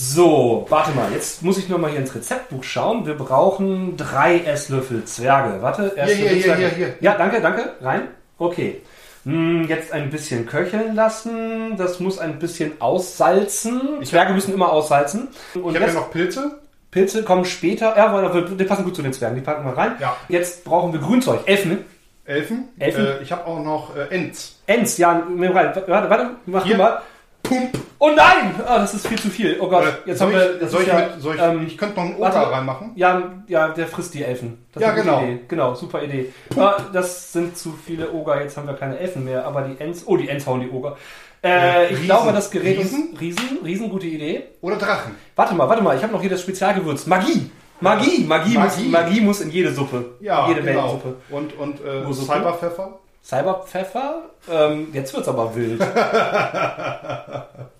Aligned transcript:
So, 0.00 0.64
warte 0.68 0.92
mal, 0.92 1.10
jetzt 1.12 1.42
muss 1.42 1.58
ich 1.58 1.68
nur 1.68 1.76
mal 1.80 1.90
hier 1.90 1.98
ins 1.98 2.14
Rezeptbuch 2.14 2.62
schauen. 2.62 3.04
Wir 3.04 3.14
brauchen 3.14 3.96
drei 3.96 4.38
Esslöffel 4.38 5.04
Zwerge. 5.04 5.60
Warte, 5.60 5.92
Hier, 5.96 6.04
hier, 6.14 6.28
hier, 6.30 6.54
hier, 6.56 6.68
hier. 6.68 6.94
Ja, 7.00 7.16
danke, 7.16 7.40
danke. 7.40 7.72
Rein. 7.80 8.02
Okay. 8.38 8.80
Hm, 9.24 9.66
Jetzt 9.66 9.92
ein 9.92 10.10
bisschen 10.10 10.46
köcheln 10.46 10.94
lassen. 10.94 11.76
Das 11.76 11.98
muss 11.98 12.20
ein 12.20 12.38
bisschen 12.38 12.80
aussalzen. 12.80 14.04
Zwerge 14.04 14.34
müssen 14.34 14.54
immer 14.54 14.70
aussalzen. 14.70 15.30
Und 15.54 15.62
Ich 15.70 15.74
habe 15.74 15.78
jetzt, 15.80 15.94
ja 15.94 16.00
noch 16.00 16.12
Pilze. 16.12 16.60
Pilze 16.92 17.24
kommen 17.24 17.44
später. 17.44 17.96
Ja, 17.96 18.40
die 18.40 18.64
passen 18.64 18.84
gut 18.84 18.94
zu 18.94 19.02
den 19.02 19.12
Zwergen. 19.12 19.34
Die 19.34 19.42
packen 19.42 19.66
wir 19.66 19.76
rein. 19.76 19.96
Ja. 19.98 20.16
Jetzt 20.28 20.62
brauchen 20.64 20.92
wir 20.92 21.00
Grünzeug. 21.00 21.40
Elfen. 21.46 21.84
Elfen. 22.24 22.68
Elfen. 22.78 23.04
Äh, 23.04 23.22
ich 23.22 23.32
habe 23.32 23.44
auch 23.46 23.60
noch 23.64 23.96
äh, 23.96 24.14
Ents. 24.14 24.60
Ents, 24.66 24.96
ja. 24.96 25.24
Warte, 25.28 25.82
warte, 25.88 26.30
mach 26.46 26.64
Hier. 26.64 26.76
mal. 26.76 27.02
Pump. 27.48 27.78
Oh 28.00 28.10
nein! 28.14 28.54
Ah, 28.66 28.78
das 28.78 28.94
ist 28.94 29.06
viel 29.08 29.18
zu 29.18 29.28
viel. 29.28 29.56
Oh 29.60 29.68
Gott, 29.68 29.84
Äh, 29.84 30.08
jetzt 30.10 30.18
soll 30.18 30.28
haben 30.32 30.34
wir. 30.38 30.62
ich, 30.62 30.70
soll 30.70 30.82
ich, 30.82 30.88
ja, 30.88 30.94
mit, 30.98 31.20
soll 31.20 31.34
ich, 31.34 31.42
ähm, 31.42 31.64
ich 31.66 31.76
könnte 31.76 31.96
noch 31.96 32.04
einen 32.06 32.20
warte. 32.20 32.38
Opa 32.38 32.48
reinmachen. 32.50 32.92
Ja, 32.94 33.22
ja, 33.48 33.68
der 33.68 33.86
frisst 33.88 34.14
die 34.14 34.22
Elfen. 34.22 34.64
Das 34.72 34.82
Ja, 34.82 34.90
ist 34.90 34.94
eine 34.94 35.02
gute 35.02 35.16
genau. 35.16 35.26
Idee. 35.32 35.40
Genau, 35.48 35.74
super 35.74 36.02
Idee. 36.02 36.32
Ah, 36.56 36.76
das 36.92 37.32
sind 37.32 37.56
zu 37.58 37.72
viele 37.84 38.12
Oger, 38.12 38.40
jetzt 38.40 38.56
haben 38.56 38.68
wir 38.68 38.74
keine 38.74 38.98
Elfen 38.98 39.24
mehr, 39.24 39.44
aber 39.44 39.62
die 39.62 39.80
Ents. 39.82 40.04
Oh, 40.06 40.16
die 40.16 40.28
Ents 40.28 40.46
hauen 40.46 40.60
die 40.60 40.70
Oger. 40.70 40.96
Äh, 41.42 41.48
Ja, 41.48 41.82
ich 41.84 41.90
Riesen. 41.90 42.04
glaube, 42.04 42.32
das 42.32 42.50
Gerät 42.50 42.78
Riesen? 42.78 43.12
ist. 43.14 43.20
Riesen? 43.20 43.58
Riesen, 43.64 43.90
gute 43.90 44.06
Idee. 44.06 44.44
Oder 44.60 44.76
Drachen. 44.76 45.14
Warte 45.34 45.54
mal, 45.54 45.68
warte 45.68 45.82
mal, 45.82 45.96
ich 45.96 46.02
habe 46.02 46.12
noch 46.12 46.20
hier 46.20 46.30
das 46.30 46.42
Spezialgewürz. 46.42 47.06
Magie! 47.06 47.50
Magie! 47.80 48.24
Magie, 48.26 48.58
Muss, 48.58 48.76
Magie. 48.76 48.88
Magie 48.88 49.20
muss 49.20 49.40
in 49.40 49.50
jede 49.50 49.72
Suppe. 49.72 50.16
Ja, 50.20 50.48
jede 50.48 50.62
genau. 50.62 51.00
Und, 51.30 51.56
und 51.58 51.80
äh? 51.84 52.12
Cyberpfeffer. 52.12 52.98
Cyberpfeffer? 53.22 54.22
Ähm, 54.50 54.88
jetzt 54.92 55.14
wird's 55.14 55.28
aber 55.28 55.54
wild. 55.54 55.80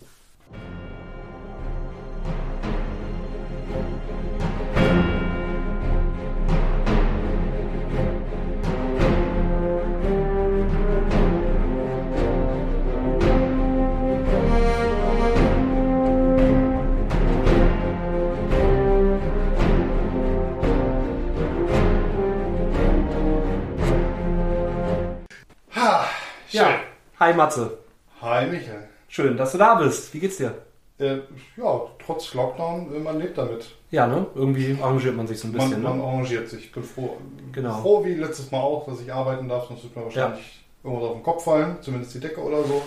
Hi 27.21 27.35
Matze. 27.35 27.79
Hi 28.23 28.47
Michael. 28.47 28.89
Schön, 29.09 29.37
dass 29.37 29.51
du 29.51 29.59
da 29.59 29.75
bist. 29.75 30.15
Wie 30.15 30.21
geht's 30.21 30.37
dir? 30.37 30.55
Äh, 31.01 31.17
ja, 31.57 31.81
trotz 32.05 32.33
Lockdown, 32.33 32.95
äh, 32.95 32.99
man 33.01 33.19
lebt 33.19 33.37
damit. 33.37 33.75
Ja, 33.91 34.07
ne? 34.07 34.25
Irgendwie 34.37 34.79
arrangiert 34.81 35.17
man 35.17 35.27
sich 35.27 35.41
so 35.41 35.49
ein 35.49 35.53
Man, 35.53 35.69
bisschen, 35.69 35.83
man 35.83 35.99
ne? 35.99 36.05
arrangiert 36.05 36.49
sich. 36.49 36.67
Ich 36.67 36.73
bin 36.73 36.85
froh. 36.85 37.17
Genau. 37.51 37.81
Froh 37.81 38.05
wie 38.05 38.15
letztes 38.15 38.53
Mal 38.53 38.61
auch, 38.61 38.87
dass 38.87 39.01
ich 39.01 39.13
arbeiten 39.13 39.49
darf. 39.49 39.67
Sonst 39.67 39.83
wird 39.83 39.97
mir 39.97 40.05
wahrscheinlich 40.05 40.61
irgendwas 40.85 41.09
auf 41.09 41.15
den 41.15 41.23
Kopf 41.25 41.43
fallen. 41.43 41.77
Zumindest 41.81 42.15
die 42.15 42.21
Decke 42.21 42.41
oder 42.41 42.63
so. 42.63 42.83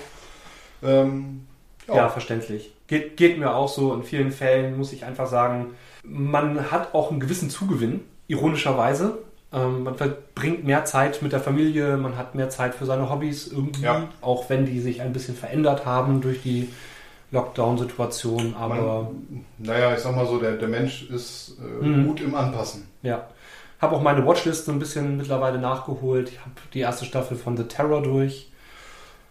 Ähm, 0.81 1.45
ja. 1.89 1.95
Ja, 1.95 2.09
verständlich. 2.09 2.73
Geht, 2.88 3.17
geht 3.17 3.38
mir 3.38 3.53
auch 3.53 3.67
so. 3.67 3.93
In 3.93 4.03
vielen 4.03 4.31
Fällen 4.31 4.77
muss 4.77 4.93
ich 4.93 5.03
einfach 5.03 5.27
sagen, 5.27 5.75
man 6.03 6.71
hat 6.71 6.93
auch 6.93 7.11
einen 7.11 7.19
gewissen 7.19 7.49
Zugewinn, 7.49 8.05
ironischerweise. 8.27 9.17
Ähm, 9.53 9.83
man 9.83 9.95
verbringt 9.95 10.63
mehr 10.63 10.85
Zeit 10.85 11.21
mit 11.21 11.33
der 11.33 11.41
Familie, 11.41 11.97
man 11.97 12.16
hat 12.17 12.35
mehr 12.35 12.49
Zeit 12.49 12.73
für 12.73 12.85
seine 12.85 13.09
Hobbys 13.09 13.47
irgendwie, 13.47 13.83
Ja. 13.83 14.07
auch 14.21 14.49
wenn 14.49 14.66
die 14.66 14.80
sich 14.80 15.02
ein 15.02 15.11
bisschen 15.13 15.35
verändert 15.35 15.85
haben 15.85 16.21
durch 16.21 16.41
die 16.41 16.69
Lockdown-Situation. 17.31 18.55
Aber 18.57 18.75
Man, 18.75 19.45
naja, 19.57 19.94
ich 19.94 19.99
sag 19.99 20.16
mal 20.16 20.25
so, 20.25 20.39
der, 20.39 20.53
der 20.53 20.67
Mensch 20.67 21.09
ist 21.09 21.57
äh, 21.59 21.85
Mhm. 21.85 22.07
gut 22.07 22.22
im 22.22 22.35
Anpassen. 22.35 22.88
ja, 23.02 23.27
habe 23.81 23.95
auch 23.95 24.02
meine 24.02 24.25
Watchlist 24.25 24.66
so 24.66 24.72
ein 24.72 24.79
bisschen 24.79 25.17
mittlerweile 25.17 25.57
nachgeholt. 25.57 26.29
Ich 26.29 26.39
habe 26.39 26.52
die 26.73 26.79
erste 26.81 27.03
Staffel 27.06 27.35
von 27.35 27.57
The 27.57 27.63
Terror 27.63 28.01
durch. 28.03 28.51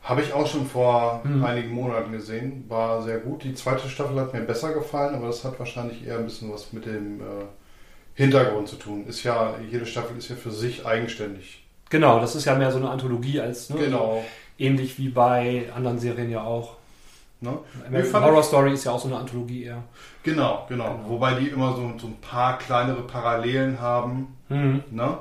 Habe 0.02 0.22
ich 0.22 0.32
auch 0.32 0.46
schon 0.46 0.66
vor 0.66 1.20
Mhm. 1.24 1.44
einigen 1.44 1.70
Monaten 1.74 2.10
gesehen. 2.12 2.64
War 2.68 3.02
sehr 3.02 3.18
gut. 3.18 3.44
Die 3.44 3.54
zweite 3.54 3.88
Staffel 3.88 4.18
hat 4.18 4.32
mir 4.34 4.40
besser 4.40 4.72
gefallen, 4.72 5.14
aber 5.14 5.26
das 5.28 5.44
hat 5.44 5.58
wahrscheinlich 5.58 6.04
eher 6.06 6.18
ein 6.18 6.24
bisschen 6.24 6.52
was 6.52 6.72
mit 6.72 6.84
dem 6.86 7.20
äh, 7.20 7.24
Hintergrund 8.20 8.68
zu 8.68 8.76
tun. 8.76 9.06
Ist 9.06 9.22
ja, 9.22 9.54
jede 9.70 9.86
Staffel 9.86 10.16
ist 10.18 10.28
ja 10.28 10.36
für 10.36 10.50
sich 10.50 10.84
eigenständig. 10.86 11.64
Genau, 11.88 12.20
das 12.20 12.34
ist 12.36 12.44
ja 12.44 12.54
mehr 12.54 12.70
so 12.70 12.78
eine 12.78 12.90
Anthologie 12.90 13.40
als 13.40 13.70
ne, 13.70 13.76
Genau. 13.78 14.24
ähnlich 14.58 14.98
wie 14.98 15.08
bei 15.08 15.68
anderen 15.74 15.98
Serien 15.98 16.30
ja 16.30 16.42
auch. 16.42 16.76
Ne? 17.40 17.58
Horror 18.12 18.42
Story 18.42 18.74
ist 18.74 18.84
ja 18.84 18.92
auch 18.92 19.00
so 19.00 19.08
eine 19.08 19.16
Anthologie 19.16 19.64
eher. 19.64 19.82
Genau, 20.22 20.66
genau, 20.68 20.96
Genau. 20.98 21.08
Wobei 21.08 21.34
die 21.34 21.48
immer 21.48 21.74
so, 21.74 21.90
so 21.98 22.06
ein 22.08 22.16
paar 22.20 22.58
kleinere 22.58 23.02
Parallelen 23.02 23.80
haben 23.80 24.36
Mhm. 24.50 24.82
ne? 24.90 25.18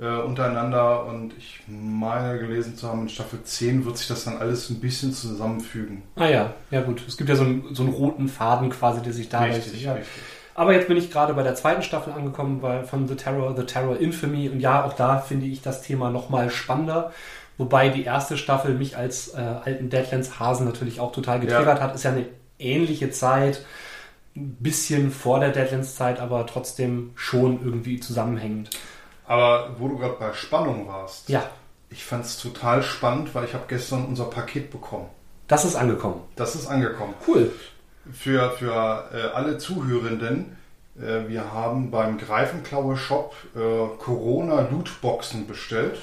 äh, 0.00 0.06
untereinander. 0.22 1.04
Und 1.04 1.34
ich 1.36 1.60
meine 1.68 2.38
gelesen 2.38 2.74
zu 2.76 2.88
haben, 2.88 3.02
in 3.02 3.08
Staffel 3.10 3.42
10 3.44 3.84
wird 3.84 3.98
sich 3.98 4.08
das 4.08 4.24
dann 4.24 4.38
alles 4.38 4.70
ein 4.70 4.80
bisschen 4.80 5.12
zusammenfügen. 5.12 6.02
Ah 6.16 6.26
ja, 6.28 6.54
ja 6.70 6.80
gut. 6.80 7.02
Es 7.06 7.18
gibt 7.18 7.28
ja 7.28 7.36
so 7.36 7.44
einen, 7.44 7.74
so 7.74 7.82
einen 7.82 7.92
roten 7.92 8.28
Faden 8.28 8.70
quasi, 8.70 9.02
der 9.02 9.12
sich 9.12 9.28
da 9.28 9.40
richtig, 9.42 9.82
ja. 9.82 9.92
richtig. 9.92 10.22
Aber 10.60 10.74
jetzt 10.74 10.88
bin 10.88 10.98
ich 10.98 11.10
gerade 11.10 11.32
bei 11.32 11.42
der 11.42 11.54
zweiten 11.54 11.82
Staffel 11.82 12.12
angekommen 12.12 12.60
bei, 12.60 12.84
von 12.84 13.08
The 13.08 13.14
Terror, 13.14 13.56
The 13.56 13.64
Terror 13.64 13.96
Infamy. 13.96 14.50
Und 14.50 14.60
ja, 14.60 14.84
auch 14.84 14.92
da 14.92 15.16
finde 15.16 15.46
ich 15.46 15.62
das 15.62 15.80
Thema 15.80 16.10
nochmal 16.10 16.50
spannender. 16.50 17.14
Wobei 17.56 17.88
die 17.88 18.04
erste 18.04 18.36
Staffel 18.36 18.74
mich 18.74 18.94
als 18.94 19.28
äh, 19.28 19.38
alten 19.38 19.88
Deadlands-Hasen 19.88 20.66
natürlich 20.66 21.00
auch 21.00 21.12
total 21.12 21.40
getriggert 21.40 21.80
hat. 21.80 21.94
Ist 21.94 22.02
ja 22.02 22.10
eine 22.10 22.26
ähnliche 22.58 23.10
Zeit, 23.10 23.64
ein 24.36 24.58
bisschen 24.60 25.10
vor 25.12 25.40
der 25.40 25.48
Deadlands-Zeit, 25.48 26.20
aber 26.20 26.44
trotzdem 26.44 27.12
schon 27.14 27.64
irgendwie 27.64 27.98
zusammenhängend. 27.98 28.68
Aber 29.26 29.76
wo 29.78 29.88
du 29.88 29.96
gerade 29.96 30.16
bei 30.20 30.34
Spannung 30.34 30.86
warst, 30.86 31.30
Ja, 31.30 31.42
ich 31.88 32.04
fand 32.04 32.26
es 32.26 32.38
total 32.38 32.82
spannend, 32.82 33.34
weil 33.34 33.46
ich 33.46 33.54
habe 33.54 33.64
gestern 33.66 34.04
unser 34.04 34.26
Paket 34.26 34.70
bekommen. 34.70 35.08
das 35.48 35.64
ist 35.64 35.76
angekommen. 35.76 36.20
Das 36.36 36.54
ist 36.54 36.66
angekommen. 36.66 37.14
Cool. 37.26 37.50
Für, 38.12 38.50
für 38.52 39.10
äh, 39.12 39.34
alle 39.34 39.58
Zuhörenden, 39.58 40.56
äh, 40.98 41.28
wir 41.28 41.52
haben 41.52 41.90
beim 41.90 42.18
Greifenklaue 42.18 42.96
Shop 42.96 43.34
äh, 43.54 43.58
Corona 43.98 44.68
Lootboxen 44.70 45.46
bestellt. 45.46 45.98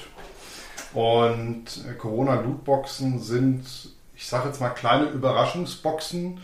Und 0.94 1.64
äh, 1.88 1.94
Corona 1.94 2.40
Lootboxen 2.40 3.20
sind, 3.20 3.64
ich 4.14 4.26
sage 4.26 4.48
jetzt 4.48 4.60
mal, 4.60 4.70
kleine 4.70 5.06
Überraschungsboxen, 5.06 6.40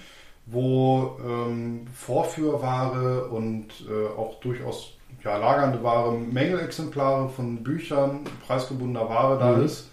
wo 0.47 1.19
ähm, 1.25 1.87
Vorführware 1.95 3.29
und 3.29 3.69
äh, 3.89 4.19
auch 4.19 4.41
durchaus 4.41 4.91
ja, 5.23 5.39
lagernde 5.39 5.83
Ware, 5.83 6.13
Mängelexemplare 6.13 7.31
von 7.31 7.63
Büchern, 7.63 8.21
preisgebundener 8.47 9.09
Ware 9.09 9.39
da 9.39 9.53
Mhm. 9.53 9.65
ist. 9.65 9.89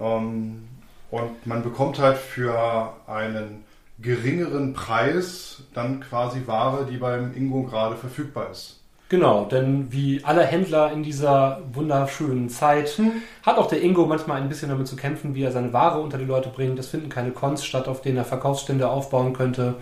Ähm, 0.00 0.68
und 1.10 1.46
man 1.46 1.62
bekommt 1.64 1.98
halt 1.98 2.16
für 2.16 2.92
einen 3.08 3.61
geringeren 4.02 4.72
Preis 4.74 5.62
dann 5.74 6.00
quasi 6.00 6.42
Ware, 6.46 6.86
die 6.90 6.96
beim 6.96 7.34
Ingo 7.36 7.62
gerade 7.62 7.96
verfügbar 7.96 8.50
ist. 8.50 8.78
Genau, 9.08 9.44
denn 9.44 9.92
wie 9.92 10.22
alle 10.24 10.42
Händler 10.42 10.90
in 10.90 11.02
dieser 11.02 11.60
wunderschönen 11.74 12.48
Zeit 12.48 12.98
hat 13.42 13.58
auch 13.58 13.66
der 13.66 13.82
Ingo 13.82 14.06
manchmal 14.06 14.40
ein 14.40 14.48
bisschen 14.48 14.70
damit 14.70 14.86
zu 14.88 14.96
kämpfen, 14.96 15.34
wie 15.34 15.42
er 15.42 15.52
seine 15.52 15.72
Ware 15.74 16.00
unter 16.00 16.16
die 16.16 16.24
Leute 16.24 16.48
bringt. 16.48 16.78
Es 16.78 16.88
finden 16.88 17.10
keine 17.10 17.30
Cons 17.30 17.62
statt, 17.62 17.88
auf 17.88 18.00
denen 18.00 18.16
er 18.16 18.24
Verkaufsstände 18.24 18.88
aufbauen 18.88 19.34
könnte. 19.34 19.74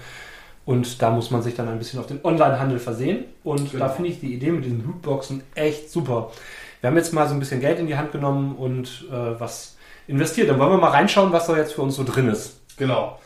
Und 0.66 1.00
da 1.00 1.10
muss 1.10 1.30
man 1.30 1.42
sich 1.42 1.54
dann 1.54 1.68
ein 1.68 1.78
bisschen 1.78 2.00
auf 2.00 2.06
den 2.06 2.18
Onlinehandel 2.24 2.80
versehen. 2.80 3.24
Und 3.44 3.70
Genau. 3.70 3.84
da 3.86 3.90
finde 3.90 4.10
ich 4.10 4.18
die 4.20 4.34
Idee 4.34 4.50
mit 4.50 4.64
diesen 4.64 4.84
Lootboxen 4.84 5.42
echt 5.54 5.90
super. 5.90 6.32
Wir 6.80 6.90
haben 6.90 6.96
jetzt 6.96 7.12
mal 7.12 7.28
so 7.28 7.34
ein 7.34 7.40
bisschen 7.40 7.60
Geld 7.60 7.78
in 7.78 7.86
die 7.86 7.96
Hand 7.96 8.10
genommen 8.10 8.56
und 8.56 9.06
äh, 9.12 9.40
was 9.40 9.76
investiert. 10.08 10.48
Dann 10.50 10.58
wollen 10.58 10.70
wir 10.72 10.78
mal 10.78 10.90
reinschauen, 10.90 11.32
was 11.32 11.46
da 11.46 11.56
jetzt 11.56 11.74
für 11.74 11.82
uns 11.82 11.94
so 11.94 12.02
drin 12.04 12.28
ist. 12.28 12.60
Genau. 12.76 13.18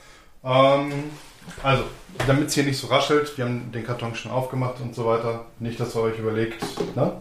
Ähm, 0.44 0.92
also, 1.62 1.84
damit 2.26 2.48
es 2.48 2.54
hier 2.54 2.64
nicht 2.64 2.78
so 2.78 2.86
raschelt, 2.88 3.36
wir 3.36 3.44
haben 3.44 3.72
den 3.72 3.84
Karton 3.84 4.14
schon 4.14 4.30
aufgemacht 4.30 4.80
und 4.80 4.94
so 4.94 5.06
weiter. 5.06 5.46
Nicht, 5.58 5.80
dass 5.80 5.94
ihr 5.94 6.02
euch 6.02 6.18
überlegt. 6.18 6.62
Ne? 6.94 7.12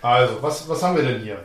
Also, 0.00 0.42
was, 0.42 0.68
was 0.68 0.82
haben 0.82 0.96
wir 0.96 1.02
denn 1.04 1.22
hier? 1.22 1.44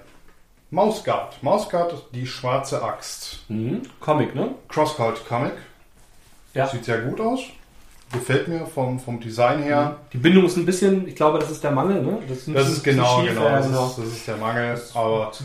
Mausguard. 0.70 1.42
Mausguard, 1.42 1.94
die 2.14 2.28
schwarze 2.28 2.84
Axt. 2.84 3.46
Mhm. 3.48 3.84
Comic, 4.00 4.36
ne? 4.36 4.56
Crosscult 4.68 5.26
Comic. 5.28 5.54
Ja. 6.54 6.68
Sieht 6.68 6.86
sehr 6.86 7.00
gut 7.02 7.22
aus. 7.22 7.42
Gefällt 8.12 8.48
mir 8.48 8.66
vom, 8.66 9.00
vom 9.00 9.20
Design 9.20 9.64
her. 9.64 9.98
Die 10.14 10.18
Bindung 10.18 10.46
ist 10.46 10.58
ein 10.58 10.66
bisschen, 10.66 11.08
ich 11.08 11.16
glaube, 11.16 11.40
das 11.40 11.52
ist 11.52 11.64
der 11.64 11.72
Mangel, 11.72 12.02
ne? 12.02 12.20
ist 12.40 12.48
ein 12.48 12.54
Das 12.54 12.70
ist 12.70 12.84
genau, 12.84 13.20
schief, 13.20 13.30
genau, 13.30 13.44
ja, 13.44 13.58
das, 13.58 13.68
genau. 13.68 13.88
Ist, 13.88 13.98
das 13.98 14.06
ist 14.08 14.28
der 14.28 14.38
Mangel. 14.38 14.82
Aber 14.94 15.28
aus 15.28 15.38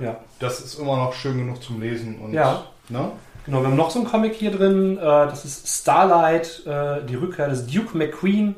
Äh, 0.00 0.04
ja. 0.04 0.16
das 0.38 0.60
ist 0.60 0.78
immer 0.78 0.96
noch 0.96 1.14
schön 1.14 1.38
genug 1.38 1.62
zum 1.62 1.80
Lesen. 1.80 2.18
Und, 2.20 2.34
Ja. 2.34 2.64
Ne? 2.90 3.10
Genau, 3.48 3.62
wir 3.62 3.68
haben 3.68 3.76
noch 3.76 3.90
so 3.90 4.00
einen 4.00 4.06
Comic 4.06 4.34
hier 4.34 4.50
drin. 4.50 4.98
Äh, 4.98 5.00
das 5.00 5.46
ist 5.46 5.66
Starlight, 5.66 6.66
äh, 6.66 7.02
die 7.06 7.14
Rückkehr 7.14 7.48
des 7.48 7.66
Duke 7.66 7.96
McQueen. 7.96 8.56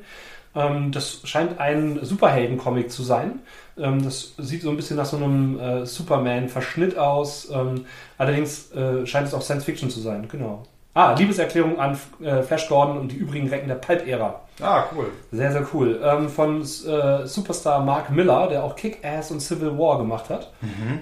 Ähm, 0.53 0.91
das 0.91 1.21
scheint 1.23 1.61
ein 1.61 2.01
Superhelden-Comic 2.03 2.91
zu 2.91 3.05
sein. 3.05 3.39
Ähm, 3.79 4.03
das 4.03 4.35
sieht 4.37 4.63
so 4.63 4.71
ein 4.71 4.75
bisschen 4.75 4.97
nach 4.97 5.05
so 5.07 5.17
einem 5.17 5.61
äh, 5.61 5.87
Superman-Verschnitt 5.87 6.99
aus. 6.99 7.49
Ähm, 7.53 7.87
allerdings 8.19 8.71
scheint 9.05 9.29
es 9.29 9.33
auch 9.33 9.43
Science 9.43 9.63
Fiction 9.65 9.91
zu 9.91 10.01
sein. 10.01 10.27
Genau. 10.27 10.65
Ah, 10.93 11.15
Liebeserklärung 11.17 11.79
an 11.79 11.97
äh, 12.21 12.43
Flash 12.43 12.69
Gordon 12.69 12.99
und 12.99 13.13
die 13.13 13.17
übrigen 13.17 13.49
Recken 13.49 13.69
der 13.69 13.77
Pulp-Ära. 13.77 14.41
Ah, 14.61 14.85
cool. 14.95 15.07
Sehr, 15.31 15.53
sehr 15.53 15.65
cool. 15.73 16.01
Ähm, 16.05 16.29
von 16.29 16.63
äh, 16.63 17.27
Superstar 17.27 17.85
Mark 17.85 18.11
Miller, 18.11 18.49
der 18.49 18.65
auch 18.65 18.75
Kick-Ass 18.75 19.31
und 19.31 19.41
Civil 19.41 19.79
War 19.79 19.99
gemacht 19.99 20.29
hat. 20.29 20.53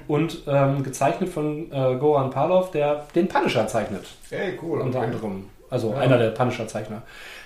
Und 0.06 0.42
ähm, 0.46 0.82
gezeichnet 0.84 1.30
von 1.30 1.72
äh, 1.72 1.96
Goran 1.96 2.30
Palov, 2.30 2.70
der 2.70 3.06
den 3.14 3.28
Punisher 3.28 3.66
zeichnet. 3.66 4.04
Ey, 4.30 4.58
cool. 4.62 4.80
Unter 4.80 4.98
okay. 4.98 5.06
anderem. 5.06 5.48
Also 5.70 5.90
Ja. 5.92 5.98
einer 6.00 6.18
der 6.18 6.30
Punisher-Zeichner. 6.30 7.02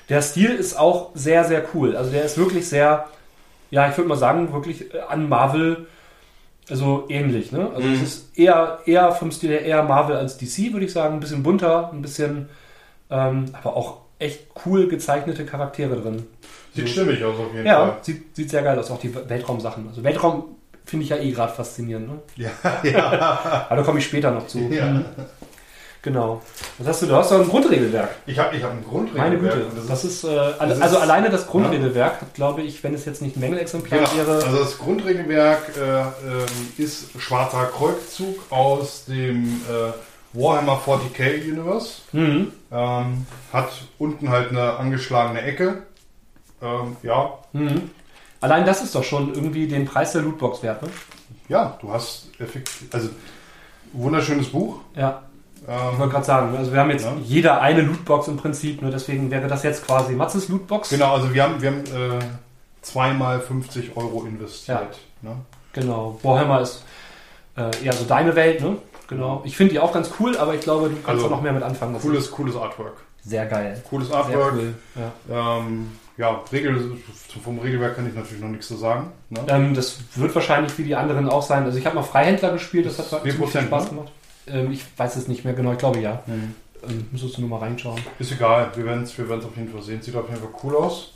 Der 0.08 0.20
Stil 0.20 0.50
ist 0.50 0.78
auch 0.78 1.10
sehr, 1.14 1.44
sehr 1.44 1.62
cool. 1.74 1.96
Also 1.96 2.10
der 2.10 2.24
ist 2.24 2.36
wirklich 2.36 2.68
sehr, 2.68 3.06
ja, 3.70 3.88
ich 3.88 3.96
würde 3.96 4.08
mal 4.08 4.16
sagen, 4.16 4.52
wirklich 4.52 4.92
äh, 4.92 4.98
an 5.08 5.28
Marvel 5.28 5.86
also 6.70 7.06
ähnlich. 7.08 7.52
Ne? 7.52 7.70
Also 7.74 7.86
Mhm. 7.88 7.94
es 7.94 8.02
ist 8.02 8.38
eher, 8.38 8.78
eher 8.86 9.12
vom 9.12 9.30
Stil 9.30 9.50
her 9.50 9.62
eher 9.64 9.82
Marvel 9.82 10.16
als 10.16 10.36
DC, 10.38 10.72
würde 10.72 10.86
ich 10.86 10.92
sagen. 10.92 11.14
Ein 11.14 11.20
bisschen 11.20 11.42
bunter, 11.42 11.90
ein 11.92 12.02
bisschen, 12.02 12.48
ähm, 13.10 13.46
aber 13.52 13.76
auch 13.76 13.98
echt 14.18 14.46
cool 14.64 14.88
gezeichnete 14.88 15.44
Charaktere 15.44 15.96
drin. 16.00 16.24
Sieht 16.74 16.86
So. 16.88 16.92
stimmig 16.92 17.22
aus 17.24 17.34
auf 17.38 17.52
jeden 17.52 17.66
Ja, 17.66 17.78
Fall. 17.86 17.96
sieht, 18.02 18.36
sieht 18.36 18.50
sehr 18.50 18.62
geil 18.62 18.78
aus. 18.78 18.90
Auch 18.90 19.00
die 19.00 19.14
Weltraumsachen. 19.14 19.88
Also 19.88 20.02
Weltraum 20.04 20.44
finde 20.84 21.04
ich 21.04 21.10
ja 21.10 21.16
eh 21.18 21.30
gerade 21.32 21.52
faszinierend. 21.52 22.08
Ne? 22.08 22.18
Ja, 22.36 22.50
ja. 22.84 23.66
Aber 23.68 23.76
da 23.76 23.82
komme 23.82 23.98
ich 23.98 24.04
später 24.06 24.30
noch 24.30 24.46
zu. 24.46 24.58
ja. 24.70 25.02
Genau. 26.02 26.42
Was 26.78 26.88
hast 26.88 27.02
du? 27.02 27.06
Du 27.06 27.14
hast 27.14 27.30
doch 27.30 27.40
ein 27.40 27.48
Grundregelwerk. 27.48 28.10
Ich 28.26 28.36
habe 28.38 28.56
ich 28.56 28.62
hab 28.64 28.72
ein 28.72 28.84
Grundregelwerk. 28.84 29.28
Meine 29.30 29.38
Güte. 29.38 29.66
und 29.80 29.88
Das 29.88 30.04
ist, 30.04 30.24
äh, 30.24 30.34
das 30.58 30.76
ist- 30.78 30.82
also 30.82 30.98
alleine 30.98 31.30
das 31.30 31.46
Grundregelwerk 31.46 32.20
hat, 32.20 32.34
glaube 32.34 32.62
ich, 32.62 32.82
wenn 32.82 32.92
es 32.92 33.04
jetzt 33.04 33.22
nicht 33.22 33.36
ein 33.36 33.40
Mängelexemplar 33.40 34.00
Genau. 34.00 34.16
wäre. 34.16 34.44
Also 34.44 34.58
das 34.58 34.78
Grundregelwerk 34.78 35.76
äh, 35.76 36.00
ähm, 36.00 36.46
ist 36.76 37.06
Schwarzer 37.20 37.66
Kreuzzug 37.66 38.36
aus 38.50 39.04
dem 39.04 39.60
äh, 39.70 39.92
Warhammer 40.32 40.80
40k 40.84 41.40
Universe. 41.48 41.98
Mhm. 42.10 42.52
Ähm, 42.72 43.26
hat 43.52 43.70
unten 43.98 44.28
halt 44.30 44.50
eine 44.50 44.74
angeschlagene 44.78 45.40
Ecke. 45.42 45.82
Ähm, 46.60 46.96
ja, 47.02 47.38
Mhm. 47.52 47.90
Allein 48.40 48.66
das 48.66 48.82
ist 48.82 48.96
doch 48.96 49.04
schon 49.04 49.34
irgendwie 49.34 49.68
den 49.68 49.84
Preis 49.84 50.12
der 50.12 50.22
Lootbox 50.22 50.64
wert, 50.64 50.82
ne? 50.82 50.88
ja, 51.48 51.78
du 51.80 51.92
hast 51.92 52.26
effektiv, 52.40 52.88
also 52.92 53.08
wunderschönes 53.92 54.48
Buch. 54.48 54.80
Ja, 54.96 55.22
ich 55.62 55.68
Ähm, 55.68 55.98
wollte 55.98 56.12
gerade 56.12 56.24
sagen, 56.24 56.56
also 56.56 56.72
wir 56.72 56.80
haben 56.80 56.90
jetzt 56.90 57.04
Ja. 57.04 57.12
jeder 57.24 57.60
eine 57.60 57.82
Lootbox 57.82 58.28
im 58.28 58.36
Prinzip, 58.36 58.82
nur 58.82 58.90
deswegen 58.90 59.30
wäre 59.30 59.46
das 59.48 59.62
jetzt 59.62 59.86
quasi 59.86 60.14
Matzes 60.14 60.48
Lootbox. 60.48 60.90
genau, 60.90 61.14
also 61.14 61.32
wir 61.32 61.42
haben, 61.42 61.62
wir 61.62 61.70
haben 61.70 61.84
äh, 61.84 62.24
zweimal 62.82 63.40
50 63.40 63.96
Euro 63.96 64.24
investiert. 64.24 64.98
Ne? 65.22 65.36
Genau. 65.72 66.18
Warhammer 66.22 66.60
ist 66.60 66.84
äh, 67.56 67.70
eher 67.84 67.92
so 67.92 68.04
deine 68.04 68.34
Welt, 68.34 68.60
ne? 68.60 68.76
Genau. 69.08 69.42
Ich 69.44 69.56
finde 69.56 69.72
die 69.74 69.78
auch 69.80 69.92
ganz 69.92 70.10
cool, 70.18 70.36
aber 70.36 70.54
ich 70.54 70.60
glaube, 70.62 70.88
du 70.88 70.94
kannst 70.96 71.08
Also, 71.08 71.26
auch 71.26 71.30
noch 71.30 71.42
mehr 71.42 71.52
mit 71.52 71.62
anfangen. 71.62 71.98
Cooles, 72.00 72.30
cooles 72.30 72.56
Artwork. 72.56 72.94
Sehr 73.24 73.46
geil. 73.46 73.80
Cooles 73.88 74.08
Sehr 74.08 74.16
Artwork. 74.16 74.54
cool. 74.54 74.74
Ja. 75.28 75.58
Ähm, 75.58 75.92
ja, 76.16 76.40
Regel, 76.50 76.96
vom 77.42 77.58
Regelwerk 77.58 77.96
kann 77.96 78.08
ich 78.08 78.14
natürlich 78.14 78.42
noch 78.42 78.48
nichts 78.48 78.68
zu 78.68 78.76
sagen. 78.76 79.12
Ne? 79.30 79.40
Ähm, 79.48 79.74
das 79.74 79.98
wird 80.16 80.34
wahrscheinlich 80.34 80.76
wie 80.78 80.84
die 80.84 80.94
anderen 80.96 81.28
auch 81.28 81.42
sein. 81.42 81.64
Also 81.64 81.78
ich 81.78 81.86
habe 81.86 81.96
mal 81.96 82.02
Freihändler 82.02 82.52
gespielt, 82.52 82.86
das 82.86 82.98
hat 82.98 83.06
Das 83.12 83.12
ist 83.12 83.32
ziemlich 83.32 83.50
viel 83.50 83.60
4%, 83.60 83.64
Spaß 83.66 83.84
ne? 83.84 83.90
gemacht. 83.90 84.12
Ähm, 84.46 84.72
ich 84.72 84.84
weiß 84.96 85.16
es 85.16 85.28
nicht 85.28 85.44
mehr 85.44 85.54
genau, 85.54 85.72
ich 85.72 85.78
glaube 85.78 86.00
ja. 86.00 86.22
Mhm. 86.26 86.54
Ähm, 86.88 87.06
müsstest 87.12 87.36
du 87.36 87.42
nur 87.42 87.50
mal 87.50 87.58
reinschauen. 87.60 88.00
Ist 88.18 88.32
egal, 88.32 88.70
wir 88.74 88.84
werden 88.84 89.04
es 89.04 89.16
wir 89.16 89.28
werden's 89.28 89.46
auf 89.46 89.56
jeden 89.56 89.70
Fall 89.70 89.82
sehen. 89.82 90.02
Sieht 90.02 90.16
auf 90.16 90.28
jeden 90.28 90.40
Fall 90.40 90.50
cool 90.64 90.76
aus. 90.76 91.12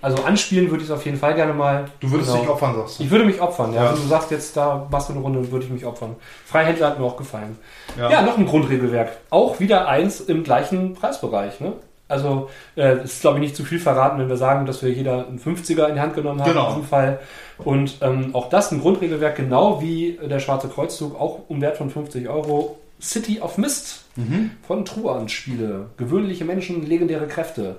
Also 0.00 0.22
anspielen 0.22 0.70
würde 0.70 0.84
ich 0.84 0.88
es 0.90 0.94
auf 0.94 1.04
jeden 1.04 1.18
Fall 1.18 1.34
gerne 1.34 1.52
mal. 1.52 1.86
Du 1.98 2.08
würdest 2.12 2.30
Genau. 2.30 2.42
dich 2.42 2.50
opfern, 2.50 2.76
sagst 2.76 3.00
du. 3.00 3.02
Ich 3.02 3.10
würde 3.10 3.24
mich 3.24 3.40
opfern, 3.40 3.72
ja. 3.72 3.82
Ja. 3.84 3.92
Wenn 3.94 4.00
du 4.02 4.06
sagst, 4.08 4.30
jetzt 4.30 4.56
da 4.56 4.86
machst 4.92 5.08
du 5.08 5.12
eine 5.14 5.22
Runde, 5.22 5.50
würde 5.50 5.64
ich 5.66 5.72
mich 5.72 5.84
opfern. 5.84 6.14
Freihändler 6.46 6.86
hat 6.90 7.00
mir 7.00 7.04
auch 7.04 7.16
gefallen. 7.16 7.58
Ja, 7.98 8.22
noch 8.22 8.38
ein 8.38 8.46
Grundregelwerk. 8.46 9.16
Auch 9.30 9.58
wieder 9.58 9.88
eins 9.88 10.20
im 10.20 10.44
gleichen 10.44 10.94
Preisbereich. 10.94 11.58
Ne? 11.60 11.72
Also 12.08 12.48
äh, 12.74 12.92
es 13.04 13.14
ist, 13.14 13.20
glaube 13.20 13.36
ich, 13.38 13.42
nicht 13.42 13.56
zu 13.56 13.64
viel 13.64 13.78
verraten, 13.78 14.18
wenn 14.18 14.28
wir 14.30 14.36
sagen, 14.38 14.64
dass 14.66 14.82
wir 14.82 14.90
jeder 14.90 15.26
einen 15.28 15.38
50er 15.38 15.86
in 15.88 15.94
die 15.94 16.00
Hand 16.00 16.14
genommen 16.14 16.40
haben 16.40 16.48
Genau. 16.50 16.68
in 16.68 16.74
diesem 16.76 16.88
Fall. 16.88 17.20
Und 17.58 17.98
ähm, 18.00 18.34
auch 18.34 18.48
das 18.48 18.72
ein 18.72 18.80
Grundregelwerk, 18.80 19.36
genau 19.36 19.82
wie 19.82 20.18
der 20.22 20.40
Schwarze 20.40 20.68
Kreuzzug, 20.68 21.20
auch 21.20 21.40
um 21.48 21.60
Wert 21.60 21.76
von 21.76 21.90
50 21.90 22.28
Euro. 22.28 22.78
City 23.00 23.40
of 23.40 23.58
Mist 23.58 24.04
Mhm. 24.16 24.50
von 24.66 24.84
Truan 24.84 25.28
Spiele. 25.28 25.86
Gewöhnliche 25.98 26.44
Menschen, 26.44 26.84
legendäre 26.84 27.28
Kräfte. 27.28 27.76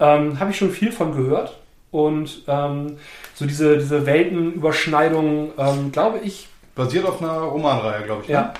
Ähm, 0.00 0.40
Habe 0.40 0.50
ich 0.52 0.56
schon 0.56 0.70
viel 0.70 0.90
von 0.92 1.14
gehört. 1.14 1.58
Und 1.90 2.42
ähm, 2.48 2.96
so 3.34 3.44
diese, 3.44 3.76
diese 3.76 4.06
Weltenüberschneidung, 4.06 5.50
ähm, 5.58 5.92
glaube 5.92 6.20
ich, 6.24 6.48
Basiert 6.74 7.04
auf 7.04 7.20
einer 7.20 7.32
Romanreihe, 7.38 8.02
glaube 8.04 8.22
ich. 8.22 8.28
ne? 8.28 8.34
ja. 8.34 8.54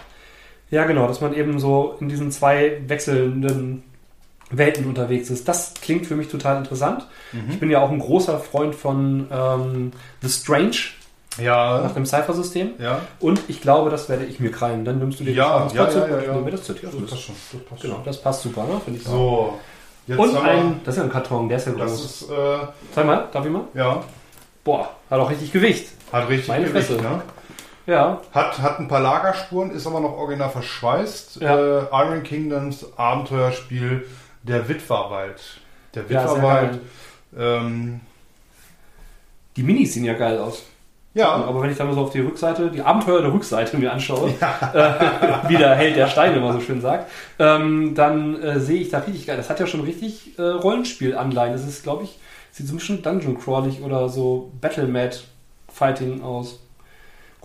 Ja, 0.70 0.84
genau, 0.84 1.06
dass 1.06 1.20
man 1.22 1.32
eben 1.34 1.58
so 1.58 1.96
in 2.00 2.08
diesen 2.10 2.30
zwei 2.30 2.78
wechselnden 2.86 3.82
Welten 4.52 4.86
unterwegs 4.86 5.30
ist. 5.30 5.48
Das 5.48 5.74
klingt 5.80 6.06
für 6.06 6.14
mich 6.16 6.28
total 6.28 6.58
interessant. 6.58 7.06
Ich 7.48 7.58
bin 7.58 7.70
ja 7.70 7.80
auch 7.82 7.90
ein 7.90 7.98
großer 7.98 8.38
Freund 8.38 8.74
von 8.74 9.26
ähm, 9.32 9.92
The 10.20 10.28
Strange 10.28 10.76
nach 11.38 11.42
Ja, 11.44 11.88
dem 11.88 12.04
Cypher-System. 12.04 12.72
ja. 12.78 13.00
Und 13.18 13.40
ich 13.48 13.60
glaube, 13.62 13.88
das 13.90 14.08
werde 14.10 14.24
ich 14.26 14.38
mir 14.38 14.50
krallen. 14.50 14.84
Dann 14.84 14.98
nimmst 14.98 15.18
du 15.20 15.24
dir 15.24 15.32
Ja, 15.32 15.60
das 15.64 15.72
ja, 15.74 15.84
ja, 15.88 16.04
und 16.04 16.10
ja, 16.10 16.20
ja. 16.22 16.32
nehme 16.32 16.44
mir 16.44 16.50
das 16.50 16.66
City 16.66 16.86
of 16.86 16.92
Das 17.00 17.10
passt 17.10 17.22
schon. 17.22 17.34
Das 17.52 17.62
passt 17.70 17.82
Genau, 17.82 18.02
das 18.04 18.20
passt 18.22 18.42
super, 18.42 18.64
ne? 18.64 18.80
Finde 18.84 19.00
ich. 19.00 19.06
So, 19.06 19.58
jetzt 20.06 20.18
Und 20.18 20.36
ein, 20.36 20.80
das 20.84 20.94
ist 20.94 20.98
ja 20.98 21.04
ein 21.04 21.10
Karton, 21.12 21.48
der 21.48 21.56
ist 21.56 21.66
ja 21.68 21.72
Das 21.72 21.90
groß. 21.90 22.04
ist, 22.22 22.30
äh, 22.30 22.58
Zeig 22.94 23.06
mal, 23.06 23.28
darf 23.32 23.44
ich 23.46 23.50
mal? 23.50 23.62
ja, 23.74 24.02
Boah, 24.64 24.90
hat 25.10 25.18
auch 25.18 25.30
richtig 25.30 25.50
Gewicht. 25.52 25.88
hat 26.12 26.28
richtig 26.28 26.48
Meine 26.48 26.66
Gewicht, 26.66 26.86
Fresse. 26.88 27.00
ne? 27.02 27.22
Ja, 27.84 28.20
Hat, 28.32 28.60
hat 28.60 28.78
ein 28.78 28.86
paar 28.86 29.00
Lagerspuren, 29.00 29.72
ist 29.72 29.88
aber 29.88 29.98
noch 29.98 30.12
original 30.16 30.50
verschweißt. 30.50 31.40
Ja. 31.40 31.56
Äh, 31.80 31.82
Iron 31.92 32.22
Kingdoms 32.22 32.86
Abenteuerspiel 32.96 34.06
Der 34.42 34.68
Witwerwald. 34.68 35.40
Der 35.94 36.02
ja 36.08 36.24
Witwerwald. 36.24 36.70
geil. 36.72 36.80
ähm, 37.38 38.00
Die 39.56 39.62
Minis 39.62 39.94
sehen 39.94 40.04
ja 40.04 40.14
geil 40.14 40.38
aus. 40.38 40.64
ja, 41.14 41.28
Aber 41.28 41.62
wenn 41.62 41.70
ich 41.70 41.76
dann 41.76 41.86
mal 41.88 41.94
so 41.94 42.02
auf 42.02 42.10
die 42.10 42.20
Rückseite, 42.20 42.70
die 42.70 42.80
Abenteuer 42.82 43.20
der 43.22 43.32
Rückseite 43.32 43.76
mir 43.76 43.92
anschaue, 43.92 44.30
äh, 44.40 45.48
wie 45.48 45.56
der 45.56 45.74
Held 45.74 45.96
der 45.96 46.08
Steine 46.08 46.36
immer 46.36 46.52
so 46.54 46.60
schön 46.60 46.80
sagt, 46.80 47.10
ähm, 47.38 47.94
dann 47.94 48.40
äh, 48.42 48.58
sehe 48.60 48.80
ich 48.80 48.88
da 48.90 48.98
richtig 48.98 49.26
geil. 49.26 49.36
Das 49.36 49.50
hat 49.50 49.60
ja 49.60 49.66
schon 49.66 49.82
richtig 49.82 50.38
äh, 50.38 50.42
Rollenspiel-Anleihen. 50.42 51.52
Das 51.52 51.66
ist, 51.66 51.82
glaube 51.82 52.04
ich, 52.04 52.18
sieht 52.50 52.66
so 52.66 52.74
ein 52.74 52.78
bisschen 52.78 53.02
Dungeon 53.02 53.38
Crawlig 53.38 53.82
oder 53.82 54.08
so 54.08 54.50
Battle-Mat 54.60 55.24
Fighting 55.68 56.22
aus. 56.22 56.58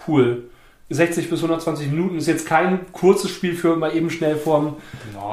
Cool. 0.08 0.50
60 0.90 1.30
bis 1.30 1.40
120 1.40 1.90
Minuten 1.90 2.18
ist 2.18 2.28
jetzt 2.28 2.48
kein 2.48 2.92
kurzes 2.94 3.32
Spiel 3.32 3.56
für 3.56 3.76
mal 3.76 3.94
eben 3.96 4.10
schnell 4.10 4.38
vorm, 4.38 4.78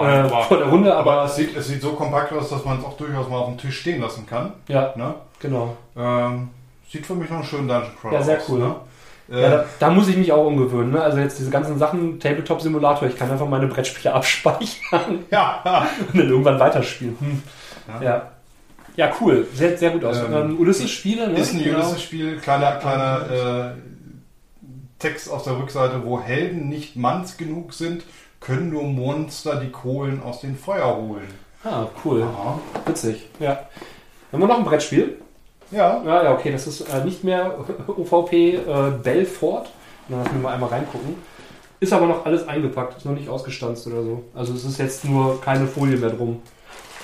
Nein, 0.00 0.26
äh, 0.26 0.28
vor 0.48 0.56
der 0.58 0.66
Runde, 0.68 0.94
aber, 0.94 1.12
aber 1.12 1.24
es 1.26 1.36
sieht, 1.36 1.56
es 1.56 1.68
sieht 1.68 1.80
so 1.80 1.92
kompakt 1.92 2.32
aus, 2.32 2.50
dass 2.50 2.64
man 2.64 2.78
es 2.78 2.84
auch 2.84 2.96
durchaus 2.96 3.28
mal 3.28 3.36
auf 3.38 3.46
dem 3.48 3.58
Tisch 3.58 3.78
stehen 3.80 4.00
lassen 4.00 4.26
kann. 4.26 4.52
ja, 4.68 4.92
Ne? 4.96 5.14
genau. 5.38 5.76
Ähm, 5.96 6.48
sieht 6.90 7.06
für 7.06 7.14
mich 7.14 7.30
noch 7.30 7.36
einen 7.38 7.46
schönen 7.46 7.68
Dungeon 7.68 7.92
Crawler 8.00 8.14
Ja, 8.18 8.22
sehr 8.22 8.38
cool. 8.48 8.58
Ne? 8.60 8.74
Äh, 9.30 9.42
Ja, 9.42 9.50
da, 9.50 9.64
da 9.78 9.90
muss 9.90 10.08
ich 10.08 10.16
mich 10.16 10.32
auch 10.32 10.44
umgewöhnen. 10.46 10.90
Ne? 10.90 11.00
Also 11.00 11.18
jetzt 11.18 11.38
diese 11.38 11.50
ganzen 11.50 11.78
Sachen, 11.78 12.18
Tabletop-Simulator, 12.18 13.06
ich 13.08 13.16
kann 13.16 13.30
einfach 13.30 13.48
meine 13.48 13.68
Brettspiele 13.68 14.12
abspeichern 14.14 15.20
ja, 15.30 15.62
und 16.12 16.18
dann 16.18 16.28
irgendwann 16.28 16.58
weiterspielen. 16.58 17.16
Hm. 17.20 17.42
Ja. 18.00 18.02
Ja. 18.02 18.22
ja. 18.96 19.12
cool. 19.20 19.46
Sehr, 19.54 19.78
sehr 19.78 19.90
gut 19.90 20.04
aus. 20.04 20.18
Ähm, 20.18 20.32
Ähm, 20.34 20.58
Ulysses-Spiele, 20.60 21.28
ne? 21.28 21.38
ist 21.38 21.52
ein 21.54 21.62
Genau. 21.62 21.78
Ulysses-Spiel, 21.78 22.38
kleiner, 22.38 22.72
kleiner 22.72 23.20
äh, 23.30 23.93
Text 25.04 25.30
auf 25.30 25.42
der 25.42 25.58
Rückseite, 25.58 26.00
wo 26.06 26.18
Helden 26.18 26.70
nicht 26.70 26.96
manns 26.96 27.36
genug 27.36 27.74
sind, 27.74 28.04
können 28.40 28.70
nur 28.70 28.84
Monster 28.84 29.56
die 29.56 29.68
Kohlen 29.68 30.22
aus 30.22 30.40
dem 30.40 30.56
Feuer 30.56 30.96
holen. 30.96 31.28
Ah, 31.62 31.84
cool. 32.02 32.22
Aha. 32.22 32.58
Witzig. 32.86 33.28
Ja. 33.38 33.68
Haben 34.32 34.40
wir 34.40 34.46
noch 34.46 34.56
ein 34.56 34.64
Brettspiel? 34.64 35.18
Ja, 35.70 36.02
Ja, 36.06 36.24
ja, 36.24 36.32
okay, 36.32 36.52
das 36.52 36.66
ist 36.66 36.80
äh, 36.88 37.04
nicht 37.04 37.22
mehr 37.22 37.54
OVP 37.86 38.32
äh, 38.54 38.62
Belfort. 39.02 39.66
Dann 40.08 40.20
lassen 40.20 40.36
wir 40.36 40.40
mal 40.40 40.54
einmal 40.54 40.70
reingucken. 40.70 41.16
Ist 41.80 41.92
aber 41.92 42.06
noch 42.06 42.24
alles 42.24 42.48
eingepackt, 42.48 42.96
ist 42.96 43.04
noch 43.04 43.12
nicht 43.12 43.28
ausgestanzt 43.28 43.86
oder 43.86 44.02
so. 44.02 44.24
Also 44.34 44.54
es 44.54 44.64
ist 44.64 44.78
jetzt 44.78 45.04
nur 45.04 45.38
keine 45.42 45.66
Folie 45.66 45.98
mehr 45.98 46.10
drum. 46.10 46.40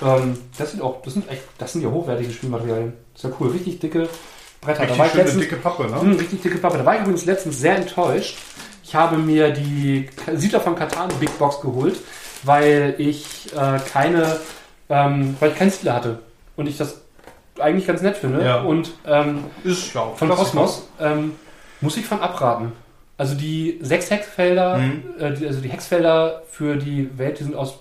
Ähm, 0.03 0.39
das 0.57 0.71
sind 0.71 0.81
auch, 0.81 1.03
das 1.03 1.13
sind 1.13 1.29
echt, 1.29 1.43
das 1.59 1.73
sind 1.73 1.83
ja 1.83 1.91
hochwertige 1.91 2.31
Spielmaterialien. 2.31 2.93
Ist 3.13 3.25
ja 3.25 3.29
cool, 3.39 3.49
richtig 3.49 3.79
dicke 3.79 4.09
Bretter. 4.61 4.81
richtig 4.81 4.97
da 4.97 4.99
war 4.99 5.07
ich 5.07 5.13
letztens, 5.15 5.41
dicke 5.43 5.55
Pappe, 5.57 5.83
ne? 5.87 5.99
Hm, 6.01 6.13
richtig 6.17 6.41
dicke 6.41 6.57
Pappe. 6.59 6.77
Da 6.77 6.85
war 6.85 6.95
ich 6.95 7.01
übrigens 7.01 7.25
letztens 7.25 7.59
sehr 7.59 7.75
enttäuscht. 7.77 8.37
Ich 8.83 8.95
habe 8.95 9.17
mir 9.17 9.51
die 9.51 10.09
Siedler 10.35 10.59
von 10.61 10.75
Katan 10.75 11.09
Big 11.19 11.37
Box 11.39 11.61
geholt, 11.61 11.99
weil 12.43 12.95
ich 12.97 13.49
äh, 13.55 13.79
keine, 13.91 14.37
ähm, 14.89 15.35
weil 15.39 15.51
ich 15.51 15.57
keinen 15.57 15.71
Siedler 15.71 15.93
hatte. 15.95 16.19
Und 16.55 16.67
ich 16.67 16.77
das 16.77 17.01
eigentlich 17.59 17.87
ganz 17.87 18.01
nett 18.01 18.17
finde. 18.17 18.43
Ja. 18.43 18.61
Und 18.61 18.91
ähm, 19.05 19.45
Ist 19.63 19.93
ja 19.93 20.05
von 20.15 20.29
Kosmos 20.29 20.87
ähm, 20.99 21.33
muss 21.79 21.97
ich 21.97 22.05
von 22.05 22.19
abraten. 22.21 22.71
Also 23.17 23.35
die 23.35 23.79
sechs 23.81 24.09
Hexfelder, 24.09 24.77
Mhm. 24.77 25.03
äh, 25.19 25.33
die, 25.33 25.47
also 25.47 25.61
die 25.61 25.69
Hexfelder 25.69 26.41
für 26.49 26.75
die 26.75 27.09
Welt, 27.17 27.39
die 27.39 27.43
sind 27.43 27.55
aus 27.55 27.75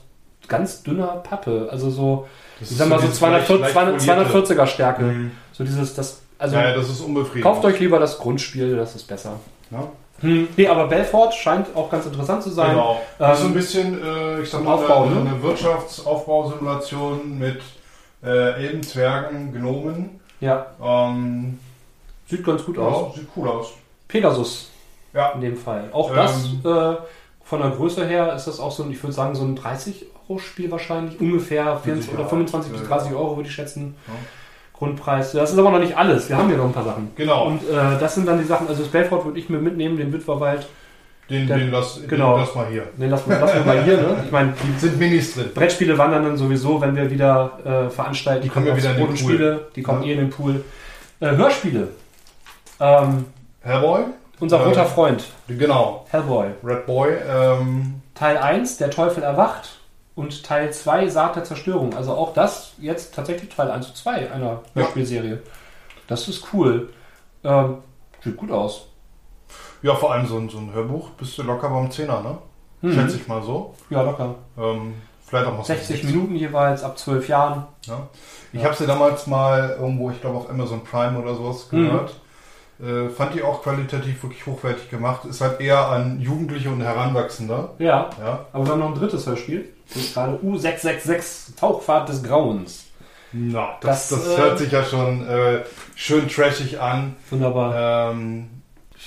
ganz 0.49 0.83
dünner 0.83 1.07
Pappe. 1.23 1.69
Also 1.71 1.91
so, 1.91 2.29
ich 2.61 2.69
sag 2.69 2.89
mal 2.89 3.01
so 3.01 3.09
240, 3.09 3.75
240er 3.75 4.67
Stärke. 4.67 5.03
Mhm. 5.05 5.31
So 5.53 5.65
dieses, 5.65 5.95
das, 5.95 6.21
also 6.41 6.57
ja, 6.57 6.71
ja, 6.71 6.75
das 6.75 6.89
ist 6.89 7.01
unbefriedigend. 7.01 7.45
kauft 7.45 7.65
euch 7.65 7.79
lieber 7.79 7.99
das 7.99 8.19
Grundspiel, 8.19 8.77
das 8.77 8.97
ist 8.97 9.07
besser. 9.07 9.39
Ja? 9.71 9.89
Hm, 10.21 10.49
nee, 10.57 10.67
aber 10.67 10.87
Belfort 10.89 11.33
scheint 11.33 11.69
auch 11.75 11.91
ganz 11.91 12.07
interessant 12.07 12.43
zu 12.43 12.51
sein. 12.51 12.71
Genau. 12.71 12.95
Ähm, 12.95 12.99
das 13.19 13.39
ist 13.39 13.43
so 13.43 13.49
ein 13.49 13.55
bisschen, 13.55 14.03
äh, 14.03 14.41
ich 14.43 14.51
sag 14.51 14.65
mal, 14.65 14.75
Aufbau, 14.75 15.05
eine, 15.05 15.15
ne? 15.15 15.31
eine 15.31 15.43
Wirtschaftsaufbausimulation 15.43 17.39
mit 17.39 17.61
äh, 18.23 18.67
Elben, 18.67 18.83
Zwergen, 18.83 19.53
Gnomen. 19.53 20.21
Ja, 20.41 20.67
Ähm, 20.83 21.59
sieht 22.29 22.45
ganz 22.45 22.65
gut 22.65 22.79
aus. 22.79 23.15
ja, 23.15 23.21
sieht 23.21 23.29
cool 23.37 23.49
aus. 23.49 23.73
Pegasus 24.09 24.71
Ja, 25.13 25.31
in 25.33 25.41
dem 25.41 25.57
Fall. 25.57 25.89
Auch 25.93 26.11
Ähm, 26.11 26.17
das 26.17 26.45
äh, 26.65 26.97
von 27.45 27.61
der 27.61 27.71
Größe 27.71 28.07
her 28.07 28.35
ist 28.35 28.47
das 28.47 28.61
auch 28.61 28.73
so, 28.73 28.83
ein, 28.85 28.91
ich 28.93 29.03
würde 29.03 29.13
sagen, 29.13 29.35
so 29.35 29.43
ein 29.43 29.59
30-Euro-Spiel 29.59 30.71
wahrscheinlich. 30.71 31.21
Ungefähr 31.21 31.79
24 31.79 32.15
oder 32.15 32.25
Sicherheit, 32.25 32.29
25 32.31 32.73
bis 32.73 32.81
ja. 32.83 32.87
30 32.89 33.13
Euro 33.13 33.37
würde 33.37 33.49
ich 33.49 33.55
schätzen. 33.55 33.97
Ja. 34.07 34.15
Grundpreis. 34.81 35.31
Das 35.33 35.53
ist 35.53 35.59
aber 35.59 35.71
noch 35.71 35.79
nicht 35.79 35.97
alles. 35.97 36.29
Wir 36.29 36.37
haben 36.39 36.49
hier 36.49 36.57
noch 36.57 36.65
ein 36.65 36.73
paar 36.73 36.83
Sachen. 36.85 37.13
genau. 37.15 37.47
Und 37.47 37.63
äh, 37.63 37.99
das 38.01 38.15
sind 38.17 38.27
dann 38.27 38.39
die 38.39 38.45
Sachen, 38.47 38.67
also 38.67 38.83
das 38.83 38.91
Belfort 38.91 39.25
würde 39.27 39.39
ich 39.39 39.49
mir 39.49 39.59
mitnehmen, 39.59 39.97
den 39.99 40.13
Witwerwald. 40.13 40.67
den, 41.29 41.47
der- 41.47 41.59
den, 41.59 41.71
lass, 41.71 42.01
genau. 42.09 42.33
den 42.37 42.41
lass 42.41 42.55
mal 42.57 42.67
hier. 42.69 42.85
Den 42.97 43.11
lassen 43.11 43.31
wir, 43.31 43.41
wir 43.41 43.65
mal 43.65 43.83
hier. 43.85 43.97
Ne? 43.99 44.23
Ich 44.25 44.33
meine, 44.33 44.55
die 44.65 44.79
Sind 44.81 44.99
Minis 44.99 45.35
drin. 45.35 45.51
Brettspiele 45.55 45.97
wandern 45.99 46.25
dann 46.25 46.37
sowieso, 46.39 46.81
wenn 46.81 46.97
wir 46.97 47.09
wieder 47.11 47.59
äh, 47.65 47.91
veranstalten. 47.91 48.43
Die 48.43 48.49
kommen 48.49 48.67
ja 48.67 48.75
wieder 48.77 48.97
in 48.97 49.07
den 49.07 49.15
Pool. 49.15 49.67
Die 49.77 49.83
kommen 49.83 50.03
Ja. 50.03 50.09
eh 50.09 50.13
in 50.15 50.19
den 50.19 50.31
Pool. 50.31 50.65
Äh, 51.21 51.27
Hörspiele. 51.37 51.89
Ähm, 52.81 53.27
Hellboy? 53.61 54.01
unser 54.41 54.59
Äh, 54.61 54.65
roter 54.65 54.87
Freund, 54.87 55.25
Genau. 55.47 56.07
Hellboy. 56.11 56.47
Red 56.65 56.87
Boy. 56.87 57.11
Ähm, 57.31 58.01
Teil 58.15 58.39
1, 58.39 58.79
der 58.79 58.91
Teufel 58.91 59.23
erwacht. 59.23 59.80
Und 60.14 60.43
Teil 60.45 60.73
2, 60.73 61.09
Saat 61.09 61.37
der 61.37 61.45
Zerstörung. 61.45 61.95
Also 61.95 62.12
auch 62.12 62.33
das 62.35 62.73
jetzt 62.79 63.14
tatsächlich 63.14 63.49
Teil 63.50 63.71
1 63.71 63.87
zu 63.88 63.95
2 63.95 64.31
einer 64.33 64.47
Ja. 64.47 64.61
Hörspielserie. 64.75 65.40
Das 66.09 66.26
ist 66.29 66.47
cool. 66.52 66.90
Ähm, 67.45 67.79
sieht 68.23 68.37
gut 68.37 68.50
aus. 68.50 68.87
ja, 69.83 69.95
vor 69.95 70.12
allem 70.12 70.26
so 70.26 70.37
ein, 70.37 70.49
so 70.50 70.59
ein 70.59 70.73
Hörbuch 70.75 71.11
bist 71.11 71.38
du 71.38 71.43
locker 71.43 71.71
beim 71.71 71.90
Zehner, 71.90 72.21
ne? 72.23 72.38
Mhm. 72.83 72.93
Schätze 72.95 73.17
ich 73.17 73.29
mal 73.29 73.43
so. 73.43 73.75
Ja, 73.88 74.02
locker. 74.02 74.35
Ähm, 74.59 74.95
vielleicht 75.25 75.47
auch 75.47 75.52
mal 75.52 75.59
so 75.59 75.73
60 75.73 76.05
Minuten 76.05 76.35
jeweils, 76.37 76.83
ab 76.83 76.99
12 76.99 77.29
Jahren. 77.29 77.67
Ja. 77.87 78.09
Ich 78.52 78.61
Ja. 78.61 78.67
habe 78.67 78.76
sie 78.76 78.87
damals 78.87 79.26
mal 79.26 79.76
irgendwo, 79.81 80.11
ich 80.11 80.21
glaube 80.21 80.37
auf 80.38 80.50
Amazon 80.50 80.83
Prime 80.85 81.19
oder 81.19 81.35
sowas 81.35 81.69
Mhm. 81.71 82.00
Äh, 82.83 83.11
fand 83.11 83.35
die 83.35 83.43
auch 83.43 83.63
qualitativ 83.63 84.23
wirklich 84.23 84.47
hochwertig 84.47 84.89
gemacht. 84.91 85.25
Ist 85.27 85.41
halt 85.43 85.61
eher 85.61 85.87
an 85.89 86.21
Jugendliche 86.21 86.71
und 86.71 86.81
Heranwachsende. 86.83 87.71
Ja, 87.79 88.09
Ja. 88.21 88.47
aber 88.53 88.65
wir 88.65 88.73
haben 88.73 88.81
noch 88.81 88.89
ein 88.89 88.95
drittes 88.95 89.27
Hörspiel. 89.27 89.69
Das 89.89 89.97
ist 90.03 90.15
gerade 90.15 90.37
U666, 90.43 91.57
Tauchfahrt 91.59 92.09
des 92.09 92.23
Grauens. 92.23 92.87
Na, 93.33 93.77
das, 93.81 94.09
Das, 94.09 94.25
das, 94.25 94.35
äh, 94.35 94.41
hört 94.41 94.59
sich 94.59 94.73
ja 94.73 94.83
schon 94.85 95.29
äh, 95.29 95.61
schön 95.95 96.29
trashig 96.29 96.81
an. 96.81 97.17
Wunderbar. 97.31 98.11
Ähm, 98.13 98.49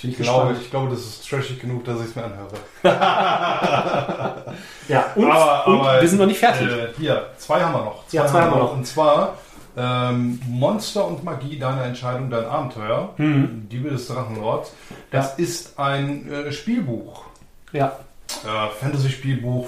Bin 0.02 0.10
ich, 0.10 0.18
glaube, 0.18 0.54
ich 0.60 0.70
glaube, 0.70 0.90
das 0.90 1.00
ist 1.00 1.28
trashig 1.28 1.60
genug, 1.60 1.84
dass 1.84 2.00
ich 2.00 2.06
es 2.06 2.16
mir 2.16 2.24
anhöre. 2.24 2.48
Ja, 4.88 5.06
und, 5.14 5.30
Aber- 5.30 5.66
und 5.66 5.80
aber, 5.80 6.00
wir 6.00 6.08
sind 6.08 6.18
noch 6.18 6.26
nicht 6.26 6.38
fertig. 6.38 6.68
Äh, 6.68 6.88
hier, 6.98 7.26
zwei 7.38 7.62
haben 7.62 7.72
wir 7.72 7.84
noch. 7.84 8.04
Ja, 8.12 8.26
zwei 8.26 8.42
haben 8.42 8.52
wir 8.52 8.58
noch. 8.58 8.72
Und 8.74 8.86
zwar 8.86 9.34
ähm, 9.76 10.40
Monster 10.48 11.06
und 11.06 11.24
Magie, 11.24 11.58
deine 11.58 11.82
Entscheidung, 11.82 12.30
dein 12.30 12.44
Abenteuer. 12.44 13.14
Mhm. 13.16 13.68
Diebe 13.70 13.90
des 13.90 14.06
Drachenlords. 14.08 14.72
Das 15.10 15.38
ist 15.38 15.78
ein 15.78 16.30
äh, 16.30 16.52
Spielbuch. 16.52 17.24
Ja, 17.72 17.98
Äh, 18.44 18.70
Fantasy-Spielbuch. 18.80 19.66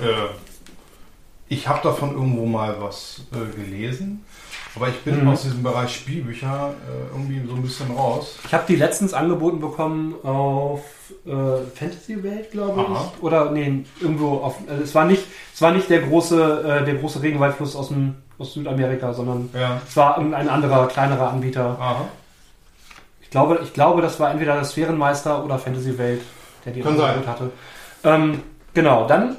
Äh, 0.00 0.04
ich 1.48 1.68
habe 1.68 1.80
davon 1.82 2.12
irgendwo 2.12 2.46
mal 2.46 2.76
was 2.80 3.22
äh, 3.32 3.54
gelesen. 3.56 4.24
Aber 4.74 4.88
ich 4.88 4.98
bin 5.02 5.20
Mhm. 5.22 5.28
aus 5.28 5.42
diesem 5.42 5.62
Bereich 5.62 5.94
Spielbücher 5.94 6.72
äh, 6.88 7.14
irgendwie 7.14 7.46
so 7.46 7.54
ein 7.54 7.62
bisschen 7.62 7.90
raus. 7.90 8.38
ich 8.46 8.54
habe 8.54 8.64
die 8.66 8.76
letztens 8.76 9.12
angeboten 9.12 9.60
bekommen 9.60 10.14
auf 10.22 10.80
äh, 11.26 11.30
Fantasy 11.74 12.22
Welt, 12.22 12.50
glaube 12.52 12.80
Aha. 12.80 13.10
ich. 13.16 13.22
Oder 13.22 13.50
nee, 13.50 13.84
irgendwo 14.00 14.38
auf. 14.38 14.56
Also 14.66 14.82
es 14.82 14.94
war 14.94 15.04
nicht, 15.04 15.24
es 15.54 15.60
war 15.60 15.72
nicht 15.72 15.90
der 15.90 16.00
große, 16.00 16.80
äh, 16.80 16.84
der 16.86 16.94
große 16.94 17.20
Regenwaldfluss 17.22 17.76
aus 17.76 17.88
dem 17.88 18.14
aus 18.42 18.52
Südamerika, 18.54 19.12
sondern 19.14 19.48
Ja. 19.54 19.80
es 19.86 19.96
war 19.96 20.18
irgendein 20.18 20.48
anderer, 20.48 20.86
kleinerer 20.88 21.30
Anbieter. 21.30 21.76
Aha. 21.80 22.04
Ich 23.22 23.30
glaube, 23.30 23.60
ich 23.62 23.72
glaube, 23.72 24.02
das 24.02 24.20
war 24.20 24.30
entweder 24.30 24.56
das 24.56 24.70
Sphärenmeister 24.72 25.42
oder 25.44 25.58
Fantasy 25.58 25.96
Welt, 25.96 26.20
der 26.64 26.72
die. 26.74 26.82
Angebot 26.84 27.26
hatte. 27.26 27.50
Ähm, 28.04 28.42
genau, 28.74 29.06
dann 29.06 29.36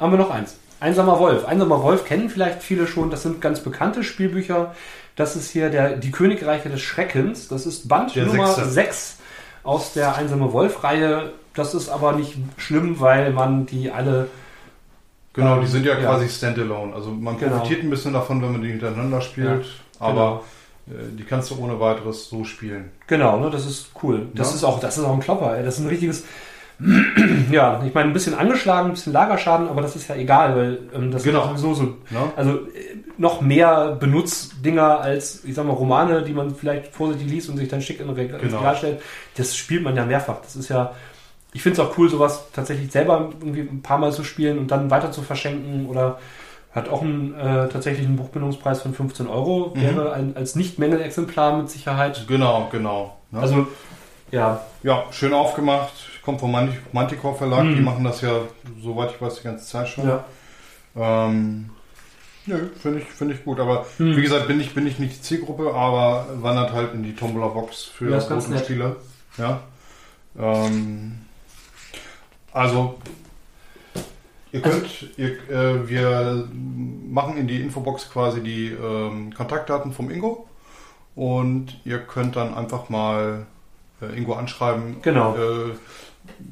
haben 0.00 0.12
wir 0.12 0.18
noch 0.18 0.30
eins. 0.30 0.56
Einsamer 0.80 1.18
Wolf. 1.18 1.44
Einsamer 1.46 1.82
Wolf 1.82 2.04
kennen 2.04 2.30
vielleicht 2.30 2.62
viele 2.62 2.86
schon. 2.86 3.10
Das 3.10 3.22
sind 3.22 3.40
ganz 3.40 3.60
bekannte 3.60 4.04
Spielbücher. 4.04 4.74
Das 5.16 5.34
ist 5.36 5.50
hier 5.50 5.70
der, 5.70 5.96
die 5.96 6.10
Königreiche 6.10 6.68
des 6.68 6.80
Schreckens. 6.82 7.48
Das 7.48 7.66
ist 7.66 7.88
Band 7.88 8.14
Der 8.14 8.26
Nummer 8.26 8.46
sechste. 8.48 8.70
6 8.70 9.16
aus 9.64 9.92
der 9.94 10.14
Einsame 10.16 10.52
Wolf-Reihe. 10.52 11.32
Das 11.54 11.74
ist 11.74 11.88
aber 11.88 12.12
nicht 12.12 12.36
schlimm, 12.58 13.00
weil 13.00 13.32
man 13.32 13.66
die 13.66 13.90
alle. 13.90 14.28
Genau, 15.36 15.54
Ähm, 15.56 15.60
die 15.60 15.66
sind 15.68 15.86
ja, 15.86 15.94
ja. 15.94 16.00
quasi 16.00 16.28
standalone. 16.28 16.94
Also 16.94 17.10
man 17.10 17.38
Genau. 17.38 17.58
profitiert 17.58 17.84
ein 17.84 17.90
bisschen 17.90 18.12
davon, 18.14 18.42
wenn 18.42 18.52
man 18.52 18.62
die 18.62 18.68
hintereinander 18.68 19.20
spielt. 19.20 19.66
Aber 20.00 20.42
äh, 20.88 20.92
die 21.16 21.22
kannst 21.24 21.50
du 21.50 21.58
ohne 21.58 21.78
weiteres 21.78 22.28
so 22.28 22.42
spielen. 22.44 22.90
Genau, 23.06 23.38
ne, 23.38 23.50
das 23.50 23.66
ist 23.66 23.90
cool. 24.02 24.26
Das 24.34 24.50
Ja. 24.50 24.56
ist 24.56 24.64
auch, 24.64 24.80
das 24.80 24.98
ist 24.98 25.04
auch 25.04 25.12
ein 25.14 25.20
Klopper, 25.20 25.56
ey. 25.56 25.64
Das 25.64 25.74
ist 25.78 25.84
ein 25.84 25.88
richtiges. 25.88 26.24
ja, 27.50 27.82
ich 27.86 27.94
meine, 27.94 28.10
ein 28.10 28.12
bisschen 28.12 28.34
angeschlagen, 28.34 28.88
ein 28.88 28.94
bisschen 28.94 29.12
Lagerschaden, 29.14 29.68
aber 29.68 29.80
das 29.80 29.96
ist 29.96 30.08
ja 30.08 30.14
egal, 30.14 30.54
weil 30.56 30.78
ähm, 30.94 31.10
das 31.10 31.22
Genau. 31.22 31.46
sind 31.46 31.58
sowieso 31.58 31.74
so. 31.86 31.96
Also 32.36 32.50
äh, 32.52 32.96
noch 33.16 33.40
mehr 33.40 33.96
Benutzdinger 33.98 35.00
als, 35.00 35.42
ich 35.44 35.54
sag 35.54 35.64
mal, 35.66 35.72
Romane, 35.72 36.22
die 36.22 36.32
man 36.34 36.54
vielleicht 36.54 36.94
vorsichtig 36.94 37.30
liest 37.30 37.48
und 37.48 37.56
sich 37.56 37.68
dann 37.68 37.80
schick 37.80 37.98
in 38.00 38.08
ein 38.08 38.14
Regal 38.14 38.40
Genau. 38.40 38.74
Stellt. 38.74 39.00
Das 39.36 39.56
spielt 39.56 39.82
man 39.84 39.96
ja 39.96 40.04
mehrfach. 40.04 40.40
Das 40.42 40.54
ist 40.56 40.68
ja. 40.68 40.92
Ich 41.56 41.62
finde 41.62 41.80
es 41.80 41.86
auch 41.88 41.96
cool, 41.96 42.08
sowas 42.10 42.44
tatsächlich 42.52 42.92
selber 42.92 43.30
irgendwie 43.40 43.60
ein 43.62 43.80
paar 43.82 43.96
Mal 43.98 44.12
zu 44.12 44.22
spielen 44.24 44.58
und 44.58 44.70
dann 44.70 44.90
weiter 44.90 45.10
zu 45.10 45.22
verschenken 45.22 45.86
oder 45.86 46.18
hat 46.72 46.88
auch 46.90 47.00
einen 47.00 47.32
äh, 47.34 47.68
tatsächlich 47.68 48.06
einen 48.06 48.16
Buchbindungspreis 48.16 48.82
von 48.82 48.92
15 48.92 49.26
Euro. 49.26 49.72
Mhm. 49.74 49.80
Wäre 49.80 50.12
ein, 50.12 50.36
als 50.36 50.54
Nicht-Mängel-Exemplar 50.54 51.56
mit 51.56 51.70
Sicherheit. 51.70 52.26
Genau, 52.28 52.68
genau. 52.70 53.16
Ne? 53.30 53.40
Also, 53.40 53.66
ja, 54.30 54.60
ja, 54.82 55.04
schön 55.10 55.32
aufgemacht. 55.32 55.92
Kommt 56.22 56.40
vom 56.40 56.52
Manti- 56.52 56.76
Manticore 56.92 57.34
Verlag. 57.36 57.64
Mhm. 57.64 57.76
Die 57.76 57.80
machen 57.82 58.04
das 58.04 58.20
ja, 58.20 58.32
soweit 58.82 59.12
ich 59.12 59.20
weiß, 59.22 59.36
die 59.36 59.44
ganze 59.44 59.64
Zeit 59.66 59.88
schon. 59.88 60.06
ja. 60.06 60.24
Ähm, 60.94 61.70
nö, 62.44 62.68
finde 62.78 62.98
ich, 63.00 63.04
finde 63.06 63.34
ich 63.34 63.44
gut. 63.44 63.58
Aber 63.60 63.86
Hm. 63.96 64.14
wie 64.16 64.20
gesagt, 64.22 64.46
bin 64.46 64.60
ich, 64.60 64.74
bin 64.74 64.86
ich 64.86 64.98
nicht 64.98 65.16
die 65.16 65.22
Zielgruppe, 65.22 65.72
aber 65.74 66.26
wandert 66.42 66.72
halt 66.72 66.92
in 66.94 67.02
die 67.02 67.14
Tombola-Box 67.14 67.84
für 67.84 68.10
Ja, 68.10 68.18
ist 68.18 68.28
ganz 68.28 68.48
nett. 68.48 68.64
Spiele. 68.64 68.96
Ja. 69.38 69.60
Ähm, 70.38 71.20
also, 72.56 72.94
ihr 74.50 74.62
könnt, 74.62 75.10
ihr, 75.18 75.32
äh, 75.50 75.86
wir 75.86 76.48
machen 77.06 77.36
in 77.36 77.46
die 77.46 77.60
Infobox 77.60 78.10
quasi 78.10 78.42
die 78.42 78.68
ähm, 78.68 79.34
Kontaktdaten 79.34 79.92
vom 79.92 80.10
Ingo 80.10 80.48
und 81.14 81.78
ihr 81.84 81.98
könnt 81.98 82.36
dann 82.36 82.54
einfach 82.54 82.88
mal 82.88 83.46
äh, 84.00 84.16
Ingo 84.16 84.32
anschreiben. 84.32 85.02
Genau. 85.02 85.36
Äh, 85.36 85.74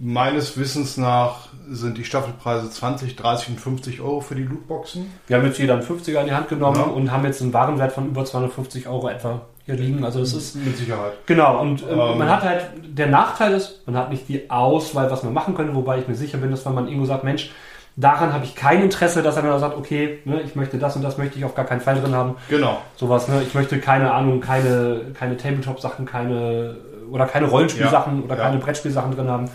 meines 0.01 0.57
Wissens 0.59 0.97
nach 0.97 1.49
sind 1.71 1.97
die 1.99 2.05
Staffelpreise 2.05 2.69
20, 2.71 3.17
30 3.17 3.49
und 3.51 3.61
50 3.61 4.01
Euro 4.01 4.21
für 4.21 4.35
die 4.35 4.43
Lootboxen. 4.43 5.11
Wir 5.27 5.37
haben 5.37 5.47
jetzt 5.47 5.59
jeder 5.59 5.75
einen 5.75 5.83
50er 5.83 6.21
in 6.21 6.27
die 6.27 6.33
Hand 6.35 6.49
genommen 6.49 6.77
Ja. 6.77 6.83
und 6.85 7.11
haben 7.11 7.25
jetzt 7.25 7.41
einen 7.41 7.53
Warenwert 7.53 7.93
von 7.93 8.07
über 8.09 8.25
250 8.25 8.87
Euro 8.89 9.09
etwa 9.09 9.41
hier 9.65 9.77
liegen. 9.77 10.05
Also 10.05 10.21
das 10.21 10.35
ist 10.35 10.57
Mit 10.57 10.77
Sicherheit. 10.77 11.13
genau. 11.27 11.59
Und 11.61 11.83
ähm, 11.83 11.99
Ähm. 11.99 12.19
man 12.19 12.29
hat 12.29 12.43
halt, 12.43 12.67
der 12.87 13.07
Nachteil 13.07 13.55
ist, 13.55 13.81
man 13.87 13.97
hat 13.97 14.11
nicht 14.11 14.29
die 14.29 14.51
Auswahl, 14.51 15.11
was 15.11 15.23
man 15.23 15.33
machen 15.33 15.55
könnte, 15.55 15.75
wobei 15.75 15.99
ich 15.99 16.07
mir 16.09 16.15
sicher 16.15 16.37
bin, 16.39 16.51
dass 16.51 16.67
wenn 16.67 16.75
man 16.75 16.87
irgendwo 16.87 17.07
sagt, 17.07 17.25
Mensch, 17.25 17.51
daran 17.97 18.33
habe 18.35 18.45
ich 18.45 18.55
kein 18.55 18.83
Interesse, 18.83 19.23
dass 19.23 19.37
er 19.37 19.43
dann 19.43 19.59
sagt, 19.61 19.77
okay, 19.79 20.19
ne, 20.27 20.43
ich 20.43 20.55
möchte 20.55 20.77
das 20.79 20.97
und 20.97 21.03
das 21.03 21.17
möchte 21.17 21.39
ich 21.39 21.45
auf 21.47 21.55
gar 21.55 21.65
keinen 21.65 21.81
Fall 21.81 21.99
drin 21.99 22.15
haben. 22.15 22.35
Genau. 22.51 22.83
Sowas, 22.97 23.27
ne? 23.29 23.41
Ich 23.43 23.55
möchte 23.55 23.79
keine 23.79 24.13
Ahnung, 24.13 24.41
keine, 24.41 25.01
keine 25.19 25.37
Tabletop-Sachen, 25.39 26.05
keine 26.05 26.77
oder 27.15 27.27
keine 27.27 27.47
Rollenspielsachen 27.47 28.19
Ja, 28.19 28.25
oder 28.25 28.37
ja. 28.37 28.43
keine 28.43 28.59
Brettspielsachen 28.59 29.15
drin 29.15 29.29
haben, 29.29 29.49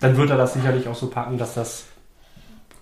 dann 0.00 0.18
wird 0.18 0.28
er 0.28 0.36
das 0.36 0.52
sicherlich 0.52 0.86
auch 0.86 0.94
so 0.94 1.06
packen, 1.06 1.38
dass 1.38 1.54
das 1.54 1.86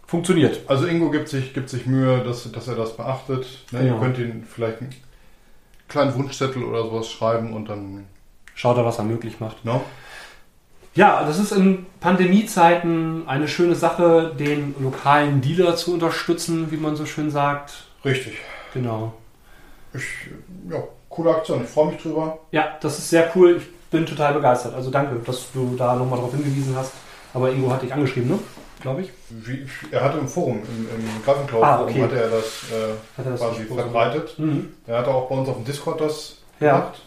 funktioniert. 0.08 0.58
Also 0.66 0.86
Ingo 0.86 1.10
gibt 1.10 1.28
sich, 1.28 1.54
gibt 1.54 1.68
sich 1.68 1.86
Mühe, 1.86 2.18
dass, 2.24 2.50
dass 2.50 2.66
er 2.66 2.74
das 2.74 2.96
beachtet. 2.96 3.46
Ne? 3.70 3.78
Genau. 3.78 3.94
Ihr 3.94 4.00
könnt 4.00 4.18
ihn 4.18 4.44
vielleicht 4.44 4.80
einen 4.80 4.92
kleinen 5.88 6.14
Wunschzettel 6.16 6.64
oder 6.64 6.82
sowas 6.82 7.08
schreiben 7.08 7.52
und 7.52 7.68
dann. 7.68 8.06
Schaut 8.56 8.76
er, 8.76 8.84
was 8.84 8.98
er 8.98 9.04
möglich 9.04 9.38
macht. 9.38 9.64
Ne? 9.64 9.80
Ja, 10.96 11.24
das 11.24 11.38
ist 11.38 11.52
in 11.52 11.86
Pandemiezeiten 12.00 13.28
eine 13.28 13.46
schöne 13.46 13.76
Sache, 13.76 14.34
den 14.36 14.74
lokalen 14.80 15.42
Dealer 15.42 15.76
zu 15.76 15.94
unterstützen, 15.94 16.72
wie 16.72 16.76
man 16.76 16.96
so 16.96 17.06
schön 17.06 17.30
sagt. 17.30 17.84
Richtig. 18.04 18.38
Genau. 18.72 19.14
Ich, 19.92 20.02
ja, 20.68 20.82
coole 21.08 21.30
Aktion. 21.30 21.62
Ich 21.62 21.70
freue 21.70 21.92
mich 21.92 22.02
drüber. 22.02 22.38
Ja, 22.50 22.76
das 22.80 22.98
ist 22.98 23.10
sehr 23.10 23.30
cool. 23.36 23.58
Ich 23.58 23.64
bin 23.94 24.04
total 24.06 24.34
begeistert. 24.34 24.74
Also 24.74 24.90
danke, 24.90 25.16
dass 25.24 25.52
du 25.52 25.74
da 25.78 25.94
nochmal 25.94 26.18
darauf 26.18 26.32
hingewiesen 26.34 26.74
hast. 26.76 26.92
Aber 27.32 27.50
Ingo 27.50 27.70
hat 27.72 27.82
dich 27.82 27.92
angeschrieben, 27.94 28.30
ne? 28.30 28.38
Glaube 28.82 29.02
ich. 29.02 29.10
Wie, 29.30 29.64
er 29.90 30.04
hatte 30.04 30.18
im 30.18 30.28
Forum, 30.28 30.56
im, 30.58 30.88
im 31.00 31.24
Greifenklau 31.24 31.62
Ah, 31.62 31.80
okay. 31.82 32.02
hat 32.02 32.12
er 32.12 32.28
das, 32.28 32.44
äh, 32.70 32.92
Hat 33.18 33.24
er 33.26 33.32
das 33.32 33.40
quasi 33.40 33.64
verbreitet. 33.64 34.38
Mhm. 34.38 34.68
Er 34.86 34.98
hatte 34.98 35.10
auch 35.10 35.28
bei 35.28 35.36
uns 35.36 35.48
auf 35.48 35.56
dem 35.56 35.64
Discord 35.64 36.00
das 36.00 36.38
Ja. 36.60 36.72
gemacht. 36.78 37.00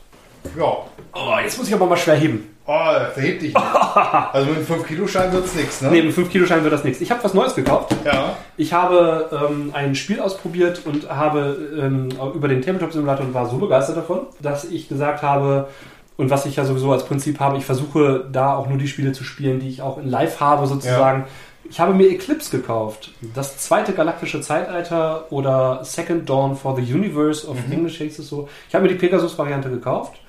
Ja, 0.58 0.78
Oh, 1.14 1.38
jetzt 1.44 1.58
muss 1.58 1.68
ich 1.68 1.74
aber 1.74 1.86
mal 1.88 1.98
schwer 1.98 2.16
heben. 2.16 2.56
Oh, 2.66 2.74
verhebt 3.14 3.42
dich 3.42 3.54
nicht. 3.54 3.66
also 4.34 4.48
mit 4.50 4.58
einem 4.58 4.66
5-Kilo-Schein 4.66 5.32
wird 5.32 5.46
es 5.46 5.56
nichts, 5.56 5.82
ne? 5.82 5.90
Nee, 5.92 6.02
mit 6.02 6.16
5-Kilo-Schein 6.16 6.64
wird 6.64 6.74
das 6.74 6.84
nichts. 6.84 7.00
Ich 7.02 7.10
habe 7.12 7.24
was 7.24 7.34
Neues 7.34 7.56
gekauft. 7.56 7.96
Ja. 8.06 8.36
Ich 8.58 8.74
habe 8.74 9.30
ähm, 9.32 9.72
ein 9.74 9.96
Spiel 9.96 10.20
ausprobiert 10.20 10.82
und 10.86 11.10
habe 11.10 11.58
ähm, 11.80 12.10
über 12.34 12.48
den 12.48 12.62
Tabletop-Simulator 12.62 13.26
und 13.26 13.34
war 13.34 13.48
so 13.50 13.58
begeistert 13.58 13.98
davon, 13.98 14.28
dass 14.42 14.66
ich 14.66 14.90
gesagt 14.90 15.22
habe, 15.22 15.70
und 16.18 16.32
was 16.32 16.46
ich 16.48 16.56
ja 16.56 16.66
sowieso 16.66 16.92
als 16.92 17.06
Prinzip 17.06 17.40
habe, 17.40 17.58
ich 17.58 17.66
versuche 17.66 18.28
da 18.32 18.56
auch 18.56 18.68
nur 18.68 18.80
die 18.80 18.88
Spiele 18.88 19.12
zu 19.12 19.24
spielen, 19.24 19.60
die 19.60 19.70
ich 19.70 19.82
auch 19.84 20.00
in 20.00 20.10
Live 20.10 20.40
habe, 20.40 20.66
sozusagen. 20.66 21.22
Ja. 21.22 21.28
Ich 21.70 21.80
habe 21.80 21.94
mir 21.94 22.10
Eclipse 22.10 22.58
gekauft. 22.58 23.12
Das 23.36 23.58
zweite 23.58 23.94
galaktische 23.94 24.42
Zeitalter 24.42 25.32
oder 25.32 25.84
Second 25.84 26.28
Dawn 26.28 26.56
for 26.56 26.76
the 26.76 26.94
Universe, 26.94 27.48
auf 27.48 27.68
mhm. 27.68 27.74
Englisch 27.74 28.00
heißt 28.00 28.20
es 28.20 28.30
so. 28.30 28.50
Ich 28.68 28.74
habe 28.74 28.84
mir 28.84 28.90
die 28.90 28.96
Pegasus-Variante 28.96 29.70
gekauft. 29.70 30.20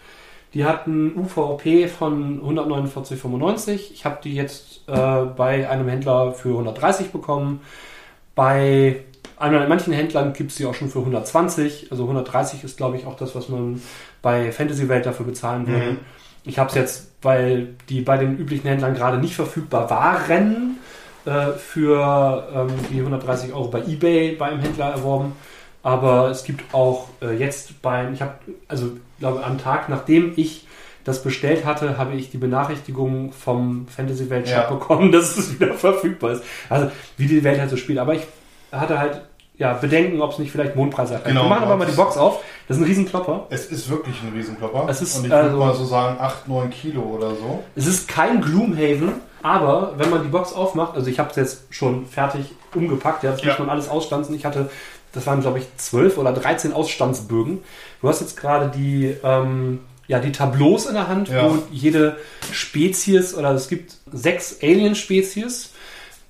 Die 0.55 0.65
hat 0.65 0.87
ein 0.87 1.17
UVP 1.17 1.89
von 1.89 2.43
149,95. 2.43 3.93
Ich 3.93 4.05
habe 4.05 4.19
die 4.23 4.35
jetzt 4.35 4.81
äh, 4.89 5.25
bei 5.37 5.69
einem 5.69 5.89
Händler 5.89 6.33
für 6.33 6.51
130 6.51 7.13
bekommen. 7.13 7.61
Bei 8.35 9.05
manchen 9.39 9.93
Händlern 9.93 10.33
gibt 10.33 10.51
es 10.51 10.57
die 10.57 10.67
auch 10.67 10.75
schon 10.75 10.89
für 10.89 11.01
120. 11.01 11.89
Also 11.91 12.05
130 12.05 12.65
ist, 12.65 12.77
glaube 12.77 12.97
ich, 12.97 13.07
auch 13.07 13.17
das, 13.17 13.35
was 13.35 13.49
man 13.49 13.81
bei 14.23 14.53
Fantasy 14.53 14.89
Welt 14.89 15.07
dafür 15.07 15.27
bezahlen 15.27 15.67
würde. 15.67 15.93
Mhm. 15.93 15.99
Ich 16.45 16.59
habe 16.59 16.69
es 16.71 16.75
jetzt, 16.75 17.11
weil 17.23 17.75
die 17.89 18.01
bei 18.01 18.17
den 18.17 18.39
üblichen 18.39 18.69
Händlern 18.69 18.95
gerade 18.95 19.19
nicht 19.19 19.35
verfügbar 19.35 19.91
waren, 19.91 20.79
äh, 21.25 21.53
für 21.53 22.49
ähm, 22.55 22.69
die 22.91 22.99
130 22.99 23.53
Euro 23.53 23.69
bei 23.69 23.81
eBay 23.81 24.37
beim 24.37 24.61
Händler 24.61 24.87
erworben. 24.87 25.33
Aber 25.83 26.31
es 26.31 26.45
gibt 26.45 26.75
auch 26.75 27.09
äh, 27.21 27.37
jetzt 27.37 27.83
beim, 27.83 28.15
ich 28.15 28.23
habe, 28.23 28.35
also 28.67 28.93
glaube 29.19 29.45
am 29.45 29.59
Tag, 29.59 29.89
nachdem 29.89 30.33
ich 30.37 30.67
das 31.05 31.23
bestellt 31.23 31.65
hatte, 31.65 31.97
habe 31.97 32.15
ich 32.15 32.31
die 32.31 32.39
Benachrichtigung 32.39 33.33
vom 33.33 33.87
Fantasy 33.89 34.29
Welt 34.31 34.49
Shop 34.49 34.57
ja. 34.57 34.71
bekommen, 34.71 35.13
dass 35.13 35.37
es 35.37 35.59
wieder 35.59 35.75
verfügbar 35.75 36.33
ist. 36.33 36.45
Also 36.69 36.91
wie 37.17 37.27
die 37.27 37.45
Welt 37.45 37.61
halt 37.61 37.71
so 37.71 37.77
spielt. 37.77 37.99
Aber 37.99 38.15
ich 38.15 38.23
hatte 38.73 38.99
halt 38.99 39.23
ja, 39.57 39.73
bedenken, 39.75 40.21
ob 40.21 40.33
es 40.33 40.39
nicht 40.39 40.53
vielleicht 40.53 40.77
Mondpreise 40.77 41.17
hat. 41.17 41.25
Genau, 41.25 41.45
Wir 41.45 41.49
machen 41.49 41.65
aber 41.65 41.77
mal 41.77 41.87
die 41.87 41.97
Box 41.97 42.17
auf. 42.17 42.43
Das 42.69 42.77
ist 42.77 42.83
ein 42.83 42.87
Riesenklopper. 42.87 43.47
Es 43.51 43.67
ist 43.67 43.89
wirklich 43.89 44.15
ein 44.23 44.33
Riesenklopper. 44.35 44.87
Es 44.89 45.01
ist, 45.01 45.17
Und 45.17 45.27
ich 45.27 45.33
also, 45.33 45.51
würde 45.51 45.65
mal 45.65 45.75
so 45.75 45.85
sagen 45.87 46.19
8, 46.21 46.49
9 46.49 46.71
Kilo 46.71 47.01
oder 47.01 47.31
so. 47.31 47.65
Es 47.75 47.87
ist 47.87 48.07
kein 48.07 48.43
Gloomhaven, 48.43 49.15
aber 49.43 49.95
wenn 49.97 50.11
man 50.11 50.23
die 50.23 50.29
Box 50.29 50.53
aufmacht, 50.53 50.95
also 50.95 51.09
ich 51.09 51.19
habe 51.19 51.31
es 51.31 51.37
jetzt 51.37 51.63
schon 51.71 52.07
fertig 52.07 52.45
umgepackt, 52.75 53.25
ja, 53.25 53.31
das 53.31 53.43
ja. 53.43 53.49
muss 53.49 53.59
man 53.59 53.71
alles 53.71 53.89
ausstanzen. 53.89 54.35
Ich 54.35 54.45
hatte 54.45 54.69
das 55.13 55.27
waren 55.27 55.41
glaube 55.41 55.59
ich 55.59 55.67
12 55.77 56.19
oder 56.19 56.33
13 56.33 56.73
Ausstandsbögen. 56.73 57.61
Du 58.01 58.09
hast 58.09 58.21
jetzt 58.21 58.37
gerade 58.37 58.71
die, 58.77 59.17
ähm, 59.23 59.81
ja, 60.07 60.21
die 60.21 60.33
Tableaus 60.33 60.87
in 60.87 60.95
der 60.95 61.09
Hand, 61.09 61.29
ja. 61.29 61.51
wo 61.51 61.63
jede 61.71 62.17
Spezies 62.53 63.35
oder 63.35 63.53
es 63.53 63.69
gibt 63.69 63.97
sechs 64.13 64.59
Alien-Spezies. 64.63 65.73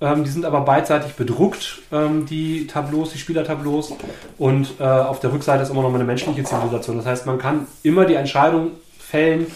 Ähm, 0.01 0.23
die 0.23 0.29
sind 0.29 0.45
aber 0.45 0.61
beidseitig 0.61 1.13
bedruckt, 1.13 1.81
ähm, 1.91 2.25
die 2.25 2.67
Tableaus, 2.67 3.11
die 3.11 3.17
Spielertableaus. 3.17 3.93
Und 4.37 4.79
äh, 4.79 4.83
auf 4.83 5.19
der 5.19 5.33
Rückseite 5.33 5.63
ist 5.63 5.69
immer 5.69 5.81
noch 5.81 5.93
eine 5.93 6.05
menschliche 6.05 6.43
Zivilisation. 6.43 6.97
Das 6.97 7.05
heißt, 7.05 7.25
man 7.25 7.37
kann 7.37 7.67
immer 7.83 8.05
die 8.05 8.13
Entscheidung 8.13 8.71
fällen, 8.97 9.47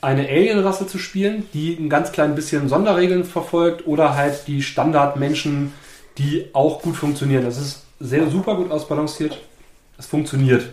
eine 0.00 0.28
Alien-Rasse 0.28 0.86
zu 0.86 0.98
spielen, 0.98 1.48
die 1.54 1.74
ein 1.74 1.88
ganz 1.88 2.12
klein 2.12 2.34
bisschen 2.34 2.68
Sonderregeln 2.68 3.24
verfolgt 3.24 3.86
oder 3.86 4.16
halt 4.16 4.46
die 4.48 4.62
Standardmenschen, 4.62 5.72
die 6.18 6.46
auch 6.52 6.82
gut 6.82 6.96
funktionieren. 6.96 7.44
Das 7.44 7.58
ist 7.58 7.84
sehr 7.98 8.28
super 8.28 8.56
gut 8.56 8.70
ausbalanciert. 8.70 9.40
Es 9.98 10.06
funktioniert. 10.06 10.68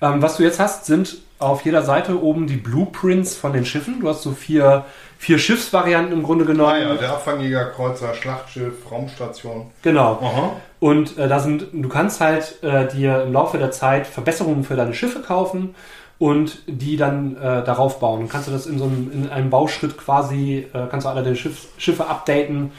Ähm, 0.00 0.20
was 0.22 0.36
du 0.36 0.42
jetzt 0.42 0.60
hast, 0.60 0.86
sind 0.86 1.18
auf 1.38 1.64
jeder 1.64 1.82
Seite 1.82 2.22
oben 2.22 2.46
die 2.46 2.56
Blueprints 2.56 3.36
von 3.36 3.52
den 3.52 3.64
Schiffen. 3.64 4.00
Du 4.00 4.08
hast 4.08 4.22
so 4.22 4.32
vier, 4.32 4.84
vier 5.18 5.38
Schiffsvarianten 5.38 6.12
im 6.12 6.22
Grunde 6.22 6.44
genommen. 6.44 6.72
Ah 6.72 6.78
ja, 6.78 6.94
der 6.94 7.10
Abfangjäger, 7.10 7.66
Kreuzer, 7.66 8.14
Schlachtschiff, 8.14 8.90
Raumstation. 8.90 9.70
Genau. 9.82 10.18
Aha. 10.22 10.52
Und 10.80 11.18
äh, 11.18 11.28
da 11.28 11.40
sind, 11.40 11.66
du 11.72 11.88
kannst 11.88 12.20
halt 12.20 12.62
äh, 12.62 12.86
dir 12.88 13.22
im 13.22 13.32
Laufe 13.32 13.58
der 13.58 13.70
Zeit 13.70 14.06
Verbesserungen 14.06 14.64
für 14.64 14.76
deine 14.76 14.94
Schiffe 14.94 15.20
kaufen 15.20 15.74
und 16.18 16.62
die 16.66 16.96
dann 16.96 17.36
äh, 17.36 17.62
darauf 17.64 18.00
bauen. 18.00 18.22
Und 18.22 18.28
kannst 18.28 18.48
du 18.48 18.52
das 18.52 18.66
in 18.66 18.78
so 18.78 18.84
einem, 18.84 19.10
in 19.12 19.30
einem 19.30 19.50
Bauschritt 19.50 19.98
quasi, 19.98 20.66
äh, 20.72 20.86
kannst 20.90 21.06
du 21.06 21.10
alle 21.10 21.22
deine 21.22 21.36
Schiff, 21.36 21.68
Schiffe 21.76 22.06
updaten 22.06 22.72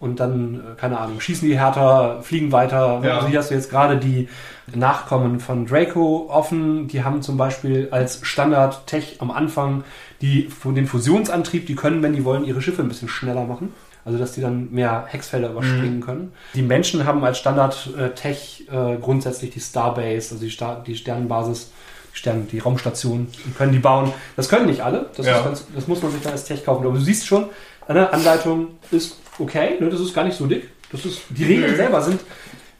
und 0.00 0.20
dann, 0.20 0.54
äh, 0.54 0.80
keine 0.80 0.98
Ahnung, 0.98 1.20
schießen 1.20 1.48
die 1.48 1.58
härter, 1.58 2.22
fliegen 2.22 2.52
weiter. 2.52 3.00
Ja. 3.02 3.16
Also 3.16 3.28
hier 3.28 3.38
hast 3.38 3.50
du 3.50 3.54
jetzt 3.54 3.70
gerade 3.70 3.96
die 3.96 4.28
Nachkommen 4.74 5.40
von 5.40 5.66
Draco 5.66 6.28
offen. 6.30 6.88
Die 6.88 7.04
haben 7.04 7.22
zum 7.22 7.36
Beispiel 7.36 7.88
als 7.90 8.20
Standard-Tech 8.22 9.16
am 9.20 9.30
Anfang 9.30 9.84
die, 10.20 10.48
den 10.64 10.86
Fusionsantrieb, 10.86 11.66
die 11.66 11.74
können, 11.74 12.02
wenn 12.02 12.12
die 12.12 12.24
wollen, 12.24 12.44
ihre 12.44 12.62
Schiffe 12.62 12.82
ein 12.82 12.88
bisschen 12.88 13.08
schneller 13.08 13.44
machen. 13.44 13.72
Also 14.04 14.18
dass 14.18 14.32
die 14.32 14.40
dann 14.40 14.70
mehr 14.70 15.04
Hexfelder 15.06 15.50
überspringen 15.50 15.96
mhm. 15.96 16.00
können. 16.00 16.32
Die 16.54 16.62
Menschen 16.62 17.04
haben 17.04 17.22
als 17.24 17.38
Standard-Tech 17.38 18.66
äh, 18.70 18.96
grundsätzlich 18.96 19.50
die 19.50 19.60
Starbase, 19.60 20.34
also 20.34 20.36
die, 20.38 20.50
Star 20.50 20.82
die 20.86 20.96
Sternenbasis, 20.96 21.72
die, 22.14 22.18
Stern 22.18 22.48
die 22.50 22.58
Raumstation, 22.58 23.26
die 23.46 23.50
können 23.50 23.72
die 23.72 23.80
bauen. 23.80 24.12
Das 24.34 24.48
können 24.48 24.66
nicht 24.66 24.80
alle, 24.80 25.10
das, 25.14 25.26
ja. 25.26 25.42
ganz, 25.42 25.66
das 25.74 25.88
muss 25.88 26.00
man 26.00 26.10
sich 26.10 26.22
dann 26.22 26.32
als 26.32 26.44
Tech 26.44 26.64
kaufen. 26.64 26.86
Aber 26.86 26.94
du 26.94 27.00
siehst 27.00 27.26
schon, 27.26 27.50
eine 27.88 28.12
Anleitung 28.12 28.68
ist 28.90 29.18
okay, 29.38 29.80
ne, 29.80 29.88
das 29.88 30.00
ist 30.00 30.14
gar 30.14 30.24
nicht 30.24 30.36
so 30.36 30.46
dick. 30.46 30.68
Das 30.92 31.04
ist, 31.04 31.22
die 31.30 31.44
Regeln 31.44 31.76
selber 31.76 32.00
sind 32.02 32.20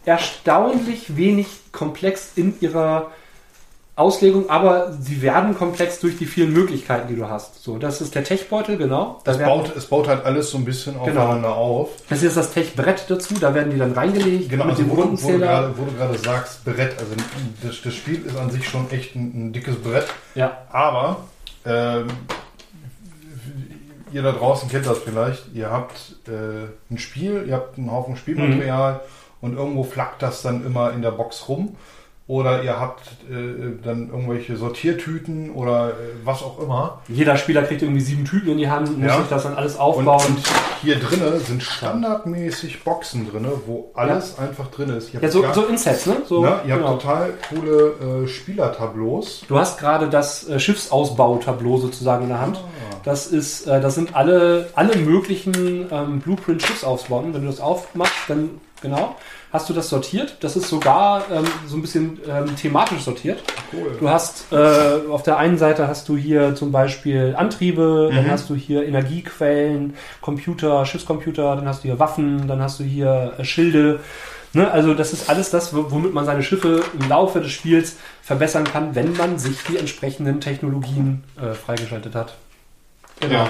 erstaunlich 0.04 1.16
wenig 1.16 1.46
komplex 1.72 2.32
in 2.36 2.54
ihrer 2.60 3.10
Auslegung, 3.98 4.48
aber 4.48 4.92
sie 4.92 5.22
werden 5.22 5.56
komplex 5.56 5.98
durch 5.98 6.16
die 6.16 6.24
vielen 6.24 6.52
Möglichkeiten, 6.52 7.08
die 7.08 7.16
du 7.16 7.28
hast. 7.28 7.62
So, 7.64 7.78
das 7.78 8.00
ist 8.00 8.14
der 8.14 8.22
Tech-Beutel, 8.22 8.76
genau. 8.76 9.20
es, 9.24 9.38
baut, 9.38 9.76
es 9.76 9.86
baut 9.86 10.06
halt 10.06 10.24
alles 10.24 10.50
so 10.50 10.58
ein 10.58 10.64
bisschen 10.64 10.92
genau. 11.04 11.22
aufeinander 11.22 11.56
auf. 11.56 11.90
Das 12.08 12.22
ist 12.22 12.36
das 12.36 12.52
Tech-Brett 12.52 13.06
dazu, 13.08 13.34
da 13.34 13.54
werden 13.54 13.72
die 13.72 13.78
dann 13.78 13.92
reingelegt 13.92 14.50
genau, 14.50 14.66
mit 14.66 14.78
also 14.78 14.84
dem 14.84 14.90
wo, 14.90 14.96
wo, 14.98 15.32
du 15.32 15.38
gerade, 15.38 15.74
wo 15.76 15.84
du 15.84 15.92
gerade 15.92 16.16
sagst, 16.16 16.64
Brett, 16.64 16.96
also 16.98 17.12
das, 17.62 17.82
das, 17.82 17.94
Spiel 17.94 18.24
ist 18.24 18.36
an 18.36 18.50
sich 18.50 18.68
schon 18.68 18.88
echt 18.92 19.16
ein, 19.16 19.48
ein 19.48 19.52
dickes 19.52 19.74
Brett. 19.76 20.06
Ja. 20.36 20.58
Aber 20.70 21.24
ähm, 21.66 22.06
ihr 24.12 24.22
da 24.22 24.32
draußen 24.32 24.68
kennt 24.68 24.86
das 24.86 24.98
vielleicht. 24.98 25.54
Ihr 25.54 25.70
habt 25.70 26.16
äh, 26.26 26.68
ein 26.90 26.98
Spiel, 26.98 27.44
ihr 27.46 27.54
habt 27.54 27.78
einen 27.78 27.90
Haufen 27.90 28.16
Spielmaterial 28.16 28.94
mhm. 28.94 28.98
und 29.40 29.56
irgendwo 29.56 29.84
flackt 29.84 30.22
das 30.22 30.42
dann 30.42 30.64
immer 30.64 30.92
in 30.92 31.02
der 31.02 31.12
Box 31.12 31.48
rum. 31.48 31.76
Oder 32.28 32.62
ihr 32.62 32.78
habt 32.78 33.06
äh, 33.30 33.82
dann 33.82 34.10
irgendwelche 34.10 34.58
Sortiertüten 34.58 35.50
oder 35.50 35.88
äh, 35.88 35.92
was 36.24 36.42
auch 36.42 36.60
immer. 36.60 37.00
Jeder 37.08 37.38
Spieler 37.38 37.62
kriegt 37.62 37.80
irgendwie 37.80 38.02
sieben 38.02 38.26
Tüten 38.26 38.50
in 38.50 38.58
die 38.58 38.68
Hand, 38.68 38.98
muss 38.98 39.08
ja. 39.08 39.16
sich 39.16 39.28
das 39.30 39.44
dann 39.44 39.54
alles 39.54 39.78
aufbauen. 39.78 40.26
Und, 40.26 40.36
und 40.36 40.46
hier 40.82 40.96
drinnen 40.96 41.40
sind 41.40 41.62
standardmäßig 41.62 42.84
Boxen 42.84 43.30
drin, 43.30 43.46
wo 43.64 43.92
alles 43.94 44.34
ja. 44.36 44.44
einfach 44.44 44.66
drin 44.66 44.90
ist. 44.90 45.10
Ja, 45.14 45.26
so, 45.30 45.40
gar, 45.40 45.54
so 45.54 45.64
Insets, 45.64 46.04
ne? 46.04 46.16
So, 46.26 46.42
ne? 46.42 46.60
Ihr 46.66 46.74
genau. 46.74 46.88
habt 46.88 47.00
total 47.00 47.32
coole 47.48 48.24
äh, 48.24 48.28
Spielertableaus. 48.28 49.44
Du 49.48 49.58
hast 49.58 49.78
gerade 49.78 50.10
das 50.10 50.46
äh, 50.50 50.60
Schiffsausbautableau 50.60 51.78
sozusagen 51.78 52.24
in 52.24 52.28
der 52.28 52.42
Hand. 52.42 52.58
Ah. 52.58 52.96
Das 53.04 53.26
ist, 53.26 53.66
äh, 53.66 53.80
das 53.80 53.94
sind 53.94 54.14
alle, 54.14 54.68
alle 54.74 54.98
möglichen 54.98 55.86
ähm, 55.90 56.20
Blueprint-Schiffsausbauten. 56.20 57.32
Wenn 57.32 57.40
du 57.40 57.46
das 57.46 57.60
aufmachst, 57.60 58.12
dann 58.28 58.50
genau 58.82 59.16
hast 59.52 59.68
du 59.68 59.72
das 59.72 59.88
sortiert. 59.88 60.36
Das 60.40 60.56
ist 60.56 60.68
sogar 60.68 61.24
ähm, 61.32 61.44
so 61.66 61.76
ein 61.76 61.82
bisschen 61.82 62.20
ähm, 62.28 62.54
thematisch 62.56 63.00
sortiert. 63.00 63.42
Cool. 63.72 63.96
Du 63.98 64.08
hast 64.08 64.52
äh, 64.52 65.10
auf 65.10 65.22
der 65.22 65.38
einen 65.38 65.58
Seite 65.58 65.88
hast 65.88 66.08
du 66.08 66.16
hier 66.16 66.54
zum 66.54 66.72
Beispiel 66.72 67.34
Antriebe, 67.36 68.08
mhm. 68.10 68.16
dann 68.16 68.30
hast 68.30 68.50
du 68.50 68.54
hier 68.54 68.86
Energiequellen, 68.86 69.94
Computer, 70.20 70.84
Schiffscomputer, 70.84 71.56
dann 71.56 71.66
hast 71.66 71.84
du 71.84 71.88
hier 71.88 71.98
Waffen, 71.98 72.46
dann 72.46 72.60
hast 72.60 72.80
du 72.80 72.84
hier 72.84 73.34
äh, 73.38 73.44
Schilde. 73.44 74.00
Ne? 74.52 74.70
Also 74.70 74.94
das 74.94 75.12
ist 75.12 75.28
alles 75.28 75.50
das, 75.50 75.74
womit 75.74 76.14
man 76.14 76.24
seine 76.24 76.42
Schiffe 76.42 76.82
im 76.98 77.08
Laufe 77.08 77.40
des 77.40 77.52
Spiels 77.52 77.96
verbessern 78.22 78.64
kann, 78.64 78.94
wenn 78.94 79.16
man 79.16 79.38
sich 79.38 79.58
die 79.68 79.76
entsprechenden 79.76 80.40
Technologien 80.40 81.24
äh, 81.40 81.54
freigeschaltet 81.54 82.14
hat. 82.14 82.34
Genau. 83.20 83.34
Ja. 83.34 83.48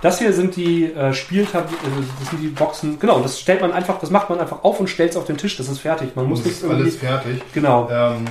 Das 0.00 0.18
hier 0.18 0.32
sind 0.32 0.54
die 0.54 0.92
äh, 0.92 1.12
Spieltab 1.12 1.70
äh, 1.70 1.74
das 2.20 2.30
sind 2.30 2.40
die 2.40 2.48
Boxen. 2.48 2.98
Genau, 3.00 3.20
das 3.20 3.40
stellt 3.40 3.60
man 3.60 3.72
einfach, 3.72 3.98
das 3.98 4.10
macht 4.10 4.30
man 4.30 4.38
einfach 4.38 4.62
auf 4.62 4.78
und 4.78 4.88
stellt 4.88 5.10
es 5.10 5.16
auf 5.16 5.24
den 5.24 5.36
Tisch. 5.36 5.56
Das 5.56 5.68
ist 5.68 5.80
fertig. 5.80 6.14
Man 6.14 6.26
muss 6.26 6.44
nicht 6.44 6.62
alles 6.64 6.96
fertig. 6.96 7.42
Genau. 7.52 7.88
Ähm, 7.90 8.24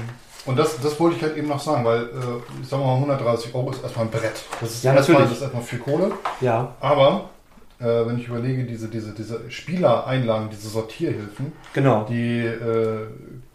und 0.45 0.58
das, 0.58 0.80
das 0.80 0.97
wollte 1.00 1.17
ich 1.17 1.23
halt 1.23 1.36
eben 1.36 1.50
noch 1.50 1.60
sagen, 1.60 1.84
weil, 1.84 2.04
äh, 2.04 2.62
ich 2.62 2.69
sag 2.69 2.80
mal, 2.80 2.95
130 2.95 3.54
Euro 3.54 3.71
ist 3.71 3.84
erstmal 3.84 4.06
ein 4.06 4.12
Brett. 4.12 4.43
Das 4.62 4.71
ist, 4.71 4.84
ja, 4.84 4.93
erstmal, 4.93 5.23
das 5.23 5.34
ist 5.34 5.41
erstmal 5.41 5.62
viel 5.63 5.80
Kohle. 5.80 6.12
Ja. 6.39 6.73
Aber 6.80 7.30
äh, 7.80 7.84
wenn 7.84 8.17
ich 8.17 8.30
überlege, 8.30 8.63
diese, 8.63 8.88
diese, 8.88 9.12
diese 9.12 9.52
Spielereinlagen, 9.52 10.50
diese 10.50 10.69
Sortierhilfen, 10.69 11.52
genau. 11.73 12.06
die 12.10 12.45
äh, 12.45 13.08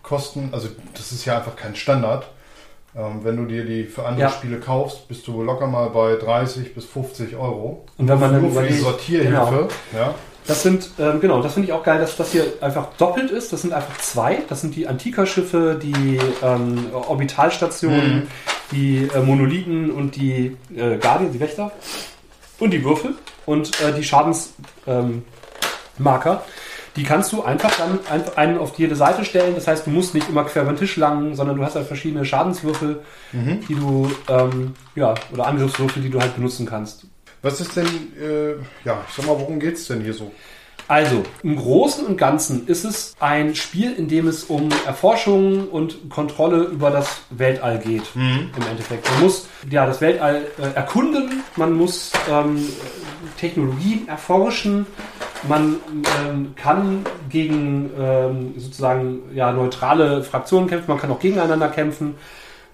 kosten, 0.03 0.51
also 0.53 0.69
das 0.93 1.13
ist 1.13 1.25
ja 1.25 1.39
einfach 1.39 1.57
kein 1.57 1.75
Standard. 1.75 2.27
Ähm, 2.95 3.21
wenn 3.23 3.37
du 3.37 3.47
dir 3.47 3.65
die 3.65 3.85
für 3.85 4.05
andere 4.05 4.23
ja. 4.23 4.29
Spiele 4.29 4.59
kaufst, 4.59 5.09
bist 5.09 5.27
du 5.27 5.43
locker 5.43 5.67
mal 5.67 5.89
bei 5.89 6.17
30 6.17 6.75
bis 6.75 6.85
50 6.85 7.37
Euro. 7.37 7.87
Und 7.97 8.09
wenn 8.09 8.21
man 8.21 8.33
dann 8.33 8.43
nur 8.43 8.53
für 8.53 8.67
die 8.67 8.75
Sortierhilfe, 8.75 9.69
genau. 9.91 10.05
ja. 10.05 10.15
Das 10.47 10.63
sind, 10.63 10.91
ähm, 10.99 11.21
genau, 11.21 11.41
das 11.41 11.55
finde 11.55 11.69
ich 11.69 11.73
auch 11.73 11.85
geil, 11.85 12.01
dass 12.01 12.17
das 12.17 12.33
hier 12.33 12.45
einfach 12.61 12.89
doppelt 12.99 13.31
ist. 13.31 13.53
Das 13.53 13.63
sind 13.63 13.73
einfach 13.73 13.97
zwei. 13.99 14.43
Das 14.49 14.61
sind 14.61 14.75
die 14.75 14.89
Antika-Schiffe, 14.89 15.79
die 15.81 16.19
ähm, 16.43 16.87
Orbitalstationen, 16.93 18.15
mhm. 18.15 18.27
die 18.73 19.09
äh, 19.15 19.21
Monolithen 19.21 19.91
und 19.93 20.17
die 20.17 20.57
äh, 20.75 20.99
Guardian, 20.99 21.33
die 21.33 21.41
Wächter. 21.41 21.71
Und 22.59 22.73
die 22.73 22.85
Würfel 22.85 23.15
und 23.47 23.81
äh, 23.81 23.93
die 23.93 24.05
Schadensmarker, 24.05 24.53
ähm, 24.87 25.23
die 26.97 27.05
kannst 27.05 27.33
du 27.33 27.43
einfach 27.43 27.75
dann 27.77 27.99
einfach 28.11 28.37
einen 28.37 28.59
auf 28.59 28.79
jede 28.79 28.97
Seite 28.97 29.25
stellen. 29.25 29.55
Das 29.55 29.67
heißt, 29.67 29.87
du 29.87 29.91
musst 29.91 30.15
nicht 30.15 30.29
immer 30.29 30.45
quer 30.45 30.63
über 30.63 30.73
den 30.73 30.79
Tisch 30.79 30.97
langen, 30.97 31.35
sondern 31.35 31.57
du 31.57 31.65
hast 31.65 31.75
halt 31.75 31.87
verschiedene 31.87 32.25
Schadenswürfel, 32.25 33.01
die 33.69 33.75
du, 33.75 34.11
ähm, 34.29 34.75
ja, 34.95 35.15
oder 35.33 35.47
Angriffswürfel, 35.47 36.03
die 36.03 36.11
du 36.11 36.21
halt 36.21 36.35
benutzen 36.35 36.67
kannst. 36.67 37.07
Was 37.41 37.61
ist 37.61 37.77
denn, 37.77 37.87
äh, 38.21 38.53
ja, 38.85 39.01
ich 39.09 39.15
sag 39.15 39.27
mal, 39.27 39.39
worum 39.39 39.59
geht's 39.59 39.87
denn 39.87 40.03
hier 40.03 40.15
so? 40.15 40.31
Also, 40.89 41.23
im 41.43 41.57
Großen 41.57 42.05
und 42.05 42.19
Ganzen 42.19 42.67
ist 42.67 42.85
es 42.85 43.15
ein 43.19 43.55
Spiel, 43.55 43.95
in 43.95 44.09
dem 44.09 44.27
es 44.29 44.45
um 44.45 44.69
Erforschung 44.85 45.69
und 45.69 46.11
Kontrolle 46.11 46.65
über 46.65 46.91
das 46.91 47.23
Weltall 47.31 47.79
geht. 47.79 48.03
Im 48.57 48.67
Endeffekt. 48.69 49.11
Man 49.11 49.23
muss 49.23 49.49
ja 49.71 49.87
das 49.87 50.01
Weltall 50.01 50.47
äh, 50.59 50.75
erkunden, 50.77 51.43
man 51.57 51.73
muss 51.73 52.13
ähm, 52.31 52.69
Technologien 53.39 54.07
erforschen, 54.09 54.87
man 55.49 55.77
ähm, 56.25 56.55
kann 56.57 57.05
gegen 57.29 57.91
ähm, 57.99 58.55
sozusagen 58.57 59.23
ja, 59.35 59.53
neutrale 59.53 60.23
Fraktionen 60.23 60.69
kämpfen, 60.69 60.91
man 60.91 60.99
kann 60.99 61.11
auch 61.11 61.21
gegeneinander 61.21 61.69
kämpfen. 61.69 62.15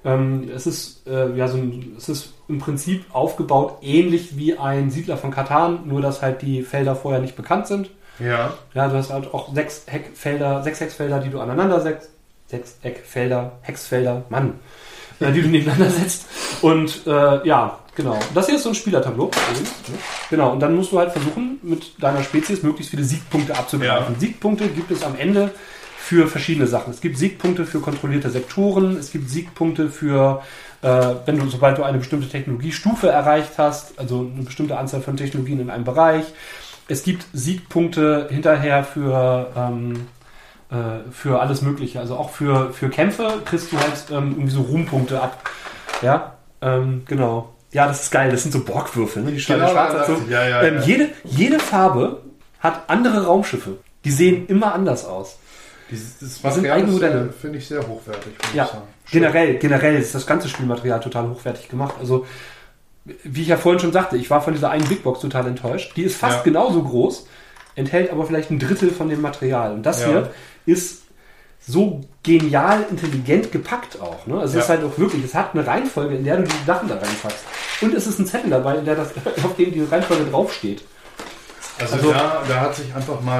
Ähm, 0.04 0.48
es 0.54 0.66
ist 0.66 1.06
äh, 1.06 1.34
ja 1.34 1.48
so 1.48 1.58
ein, 1.58 1.94
es 1.96 2.08
ist 2.08 2.34
im 2.48 2.58
Prinzip 2.58 3.04
aufgebaut 3.12 3.78
ähnlich 3.82 4.36
wie 4.36 4.56
ein 4.56 4.90
Siedler 4.90 5.16
von 5.16 5.30
Katan, 5.30 5.86
nur 5.86 6.00
dass 6.00 6.22
halt 6.22 6.42
die 6.42 6.62
Felder 6.62 6.94
vorher 6.94 7.20
nicht 7.20 7.36
bekannt 7.36 7.66
sind. 7.66 7.90
Ja. 8.18 8.52
Ja, 8.74 8.88
du 8.88 8.96
hast 8.96 9.12
halt 9.12 9.32
auch 9.32 9.54
sechs 9.54 9.84
Heckfelder, 9.86 10.62
sechs 10.62 10.80
Hexfelder, 10.80 11.20
die 11.20 11.30
du 11.30 11.40
aneinander 11.40 11.80
setzt. 11.80 12.10
Sechs 12.46 12.78
Eckfelder, 12.82 13.58
Hexfelder, 13.60 14.24
Mann, 14.30 14.54
äh, 15.20 15.30
die 15.32 15.42
du 15.42 15.48
nebeneinander 15.48 15.90
setzt. 15.90 16.26
Und 16.62 17.06
äh, 17.06 17.46
ja, 17.46 17.78
genau. 17.98 18.18
Das 18.32 18.46
hier 18.46 18.56
ist 18.56 18.62
so 18.62 18.70
ein 18.70 18.74
Spielertableau. 18.74 19.30
Genau, 20.30 20.52
und 20.52 20.60
dann 20.60 20.74
musst 20.74 20.92
du 20.92 20.98
halt 20.98 21.12
versuchen, 21.12 21.58
mit 21.62 22.02
deiner 22.02 22.22
Spezies 22.22 22.62
möglichst 22.62 22.90
viele 22.90 23.04
Siegpunkte 23.04 23.54
abzugreifen. 23.54 24.14
Ja. 24.14 24.20
Siegpunkte 24.20 24.68
gibt 24.68 24.90
es 24.90 25.02
am 25.02 25.16
Ende 25.18 25.50
für 25.98 26.26
verschiedene 26.26 26.66
Sachen. 26.66 26.92
Es 26.92 27.02
gibt 27.02 27.18
Siegpunkte 27.18 27.66
für 27.66 27.80
kontrollierte 27.80 28.30
Sektoren, 28.30 28.96
es 28.96 29.10
gibt 29.10 29.28
Siegpunkte 29.28 29.90
für, 29.90 30.42
äh, 30.80 31.14
wenn 31.26 31.38
du, 31.38 31.46
sobald 31.48 31.76
du 31.76 31.82
eine 31.82 31.98
bestimmte 31.98 32.28
Technologiestufe 32.28 33.08
erreicht 33.08 33.58
hast, 33.58 33.98
also 33.98 34.20
eine 34.20 34.44
bestimmte 34.44 34.78
Anzahl 34.78 35.02
von 35.02 35.18
Technologien 35.18 35.60
in 35.60 35.68
einem 35.68 35.84
Bereich. 35.84 36.24
Es 36.86 37.02
gibt 37.02 37.26
Siegpunkte 37.34 38.28
hinterher 38.30 38.84
für, 38.84 39.50
ähm, 39.54 40.06
äh, 40.70 41.10
für 41.10 41.40
alles 41.40 41.60
Mögliche. 41.60 42.00
Also 42.00 42.16
auch 42.16 42.30
für, 42.30 42.72
für 42.72 42.88
Kämpfe 42.88 43.42
kriegst 43.44 43.70
du 43.72 43.76
halt 43.76 44.06
ähm, 44.10 44.30
irgendwie 44.30 44.54
so 44.54 44.62
Ruhmpunkte 44.62 45.20
ab. 45.20 45.50
Ja, 46.00 46.36
ähm, 46.62 47.02
genau. 47.06 47.57
Ja, 47.72 47.86
das 47.86 48.02
ist 48.04 48.10
geil. 48.10 48.30
Das 48.30 48.42
sind 48.42 48.52
so 48.52 48.64
Borgwürfel, 48.64 49.22
ne? 49.22 49.32
die 49.32 49.40
schwarz 49.40 49.58
Genau, 49.60 49.70
schwarz 49.72 49.92
da 49.92 50.04
so. 50.06 50.12
dachte 50.14 50.24
ich, 50.26 50.30
ja, 50.30 50.48
ja, 50.48 50.62
ähm, 50.62 50.74
ja. 50.76 50.80
Jede, 50.82 51.08
jede 51.24 51.58
Farbe 51.58 52.22
hat 52.60 52.84
andere 52.88 53.24
Raumschiffe. 53.26 53.76
Die 54.04 54.10
sehen 54.10 54.46
immer 54.46 54.72
anders 54.74 55.04
aus. 55.04 55.36
Dieses, 55.90 56.40
das 56.40 56.54
sind 56.54 56.66
eigene 56.66 56.88
ist, 56.88 57.02
äh, 57.02 57.06
Modelle. 57.06 57.32
finde 57.32 57.58
ich 57.58 57.66
sehr 57.68 57.86
hochwertig. 57.86 58.32
muss 58.42 58.54
Ja, 58.54 58.64
ich 58.64 58.70
sagen. 58.70 58.82
Schön. 59.04 59.20
generell, 59.20 59.58
generell 59.58 59.96
ist 59.96 60.14
das 60.14 60.26
ganze 60.26 60.48
Spielmaterial 60.48 61.00
total 61.00 61.28
hochwertig 61.30 61.68
gemacht. 61.68 61.94
Also, 62.00 62.26
wie 63.24 63.42
ich 63.42 63.48
ja 63.48 63.56
vorhin 63.56 63.80
schon 63.80 63.92
sagte, 63.92 64.16
ich 64.16 64.28
war 64.30 64.40
von 64.42 64.52
dieser 64.52 64.70
einen 64.70 64.86
Big 64.86 65.02
Box 65.02 65.20
total 65.20 65.46
enttäuscht. 65.46 65.92
Die 65.96 66.02
ist 66.02 66.16
fast 66.16 66.38
Ja. 66.38 66.42
genauso 66.42 66.82
groß, 66.82 67.26
enthält 67.74 68.10
aber 68.12 68.26
vielleicht 68.26 68.50
ein 68.50 68.58
Drittel 68.58 68.90
von 68.90 69.08
dem 69.08 69.20
Material. 69.22 69.72
Und 69.72 69.82
das 69.84 70.00
Ja. 70.02 70.06
hier 70.08 70.30
ist 70.66 71.02
so 71.68 72.00
genial 72.22 72.84
intelligent 72.90 73.52
gepackt 73.52 74.00
auch. 74.00 74.26
Ne? 74.26 74.34
Also 74.40 74.46
es 74.46 74.54
Ja. 74.54 74.60
ist 74.60 74.68
halt 74.70 74.84
auch 74.84 74.98
wirklich, 74.98 75.22
es 75.24 75.34
hat 75.34 75.50
eine 75.54 75.66
Reihenfolge, 75.66 76.16
in 76.16 76.24
der 76.24 76.38
du 76.38 76.44
die 76.44 76.64
Sachen 76.66 76.88
da 76.88 76.94
reinpackst. 76.96 77.44
Und 77.82 77.94
es 77.94 78.06
ist 78.06 78.18
ein 78.18 78.26
Zettel 78.26 78.50
dabei, 78.50 78.76
in 78.76 78.84
der 78.84 78.96
das, 78.96 79.08
auf 79.44 79.54
dem 79.56 79.72
die 79.72 79.82
Reihenfolge 79.84 80.24
draufsteht. 80.30 80.82
Also, 81.78 81.94
Also- 81.96 82.12
da, 82.12 82.42
da 82.48 82.60
hat 82.60 82.74
sich 82.74 82.92
einfach 82.94 83.20
mal 83.20 83.38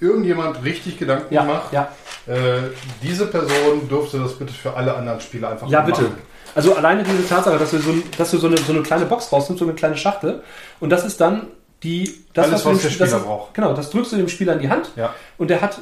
irgendjemand 0.00 0.64
richtig 0.64 0.98
Gedanken 0.98 1.32
Ja, 1.32 1.42
gemacht. 1.42 1.72
ja. 1.72 1.88
Äh, 2.26 2.70
diese 3.02 3.26
Person 3.26 3.88
dürfte 3.88 4.18
das 4.18 4.34
bitte 4.34 4.52
für 4.52 4.74
alle 4.74 4.94
anderen 4.94 5.20
Spieler 5.20 5.50
einfach 5.50 5.68
Ja, 5.68 5.80
mal 5.80 5.86
bitte. 5.86 6.02
machen. 6.02 6.18
Also 6.54 6.74
alleine 6.74 7.02
diese 7.02 7.26
Tatsache, 7.28 7.58
dass 7.58 7.70
du 7.70 7.78
so, 7.78 7.94
dass 8.18 8.30
du 8.30 8.38
so, 8.38 8.46
eine, 8.46 8.56
so 8.58 8.72
eine 8.72 8.82
kleine 8.82 9.06
Box 9.06 9.32
rausnimmst, 9.32 9.58
so 9.60 9.64
eine 9.64 9.74
kleine 9.74 9.96
Schachtel, 9.96 10.42
und 10.80 10.90
das 10.90 11.04
ist 11.04 11.20
dann 11.20 11.46
die, 11.82 12.14
das, 12.32 12.46
Alles, 12.48 12.62
du 12.62 12.68
was 12.70 12.78
dem 12.78 12.82
der 12.82 12.88
Sp- 12.90 12.98
das 12.98 13.08
Spieler 13.08 13.20
ist- 13.20 13.24
braucht. 13.26 13.54
Genau, 13.54 13.72
das 13.74 13.90
drückst 13.90 14.12
du 14.12 14.16
dem 14.16 14.28
Spieler 14.28 14.52
in 14.54 14.58
die 14.60 14.68
Hand 14.70 14.90
Ja. 14.96 15.14
und 15.38 15.50
der 15.50 15.60
hat, 15.60 15.80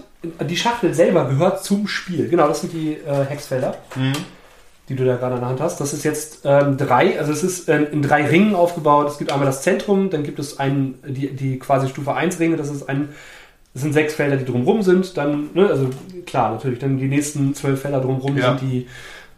die 0.49 0.57
Schachtel 0.57 0.95
selber 0.95 1.27
gehört 1.27 1.63
zum 1.65 1.87
Spiel. 1.89 2.29
Genau, 2.29 2.49
das 2.49 2.61
sind 2.63 2.73
die 2.73 2.95
äh, 2.95 3.25
Hexfelder, 3.29 3.77
Mhm. 3.97 4.13
die 4.89 4.97
du 4.97 5.05
da 5.05 5.17
gerade 5.17 5.35
in 5.35 5.41
der 5.41 5.49
Hand 5.51 5.61
hast. 5.61 5.81
Das 5.81 5.93
ist 5.93 6.03
jetzt 6.05 6.41
ähm, 6.45 6.77
drei, 6.77 7.19
also 7.19 7.33
es 7.33 7.43
ist 7.43 7.69
ähm, 7.69 7.87
in 7.93 8.03
drei 8.03 8.27
Ringen 8.27 8.55
aufgebaut. 8.55 9.09
Es 9.09 9.19
gibt 9.19 9.31
einmal 9.33 9.47
das 9.47 9.63
Zentrum, 9.63 10.11
dann 10.11 10.23
gibt 10.23 10.39
es 10.39 10.59
einen, 10.59 10.99
die, 11.07 11.29
die 11.37 11.59
quasi 11.59 11.89
Stufe 11.89 12.15
1 12.15 12.39
Ringe, 12.41 12.57
das 12.57 12.71
ist 12.71 12.89
ein, 12.89 13.11
das 13.75 13.83
sind 13.83 13.93
sechs 13.93 14.15
Felder, 14.15 14.37
die 14.37 14.45
drumrum 14.47 14.83
sind. 14.83 15.17
Dann, 15.17 15.51
ne, 15.55 15.69
also 15.69 15.91
klar, 16.27 16.51
natürlich, 16.53 16.79
dann 16.81 16.99
die 16.99 17.07
nächsten 17.09 17.55
zwölf 17.55 17.83
Felder 17.83 18.01
drumrum 18.01 18.37
Ja. 18.37 18.57
sind 18.59 18.63
die 18.71 18.89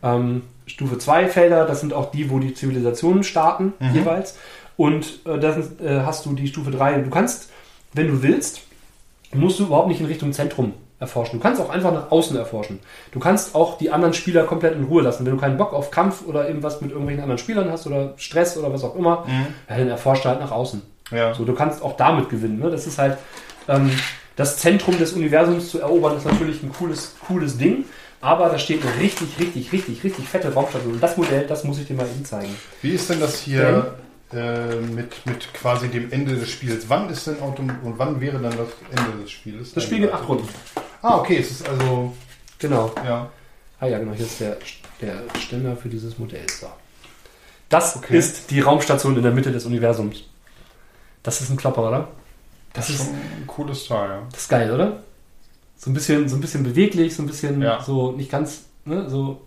ähm, 0.03 0.43
Stufe 0.67 0.97
2 0.97 1.27
Felder, 1.29 1.67
das 1.67 1.81
sind 1.81 1.93
auch 1.93 2.11
die, 2.13 2.31
wo 2.31 2.39
die 2.39 2.55
Zivilisationen 2.55 3.25
starten, 3.25 3.73
Mhm. 3.81 3.95
jeweils. 3.95 4.37
Und 4.77 5.21
äh, 5.27 5.39
dann 5.39 5.63
äh, 5.83 6.01
hast 6.01 6.27
du 6.27 6.33
die 6.35 6.47
Stufe 6.47 6.71
3. 6.71 7.01
Du 7.01 7.11
kannst, 7.11 7.51
wenn 7.93 8.09
du 8.09 8.23
willst, 8.23 8.63
musst 9.33 9.59
du 9.59 9.65
überhaupt 9.65 9.89
nicht 9.89 10.01
in 10.01 10.07
Richtung 10.07 10.33
Zentrum 10.33 10.75
erforschen. 10.99 11.39
Du 11.39 11.43
kannst 11.43 11.61
auch 11.61 11.71
einfach 11.71 11.93
nach 11.93 12.11
außen 12.11 12.37
erforschen. 12.37 12.79
Du 13.11 13.19
kannst 13.19 13.55
auch 13.55 13.77
die 13.77 13.91
anderen 13.91 14.15
Spieler 14.15 14.45
komplett 14.45 14.75
in 14.75 14.85
Ruhe 14.85 15.03
lassen. 15.03 15.27
Wenn 15.27 15.33
du 15.33 15.41
keinen 15.41 15.57
Bock 15.57 15.73
auf 15.73 15.91
Kampf 15.91 16.25
oder 16.27 16.47
irgendwas 16.47 16.81
mit 16.81 16.91
irgendwelchen 16.91 17.23
anderen 17.23 17.39
Spielern 17.39 17.71
hast 17.71 17.87
oder 17.87 18.15
Stress 18.17 18.57
oder 18.57 18.73
was 18.73 18.85
auch 18.85 18.95
immer, 18.95 19.27
ja, 19.69 19.77
dann 19.77 19.89
erforscht 19.89 20.25
halt 20.25 20.41
nach 20.41 20.53
außen. 20.53 20.81
Ja. 21.11 21.35
So, 21.35 21.45
du 21.45 21.55
kannst 21.55 21.83
auch 21.83 21.97
damit 21.97 22.31
gewinnen. 22.31 22.61
Ne? 22.61 22.71
Das 22.71 22.87
ist 22.87 22.99
halt 22.99 23.19
ähm, 23.69 23.91
das 24.37 24.59
Zentrum 24.59 24.97
des 24.99 25.13
Universums 25.13 25.71
zu 25.71 25.81
erobern, 25.81 26.17
ist 26.17 26.25
natürlich 26.25 26.63
ein 26.63 26.73
cooles, 26.73 27.17
cooles 27.27 27.59
Ding. 27.59 27.85
Aber 28.21 28.49
da 28.49 28.59
steht 28.59 28.83
eine 28.87 29.01
richtig, 29.01 29.29
richtig, 29.41 29.73
richtig, 29.73 30.05
richtig 30.05 30.29
fette 30.29 30.55
Raumstation. 30.55 30.95
Und 30.95 31.03
das 31.03 31.17
Modell, 31.17 31.45
das 31.49 31.65
muss 31.65 31.79
ich 31.79 31.89
dir 31.89 31.95
mal 31.95 32.07
eben 32.07 32.25
zeigen. 32.25 32.55
Wie 32.81 32.91
ist 32.91 33.11
denn 33.11 33.19
das 33.19 33.41
hier 33.41 33.95
äh, 34.35 34.77
mit, 34.81 35.25
mit 35.27 35.53
quasi 35.55 35.89
dem 35.89 36.11
Ende 36.13 36.35
des 36.37 36.51
Spiels? 36.51 36.89
Wann 36.89 37.09
ist 37.11 37.27
denn 37.27 37.41
Auto 37.41 37.63
und 37.63 37.99
wann 37.99 38.21
wäre 38.21 38.39
dann 38.39 38.57
das 38.57 38.69
Ende 38.91 39.23
des 39.23 39.31
Spiels? 39.31 39.73
Das 39.73 39.85
Spiel 39.85 40.01
geht 40.01 40.13
acht 40.13 40.29
Runden. 40.29 40.49
Ah, 41.03 41.19
okay, 41.19 41.39
es 41.39 41.51
ist 41.51 41.69
also, 41.69 42.15
Genau. 42.59 42.93
ja. 43.05 43.31
Ah 43.81 43.87
ja, 43.87 43.99
genau, 43.99 44.13
hier 44.13 44.27
ist 44.27 44.41
der, 44.41 44.57
der 45.01 45.23
Ständer 45.41 45.77
für 45.77 45.89
dieses 45.89 46.19
Modell. 46.19 46.47
So. 46.49 46.69
Das 47.69 47.97
Okay. 47.97 48.17
ist 48.19 48.51
die 48.51 48.61
Raumstation 48.61 49.17
in 49.17 49.23
der 49.23 49.33
Mitte 49.33 49.51
des 49.51 49.65
Universums. 49.67 50.23
Das 51.23 51.41
ist 51.41 51.51
ein 51.51 51.57
Klopper, 51.57 51.89
oder? 51.89 52.09
Das 52.73 52.89
ist, 52.91 52.99
Schon 52.99 53.09
ein 53.09 53.45
cooles 53.47 53.87
Teil, 53.87 54.09
ja. 54.09 54.23
das 54.31 54.43
ist 54.43 54.49
geil, 54.49 54.71
oder? 54.73 55.03
So 55.77 55.91
ein 55.91 55.95
bisschen, 55.95 56.29
so 56.29 56.37
ein 56.37 56.41
bisschen 56.41 56.63
beweglich, 56.63 57.15
so 57.17 57.23
ein 57.23 57.27
bisschen 57.27 57.61
Ja. 57.61 57.83
so 57.83 58.13
nicht 58.13 58.31
ganz, 58.31 58.65
ne, 58.85 59.11
so. 59.11 59.41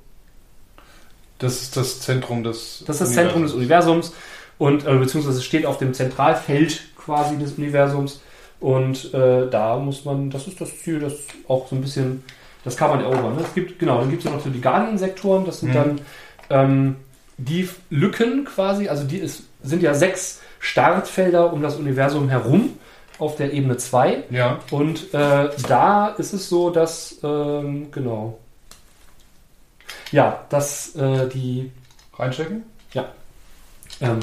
Das 1.40 1.62
ist 1.62 1.76
das 1.76 2.02
Zentrum 2.02 2.44
des 2.44 2.84
Das 2.86 2.98
ist 2.98 3.08
das 3.08 3.14
Zentrum 3.14 3.44
des 3.44 3.54
Universums 3.54 4.14
und 4.58 4.86
äh, 4.86 4.94
beziehungsweise 4.96 5.38
es 5.40 5.46
steht 5.46 5.66
auf 5.66 5.78
dem 5.78 5.94
Zentralfeld 5.94 6.82
quasi 6.98 7.38
des 7.38 7.54
Universums 7.54 8.22
und 8.60 9.14
äh, 9.14 9.50
da 9.50 9.78
muss 9.78 10.06
man, 10.06 10.30
das 10.30 10.48
ist 10.48 10.60
das 10.62 10.78
Ziel, 10.80 11.00
das 11.00 11.14
auch 11.48 11.68
so 11.68 11.76
ein 11.76 11.82
bisschen, 11.82 12.24
das 12.64 12.78
kann 12.78 12.90
man 12.90 13.02
erobern. 13.02 13.36
Ne? 13.36 13.42
Es 13.44 13.54
gibt, 13.54 13.78
genau, 13.80 14.00
dann 14.00 14.10
gibt 14.10 14.24
es 14.24 14.30
ja 14.30 14.36
noch 14.36 14.44
so 14.44 14.50
die 14.50 14.62
Guardian-Sektoren, 14.62 15.46
das 15.46 15.60
sind 15.60 15.70
Mhm. 15.70 15.74
dann 15.74 16.02
ähm, 16.50 16.96
die 17.38 17.70
Lücken 17.90 18.46
quasi, 18.46 18.88
also 18.88 19.04
die 19.04 19.18
ist, 19.18 19.44
sind 19.62 19.84
ja 19.84 19.94
sechs 19.94 20.42
Startfelder 20.60 21.52
um 21.54 21.62
das 21.62 21.76
Universum 21.76 22.30
herum 22.30 22.78
auf 23.20 23.36
der 23.36 23.54
Ebene 23.54 23.78
2 23.78 24.24
Ja. 24.30 24.60
und 24.72 25.14
äh, 25.14 25.50
da 25.68 26.08
ist 26.18 26.34
es 26.34 26.50
so, 26.50 26.70
dass, 26.70 27.18
ähm, 27.24 27.92
genau, 27.92 28.40
ja, 30.12 30.46
dass 30.50 30.96
äh, 30.96 31.28
die 31.28 31.72
Reinstecken? 32.18 32.64
ähm, 34.02 34.20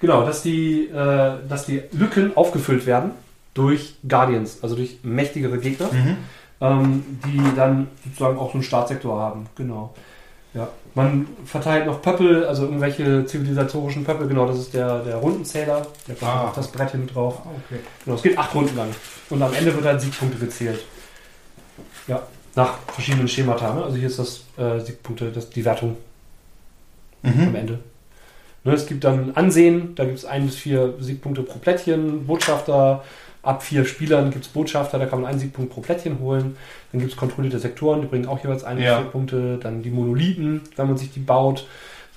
genau, 0.00 0.24
dass 0.24 0.42
die, 0.42 0.88
äh, 0.88 1.32
dass 1.48 1.66
die 1.66 1.82
Lücken 1.92 2.36
aufgefüllt 2.36 2.86
werden 2.86 3.12
durch 3.54 3.96
Guardians, 4.08 4.58
also 4.62 4.76
durch 4.76 4.98
mächtigere 5.02 5.58
Gegner, 5.58 5.88
Mhm. 5.92 6.16
ähm, 6.60 7.04
die 7.26 7.40
dann 7.56 7.88
sozusagen 8.04 8.38
auch 8.38 8.48
so 8.48 8.54
einen 8.54 8.62
Startsektor 8.62 9.18
haben. 9.20 9.46
Genau. 9.56 9.94
Ja. 10.54 10.68
Man 10.96 11.28
verteilt 11.44 11.86
noch 11.86 12.02
Pöppel, 12.02 12.44
also 12.44 12.64
irgendwelche 12.64 13.24
zivilisatorischen 13.24 14.02
Pöppel, 14.04 14.26
genau, 14.26 14.46
das 14.48 14.58
ist 14.58 14.74
der, 14.74 14.98
der 15.04 15.16
Rundenzähler, 15.16 15.86
der 16.08 16.16
kommt 16.16 16.30
Ah. 16.32 16.52
das 16.54 16.66
Brett 16.72 16.92
mit 16.94 17.14
drauf. 17.14 17.38
Ah, 17.44 17.50
okay. 17.66 17.80
Genau, 18.04 18.16
es 18.16 18.22
geht 18.22 18.36
acht 18.36 18.52
Runden 18.54 18.76
lang. 18.76 18.88
Und 19.30 19.40
am 19.42 19.54
Ende 19.54 19.72
wird 19.72 19.84
dann 19.84 20.00
Siegpunkte 20.00 20.38
gezählt. 20.38 20.80
Ja, 22.08 22.20
nach 22.56 22.78
verschiedenen 22.88 23.28
Schemata. 23.28 23.72
Ne? 23.74 23.84
Also 23.84 23.96
hier 23.96 24.08
ist 24.08 24.18
das 24.18 24.42
äh, 24.58 24.80
Siegpunkte, 24.80 25.30
das, 25.30 25.48
die 25.50 25.64
Wertung 25.64 25.96
am 27.22 27.48
Mhm. 27.50 27.54
Ende. 27.54 27.78
Ne, 28.64 28.72
es 28.72 28.86
gibt 28.86 29.04
dann 29.04 29.32
Ansehen, 29.34 29.94
da 29.94 30.04
gibt 30.04 30.18
es 30.18 30.24
ein 30.24 30.46
bis 30.46 30.56
vier 30.56 30.94
Siegpunkte 30.98 31.42
pro 31.42 31.58
Plättchen, 31.58 32.26
Botschafter, 32.26 33.02
ab 33.42 33.62
vier 33.62 33.84
Spielern 33.86 34.30
gibt 34.30 34.44
es 34.44 34.50
Botschafter, 34.50 34.98
da 34.98 35.06
kann 35.06 35.22
man 35.22 35.30
einen 35.30 35.38
Siegpunkt 35.40 35.72
pro 35.72 35.80
Plättchen 35.80 36.18
holen. 36.20 36.56
Dann 36.92 37.00
gibt 37.00 37.12
es 37.12 37.16
kontrollierte 37.16 37.58
Sektoren, 37.58 38.02
die 38.02 38.06
bringen 38.06 38.26
auch 38.26 38.42
jeweils 38.42 38.64
ein 38.64 38.76
bis 38.76 38.84
Ja. 38.84 38.98
vier 38.98 39.06
Punkte. 39.06 39.58
Dann 39.62 39.82
die 39.82 39.90
Monolithen, 39.90 40.60
wenn 40.76 40.88
man 40.88 40.98
sich 40.98 41.10
die 41.12 41.20
baut, 41.20 41.66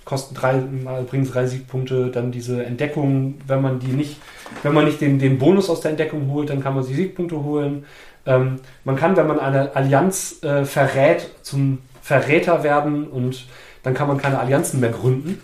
kosten 0.03 0.35
drei, 0.35 0.61
bringen 1.09 1.25
drei 1.25 1.45
Siegpunkte. 1.45 2.07
Dann 2.07 2.31
diese 2.31 2.65
Entdeckung, 2.65 3.35
wenn 3.47 3.61
man 3.61 3.79
die 3.79 3.87
nicht, 3.93 4.17
wenn 4.63 4.73
man 4.73 4.83
nicht 4.85 4.99
den, 4.99 5.19
den 5.19 5.37
Bonus 5.39 5.69
aus 5.69 5.79
der 5.79 5.91
Entdeckung 5.91 6.29
holt, 6.29 6.49
dann 6.49 6.61
kann 6.61 6.75
man 6.75 6.85
die 6.85 6.93
Siegpunkte 6.93 7.41
holen. 7.41 7.85
Ähm, 8.25 8.59
man 8.83 8.95
kann, 8.97 9.15
wenn 9.15 9.27
man 9.27 9.39
eine 9.39 9.75
Allianz 9.75 10.43
äh, 10.43 10.65
verrät, 10.65 11.29
zum 11.41 11.79
Verräter 12.01 12.63
werden 12.63 13.07
und 13.07 13.45
dann 13.83 13.93
kann 13.93 14.07
man 14.09 14.17
keine 14.17 14.39
Allianzen 14.39 14.81
mehr 14.81 14.89
gründen, 14.91 15.41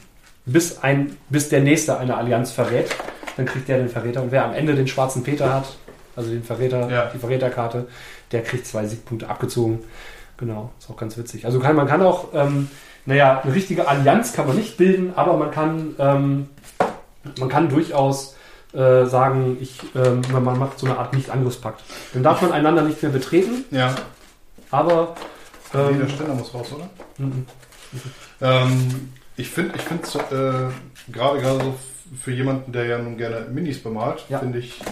bis, 0.51 0.79
ein, 0.83 1.17
bis 1.29 1.49
der 1.49 1.61
Nächste 1.61 1.97
eine 1.97 2.15
Allianz 2.17 2.51
verrät. 2.51 2.89
Dann 3.37 3.45
kriegt 3.45 3.67
der 3.67 3.77
den 3.77 3.89
Verräter. 3.89 4.21
Und 4.21 4.31
wer 4.31 4.45
am 4.45 4.53
Ende 4.53 4.75
den 4.75 4.87
schwarzen 4.87 5.23
Peter 5.23 5.53
hat, 5.53 5.77
also 6.15 6.29
den 6.29 6.43
Verräter, 6.43 6.89
Ja. 6.89 7.05
die 7.13 7.17
Verräterkarte, 7.19 7.87
der 8.31 8.43
kriegt 8.43 8.65
zwei 8.67 8.85
Siegpunkte 8.85 9.29
abgezogen. 9.29 9.79
Genau, 10.37 10.71
ist 10.79 10.89
auch 10.89 10.97
ganz 10.97 11.17
witzig. 11.17 11.45
Also 11.45 11.59
kann, 11.59 11.75
man 11.75 11.87
kann 11.87 12.01
auch, 12.01 12.29
ähm, 12.33 12.69
naja, 13.05 13.41
eine 13.43 13.53
richtige 13.53 13.87
Allianz 13.87 14.33
kann 14.33 14.47
man 14.47 14.55
nicht 14.55 14.77
bilden, 14.77 15.13
aber 15.15 15.37
man 15.37 15.51
kann, 15.51 15.95
ähm, 15.99 16.49
man 17.39 17.49
kann 17.49 17.69
durchaus 17.69 18.35
äh, 18.73 19.05
sagen, 19.05 19.57
ich, 19.59 19.79
ähm, 19.95 20.21
man 20.31 20.43
macht 20.59 20.77
so 20.79 20.85
eine 20.85 20.97
Art 20.97 21.13
Nicht-Angriffspakt. 21.13 21.81
Dann 22.13 22.23
darf 22.23 22.41
man 22.41 22.51
einander 22.51 22.83
nicht 22.83 23.01
mehr 23.01 23.11
betreten, 23.11 23.65
Ja. 23.71 23.95
aber 24.71 25.15
nee, 25.73 25.79
ähm, 25.79 25.99
der 26.01 26.07
Ständer 26.09 26.33
muss 26.35 26.53
raus, 26.53 26.67
oder? 26.73 26.89
mhm. 27.17 27.45
Ähm, 28.41 29.11
ich 29.39 29.49
finde, 29.49 29.75
ich 29.75 29.81
finde 29.83 30.03
äh, 30.69 31.11
gerade 31.11 31.39
gerade 31.39 31.59
so 31.63 31.75
für 32.21 32.31
jemanden, 32.31 32.71
der 32.71 32.85
ja 32.85 32.97
nun 32.97 33.17
gerne 33.17 33.41
Minis 33.51 33.81
bemalt, 33.81 34.25
Ja. 34.29 34.39
finde 34.39 34.59
ich 34.59 34.81
äh, 34.81 34.85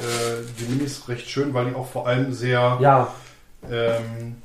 die 0.60 0.72
Minis 0.74 1.08
recht 1.10 1.30
schön, 1.30 1.54
weil 1.54 1.66
die 1.66 1.76
auch 1.76 1.88
vor 1.88 2.08
allem 2.08 2.32
sehr, 2.34 2.78
ja, 2.80 3.14
ähm, 3.70 4.36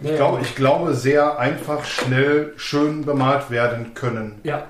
ich, 0.00 0.10
Ja, 0.10 0.16
glaube, 0.16 0.40
ich 0.42 0.54
glaube, 0.54 0.94
sehr 0.94 1.38
einfach, 1.38 1.84
schnell, 1.84 2.52
schön 2.56 3.04
bemalt 3.04 3.50
werden 3.50 3.94
können. 3.94 4.38
ja, 4.44 4.64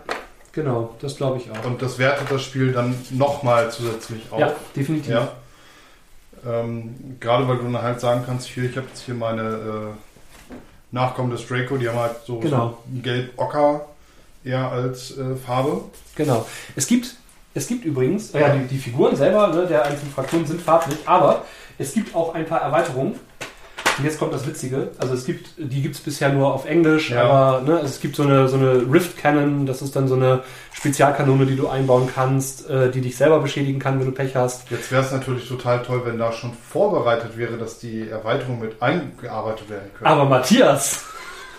genau, 0.52 0.94
das 1.00 1.16
glaube 1.16 1.38
ich 1.38 1.50
auch. 1.50 1.64
Und 1.64 1.82
das 1.82 1.98
wertet 1.98 2.30
das 2.30 2.42
Spiel 2.42 2.72
dann 2.72 2.94
nochmal 3.10 3.70
zusätzlich 3.70 4.22
auf. 4.30 4.38
Ja, 4.40 4.52
definitiv. 4.76 5.10
Ja. 5.10 5.32
Ähm, 6.46 7.16
gerade 7.20 7.46
weil 7.48 7.58
du 7.58 7.64
dann 7.64 7.80
halt 7.82 8.00
sagen 8.00 8.22
kannst, 8.26 8.48
hier, 8.48 8.64
ich 8.64 8.76
habe 8.76 8.86
jetzt 8.88 9.02
hier 9.02 9.14
meine 9.14 9.42
äh, 9.42 9.94
Nachkommen 10.90 11.30
des 11.30 11.46
Draco, 11.46 11.76
die 11.76 11.88
haben 11.88 11.98
halt 11.98 12.16
so, 12.26 12.38
Genau. 12.40 12.78
so 12.92 13.00
gelb-ocker 13.02 13.86
eher 14.44 14.70
als 14.70 15.16
äh, 15.18 15.36
Farbe. 15.36 15.82
Genau. 16.16 16.46
Es 16.76 16.86
gibt, 16.86 17.14
es 17.54 17.66
gibt 17.66 17.84
übrigens, 17.84 18.32
ja, 18.32 18.50
die, 18.50 18.66
die 18.66 18.78
Figuren 18.78 19.16
selber 19.16 19.48
ne, 19.48 19.66
der 19.66 19.84
einzelnen 19.84 20.12
Fraktionen 20.12 20.46
sind 20.46 20.60
farblich, 20.62 20.98
aber 21.06 21.44
es 21.78 21.92
gibt 21.94 22.14
auch 22.14 22.34
ein 22.34 22.46
paar 22.46 22.60
Erweiterungen. 22.62 23.14
Und 23.98 24.04
jetzt 24.06 24.18
kommt 24.18 24.32
das 24.32 24.46
Witzige. 24.46 24.92
Also 24.98 25.12
es 25.12 25.26
gibt, 25.26 25.50
die 25.58 25.82
gibt 25.82 25.94
es 25.96 26.00
bisher 26.00 26.30
nur 26.30 26.54
auf 26.54 26.64
Englisch, 26.64 27.10
Ja. 27.10 27.24
aber 27.24 27.60
ne, 27.60 27.78
es 27.80 28.00
gibt 28.00 28.16
so 28.16 28.22
eine, 28.22 28.48
so 28.48 28.56
eine 28.56 28.90
Rift 28.90 29.18
Cannon, 29.18 29.66
das 29.66 29.82
ist 29.82 29.94
dann 29.94 30.08
so 30.08 30.14
eine 30.14 30.42
Spezialkanone, 30.72 31.44
die 31.44 31.56
du 31.56 31.68
einbauen 31.68 32.08
kannst, 32.12 32.70
äh, 32.70 32.90
die 32.90 33.02
dich 33.02 33.18
selber 33.18 33.40
beschädigen 33.40 33.78
kann, 33.78 33.98
wenn 34.00 34.06
du 34.06 34.12
Pech 34.12 34.34
hast. 34.34 34.70
Jetzt 34.70 34.90
wäre 34.90 35.02
es 35.02 35.12
natürlich 35.12 35.46
total 35.46 35.82
toll, 35.82 36.02
wenn 36.06 36.18
da 36.18 36.32
schon 36.32 36.54
vorbereitet 36.54 37.36
wäre, 37.36 37.58
dass 37.58 37.80
die 37.80 38.08
Erweiterungen 38.08 38.60
mit 38.60 38.80
eingearbeitet 38.80 39.68
werden 39.68 39.90
können. 39.98 40.06
Aber 40.10 40.24
Matthias, 40.24 41.04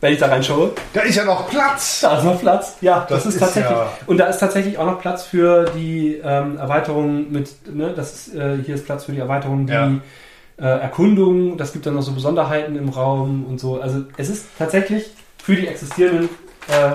wenn 0.00 0.12
ich 0.12 0.18
da 0.18 0.26
reinschaue, 0.26 0.72
da 0.92 1.00
ist 1.00 1.16
ja 1.16 1.24
noch 1.24 1.48
Platz! 1.48 2.00
Da 2.02 2.18
ist 2.18 2.24
noch 2.24 2.40
Platz. 2.40 2.76
Ja, 2.80 3.06
das, 3.08 3.24
Das 3.24 3.34
ist, 3.34 3.40
tatsächlich. 3.40 3.70
ja- 3.76 3.92
Und 4.06 4.18
da 4.18 4.26
ist 4.26 4.38
tatsächlich 4.38 4.78
auch 4.78 4.86
noch 4.86 5.00
Platz 5.00 5.24
für 5.24 5.64
die 5.74 6.20
ähm, 6.22 6.58
Erweiterung 6.58 7.30
mit, 7.32 7.50
ne, 7.74 7.92
das 7.94 8.12
ist, 8.28 8.34
äh, 8.34 8.58
hier 8.64 8.74
ist 8.74 8.84
Platz 8.84 9.04
für 9.04 9.12
die 9.12 9.20
Erweiterung, 9.20 9.66
die 9.66 9.72
Ja. 9.72 9.90
äh, 10.58 10.62
Erkundung, 10.64 11.56
das 11.56 11.72
gibt 11.72 11.86
dann 11.86 11.94
noch 11.94 12.02
so 12.02 12.12
Besonderheiten 12.12 12.76
im 12.76 12.88
Raum 12.90 13.44
und 13.48 13.58
so. 13.60 13.80
Also 13.80 14.02
es 14.16 14.28
ist 14.28 14.46
tatsächlich 14.58 15.10
für 15.42 15.56
die 15.56 15.66
existierenden 15.68 16.28
äh, 16.68 16.90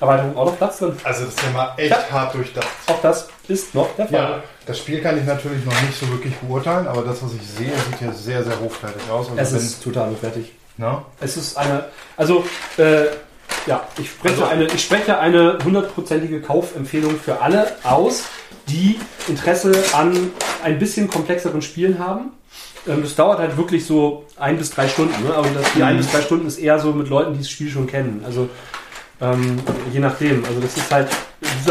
Erweiterungen 0.00 0.36
auch 0.36 0.46
noch 0.46 0.56
Platz 0.56 0.78
drin. 0.78 0.96
Also 1.04 1.24
das 1.26 1.34
ist 1.34 1.42
ja 1.42 1.50
mal 1.50 1.72
echt 1.76 1.90
Ja. 1.90 2.10
hart 2.10 2.34
durchdacht. 2.34 2.68
Auch 2.86 3.00
das 3.02 3.28
ist 3.48 3.74
noch 3.74 3.88
der 3.96 4.06
Fall. 4.06 4.18
Ja, 4.18 4.42
das 4.66 4.78
Spiel 4.78 5.00
kann 5.02 5.18
ich 5.18 5.24
natürlich 5.24 5.64
noch 5.64 5.78
nicht 5.82 5.98
so 5.98 6.08
wirklich 6.10 6.34
beurteilen, 6.36 6.86
aber 6.88 7.02
das, 7.02 7.22
was 7.22 7.32
ich 7.34 7.42
sehe, 7.46 7.72
sieht 7.90 8.00
ja 8.00 8.12
sehr, 8.12 8.42
sehr 8.44 8.58
hochwertig 8.60 9.02
aus. 9.10 9.26
Also 9.36 9.56
Es 9.56 9.62
ist 9.62 9.82
total 9.84 10.14
fertig. 10.14 10.52
Na? 10.80 11.04
Es 11.20 11.36
ist 11.36 11.56
eine, 11.56 11.84
also 12.16 12.44
äh, 12.78 13.04
ja, 13.66 13.86
ich 13.98 14.10
spreche, 14.10 14.34
Also- 14.34 14.44
eine, 14.46 14.64
ich 14.64 14.82
spreche 14.82 15.18
eine 15.18 15.58
hundertprozentige 15.62 16.40
Kaufempfehlung 16.40 17.16
für 17.20 17.40
alle 17.40 17.70
aus, 17.84 18.24
die 18.66 18.98
Interesse 19.28 19.72
an 19.92 20.30
ein 20.64 20.78
bisschen 20.78 21.08
komplexeren 21.08 21.60
Spielen 21.62 21.98
haben. 21.98 22.30
Ähm, 22.88 23.02
das 23.02 23.14
dauert 23.14 23.38
halt 23.38 23.56
wirklich 23.58 23.84
so 23.84 24.24
ein 24.38 24.56
bis 24.56 24.70
drei 24.70 24.88
Stunden, 24.88 25.22
ne? 25.22 25.34
aber 25.34 25.48
das, 25.50 25.72
die 25.74 25.82
ein 25.82 25.98
bis 25.98 26.10
drei 26.10 26.22
Stunden 26.22 26.46
ist 26.46 26.58
eher 26.58 26.78
so 26.78 26.92
mit 26.92 27.08
Leuten, 27.08 27.34
die 27.34 27.40
das 27.40 27.50
Spiel 27.50 27.70
schon 27.70 27.86
kennen. 27.86 28.22
Also 28.24 28.48
ähm, 29.20 29.58
je 29.92 30.00
nachdem. 30.00 30.44
Also 30.46 30.60
das 30.60 30.76
ist 30.76 30.90
halt, 30.90 31.08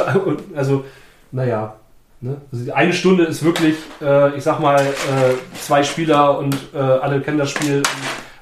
also 0.56 0.86
naja. 1.32 1.76
Ne? 2.22 2.38
Also 2.52 2.72
eine 2.74 2.93
Stunde 2.93 3.24
ist 3.24 3.43
wirklich, 3.43 3.76
äh, 4.02 4.36
ich 4.38 4.43
sag 4.43 4.60
mal, 4.60 4.80
äh, 4.82 5.58
zwei 5.60 5.84
Spieler 5.84 6.38
und 6.38 6.56
äh, 6.76 6.78
alle 6.78 7.22
kennen 7.22 7.39
das 7.39 7.50
Spiel. 7.50 7.82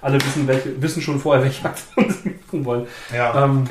Alle 0.01 0.15
wissen, 0.21 0.47
welche, 0.47 0.81
wissen 0.81 1.01
schon 1.01 1.19
vorher, 1.19 1.43
welche 1.43 1.65
Aktion 1.65 2.09
sie 2.09 2.29
machen 2.29 2.65
wollen. 2.65 2.87
Ja. 3.13 3.45
Ähm, 3.45 3.65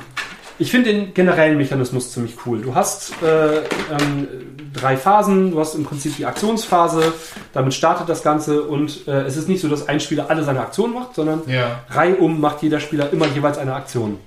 ich 0.58 0.70
finde 0.70 0.92
den 0.92 1.12
generellen 1.12 1.58
Mechanismus 1.58 2.12
ziemlich 2.12 2.34
cool. 2.46 2.62
Du 2.62 2.74
hast 2.74 3.12
äh, 3.22 3.58
ähm, 3.58 4.28
drei 4.72 4.96
Phasen. 4.96 5.50
Du 5.50 5.60
hast 5.60 5.74
im 5.74 5.84
Prinzip 5.84 6.16
die 6.16 6.24
Aktionsphase. 6.24 7.12
Damit 7.52 7.74
startet 7.74 8.08
das 8.08 8.22
Ganze. 8.22 8.62
Und 8.62 9.06
äh, 9.06 9.22
es 9.22 9.36
ist 9.36 9.48
nicht 9.48 9.60
so, 9.60 9.68
dass 9.68 9.86
ein 9.88 10.00
Spieler 10.00 10.30
alle 10.30 10.44
seine 10.44 10.60
Aktionen 10.60 10.94
macht, 10.94 11.14
sondern 11.14 11.42
ja. 11.46 11.82
reihum 11.90 12.40
macht 12.40 12.62
jeder 12.62 12.80
Spieler 12.80 13.12
immer 13.12 13.26
jeweils 13.26 13.58
eine 13.58 13.74
Aktion. 13.74 14.18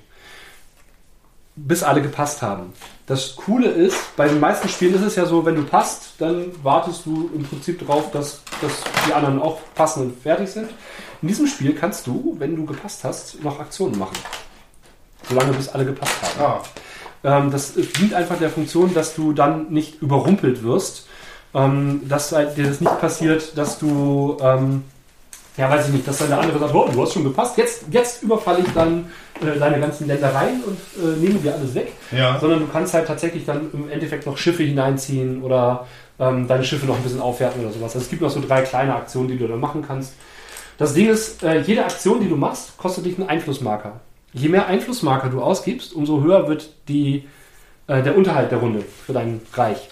Bis 1.55 1.81
alle 1.81 2.01
gepasst 2.01 2.41
haben. 2.43 2.73
Das 3.07 3.35
Coole 3.35 3.67
ist, 3.67 4.15
bei 4.15 4.27
den 4.27 4.39
meisten 4.39 4.69
Spielen 4.69 4.93
ist 4.93 5.01
es 5.01 5.15
ja 5.15 5.25
so, 5.25 5.43
wenn 5.43 5.55
du 5.55 5.63
passt, 5.63 6.13
dann 6.19 6.51
wartest 6.62 7.07
du 7.07 7.31
im 7.33 7.43
Prinzip 7.43 7.79
darauf, 7.79 8.12
dass, 8.12 8.43
dass 8.62 8.71
die 9.07 9.13
anderen 9.13 9.41
auch 9.41 9.57
passen 9.73 10.03
und 10.03 10.21
fertig 10.21 10.47
sind. 10.49 10.69
In 11.21 11.27
diesem 11.27 11.47
Spiel 11.47 11.73
kannst 11.75 12.08
du, 12.08 12.36
wenn 12.39 12.55
du 12.55 12.65
gepasst 12.65 13.03
hast, 13.03 13.43
noch 13.43 13.60
Aktionen 13.60 13.97
machen. 13.97 14.17
Solange 15.27 15.51
bis 15.53 15.67
alle 15.69 15.86
gepasst 15.86 16.15
haben. 16.39 16.41
Ah, 16.43 16.62
Ähm, 17.21 17.51
das 17.51 17.73
dient 17.73 18.13
einfach 18.13 18.38
der 18.39 18.49
Funktion, 18.49 18.93
dass 18.93 19.13
du 19.15 19.34
dann 19.34 19.69
nicht 19.71 20.01
überrumpelt 20.01 20.63
wirst. 20.63 21.08
Ähm, 21.53 22.01
dass 22.08 22.32
halt 22.32 22.55
dir 22.58 22.67
das 22.67 22.79
nicht 22.79 22.99
passiert, 23.01 23.58
dass 23.58 23.79
du, 23.79 24.38
ähm, 24.39 24.84
ja 25.58 25.69
weiß 25.69 25.88
ich 25.88 25.93
nicht, 25.93 26.08
dass 26.08 26.19
dann 26.19 26.29
der 26.29 26.39
andere 26.39 26.60
sagt, 26.60 26.73
oh, 26.75 26.88
du 26.93 27.01
hast 27.01 27.13
schon 27.13 27.23
gepasst, 27.23 27.58
jetzt, 27.58 27.84
jetzt 27.91 28.21
überfalle 28.23 28.60
ich 28.60 28.71
dann 28.73 29.10
äh, 29.41 29.58
deine 29.60 29.79
ganzen 29.79 30.05
Ländereien 30.08 30.63
und 30.63 30.77
äh, 31.03 31.17
nehme 31.17 31.39
dir 31.39 31.55
alles 31.55 31.73
weg. 31.73 31.91
ja. 32.12 32.39
Sondern 32.39 32.60
du 32.60 32.67
kannst 32.67 32.93
halt 32.93 33.08
tatsächlich 33.08 33.45
dann 33.45 33.69
im 33.73 33.89
Endeffekt 33.89 34.25
noch 34.27 34.38
Schiffe 34.38 34.62
hineinziehen 34.63 35.41
oder 35.41 35.88
ähm, 36.19 36.47
deine 36.47 36.63
Schiffe 36.63 36.86
noch 36.86 36.95
ein 36.97 37.03
bisschen 37.03 37.19
aufwerten 37.21 37.62
oder 37.62 37.73
sowas. 37.73 37.95
Also 37.95 38.03
es 38.05 38.10
gibt 38.10 38.21
noch 38.21 38.29
so 38.29 38.41
drei 38.41 38.62
kleine 38.62 38.95
Aktionen, 38.95 39.27
die 39.29 39.38
du 39.38 39.47
dann 39.47 39.60
machen 39.60 39.84
kannst. 39.86 40.13
Das 40.79 40.93
Ding 40.93 41.09
ist, 41.09 41.43
äh, 41.43 41.59
jede 41.59 41.83
Aktion, 41.83 42.21
die 42.21 42.29
du 42.29 42.37
machst, 42.37 42.77
kostet 42.77 43.05
dich 43.05 43.19
einen 43.19 43.27
Einflussmarker. 43.29 43.99
Je 44.31 44.47
mehr 44.47 44.67
Einflussmarker 44.67 45.27
du 45.29 45.41
ausgibst, 45.41 45.93
umso 45.93 46.21
höher 46.21 46.47
wird 46.47 46.69
die, 46.87 47.27
äh, 47.87 48.01
der 48.01 48.15
Unterhalt 48.17 48.49
der 48.51 48.59
Runde 48.59 48.83
für 49.05 49.11
dein 49.11 49.41
Reich. 49.53 49.89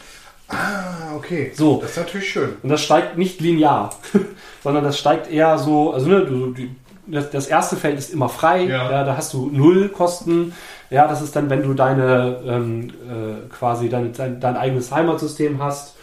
Ah, 0.47 1.13
okay. 1.17 1.52
So. 1.54 1.82
Das 1.82 1.91
ist 1.91 1.97
natürlich 1.97 2.30
schön. 2.30 2.56
Und 2.63 2.69
das 2.69 2.82
steigt 2.82 3.17
nicht 3.17 3.41
linear, 3.41 3.93
sondern 4.63 4.86
das 4.86 4.97
steigt 4.97 5.30
eher 5.30 5.58
so, 5.58 5.91
also 5.91 6.08
ne, 6.08 6.21
du, 6.26 6.54
die, 6.54 6.73
das, 7.06 7.32
das 7.32 7.47
erste 7.47 7.76
Feld 7.76 7.97
ist 8.00 8.13
immer 8.13 8.30
frei, 8.30 8.63
Ja. 8.63 8.89
ja. 8.89 9.04
da 9.04 9.17
hast 9.17 9.34
du 9.34 9.50
null 9.52 9.89
Kosten. 9.89 10.54
Ja, 10.89 11.06
das 11.10 11.21
ist 11.21 11.36
dann, 11.36 11.50
wenn 11.50 11.63
du 11.63 11.73
deine 11.73 12.38
ähm, 12.47 12.89
äh, 12.89 13.54
quasi 13.54 13.89
dein, 13.89 14.13
dein, 14.13 14.39
dein 14.39 14.56
eigenes 14.56 14.89
Heimatsystem 14.93 15.62
hast 15.62 15.97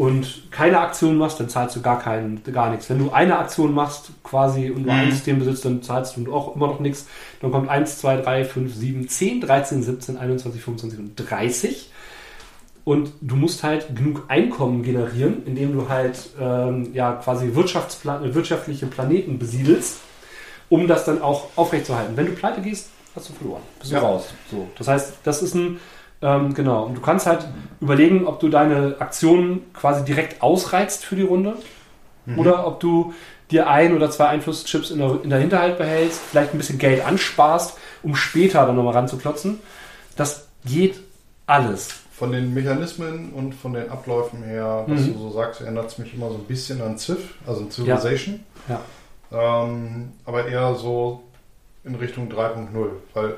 und 0.00 0.50
keine 0.50 0.80
Aktion 0.80 1.18
machst, 1.18 1.38
dann 1.40 1.50
zahlst 1.50 1.76
du 1.76 1.82
gar 1.82 1.98
keinen, 1.98 2.42
gar 2.54 2.70
nichts. 2.70 2.88
Wenn 2.88 2.98
du 3.00 3.10
eine 3.10 3.38
Aktion 3.38 3.74
machst, 3.74 4.12
quasi 4.24 4.70
und 4.70 4.86
nur 4.86 4.94
ein 4.94 5.08
Mhm. 5.08 5.10
System 5.10 5.38
besitzt, 5.38 5.64
dann 5.66 5.82
zahlst 5.82 6.16
du 6.16 6.32
auch 6.34 6.56
immer 6.56 6.68
noch 6.68 6.80
nichts. 6.80 7.06
Dann 7.42 7.50
kommt 7.52 7.68
1, 7.68 7.98
2, 7.98 8.16
3, 8.22 8.44
5, 8.46 8.74
7, 8.74 9.08
10, 9.08 9.40
13, 9.42 9.82
17, 9.82 10.16
21, 10.16 10.62
25 10.62 10.98
und 11.00 11.16
30. 11.16 11.90
Und 12.84 13.12
du 13.20 13.36
musst 13.36 13.62
halt 13.62 13.94
genug 13.94 14.24
Einkommen 14.28 14.82
generieren, 14.82 15.42
indem 15.44 15.74
du 15.74 15.90
halt 15.90 16.30
ähm, 16.40 16.94
ja 16.94 17.12
quasi 17.12 17.54
Wirtschaftspla 17.54 18.20
wirtschaftliche 18.34 18.86
Planeten 18.86 19.38
besiedelst, 19.38 19.98
um 20.70 20.88
das 20.88 21.04
dann 21.04 21.20
auch 21.20 21.48
aufrechtzuerhalten. 21.56 22.16
Wenn 22.16 22.24
du 22.26 22.32
pleite 22.32 22.62
gehst, 22.62 22.88
hast 23.14 23.28
du 23.28 23.34
verloren. 23.34 23.60
Bist 23.78 23.90
du 23.92 23.96
Ja. 23.96 24.00
raus. 24.00 24.28
So. 24.50 24.66
Das 24.78 24.88
heißt, 24.88 25.12
das 25.24 25.42
ist 25.42 25.54
ein 25.54 25.78
ähm, 26.22 26.54
genau. 26.54 26.84
Und 26.84 26.94
du 26.96 27.00
kannst 27.00 27.26
halt 27.26 27.46
überlegen, 27.80 28.26
ob 28.26 28.40
du 28.40 28.48
deine 28.48 28.96
Aktionen 28.98 29.72
quasi 29.72 30.04
direkt 30.04 30.42
ausreizt 30.42 31.04
für 31.04 31.16
die 31.16 31.22
Runde 31.22 31.56
oder 32.36 32.66
ob 32.66 32.78
du 32.80 33.12
dir 33.50 33.68
ein 33.68 33.96
oder 33.96 34.10
zwei 34.10 34.26
Einflusschips 34.28 34.90
in 34.90 34.98
der, 34.98 35.18
in 35.24 35.30
der 35.30 35.40
Hinterhalt 35.40 35.78
behältst, 35.78 36.20
vielleicht 36.30 36.54
ein 36.54 36.58
bisschen 36.58 36.78
Geld 36.78 37.04
ansparst, 37.04 37.76
um 38.04 38.14
später 38.14 38.64
dann 38.66 38.76
nochmal 38.76 38.94
ranzuklotzen. 38.94 39.58
Das 40.16 40.46
geht 40.64 41.00
alles. 41.46 41.88
Von 42.12 42.30
den 42.32 42.52
Mechanismen 42.54 43.32
und 43.32 43.54
von 43.54 43.72
den 43.72 43.90
Abläufen 43.90 44.44
her, 44.44 44.84
was 44.86 45.00
Mhm. 45.00 45.14
du 45.14 45.18
so 45.18 45.30
sagst, 45.32 45.62
erinnert 45.62 45.86
es 45.88 45.98
mich 45.98 46.14
immer 46.14 46.28
so 46.28 46.34
ein 46.34 46.44
bisschen 46.44 46.80
an 46.82 46.98
Civ, 46.98 47.34
also 47.46 47.62
an 47.62 47.70
Civilization. 47.70 48.40
Ja. 48.68 48.80
Ähm, 49.32 50.12
aber 50.26 50.46
eher 50.46 50.74
so 50.74 51.22
in 51.82 51.94
Richtung 51.96 52.28
3.0, 52.28 52.90
weil 53.14 53.34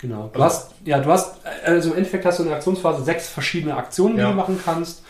Genau. 0.00 0.30
Du 0.32 0.42
hast, 0.42 0.70
ja, 0.84 0.98
du 0.98 1.10
hast, 1.10 1.34
also 1.64 1.90
im 1.90 1.98
Endeffekt 1.98 2.24
hast 2.24 2.38
du 2.38 2.42
in 2.44 2.48
der 2.48 2.56
Aktionsphase 2.56 3.04
sechs 3.04 3.28
verschiedene 3.28 3.76
Aktionen, 3.76 4.14
die 4.16 4.22
Ja. 4.22 4.30
du 4.30 4.34
machen 4.36 4.58
kannst. 4.64 5.02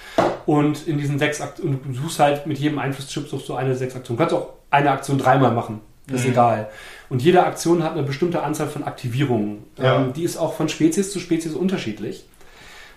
Und 0.46 0.86
in 0.88 0.98
diesen 0.98 1.18
sechs 1.18 1.40
Aktionen, 1.40 1.80
du 1.84 1.92
suchst 1.94 2.18
halt 2.18 2.46
mit 2.46 2.58
jedem 2.58 2.78
Einflusschip 2.78 3.28
suchst 3.28 3.48
du 3.48 3.54
eine 3.54 3.76
sechs 3.76 3.94
Aktionen. 3.94 4.18
Du 4.18 4.22
kannst 4.24 4.34
auch 4.34 4.50
eine 4.70 4.90
Aktion 4.90 5.18
dreimal 5.18 5.52
machen. 5.52 5.80
Das 6.08 6.20
ist 6.20 6.26
Mhm. 6.26 6.32
egal. 6.32 6.68
Und 7.08 7.22
jede 7.22 7.44
Aktion 7.44 7.84
hat 7.84 7.92
eine 7.92 8.02
bestimmte 8.02 8.42
Anzahl 8.42 8.66
von 8.66 8.82
Aktivierungen. 8.82 9.64
Ja. 9.78 9.96
Ähm, 9.96 10.12
die 10.12 10.24
ist 10.24 10.36
auch 10.36 10.54
von 10.54 10.68
Spezies 10.68 11.12
zu 11.12 11.20
Spezies 11.20 11.52
unterschiedlich. 11.54 12.24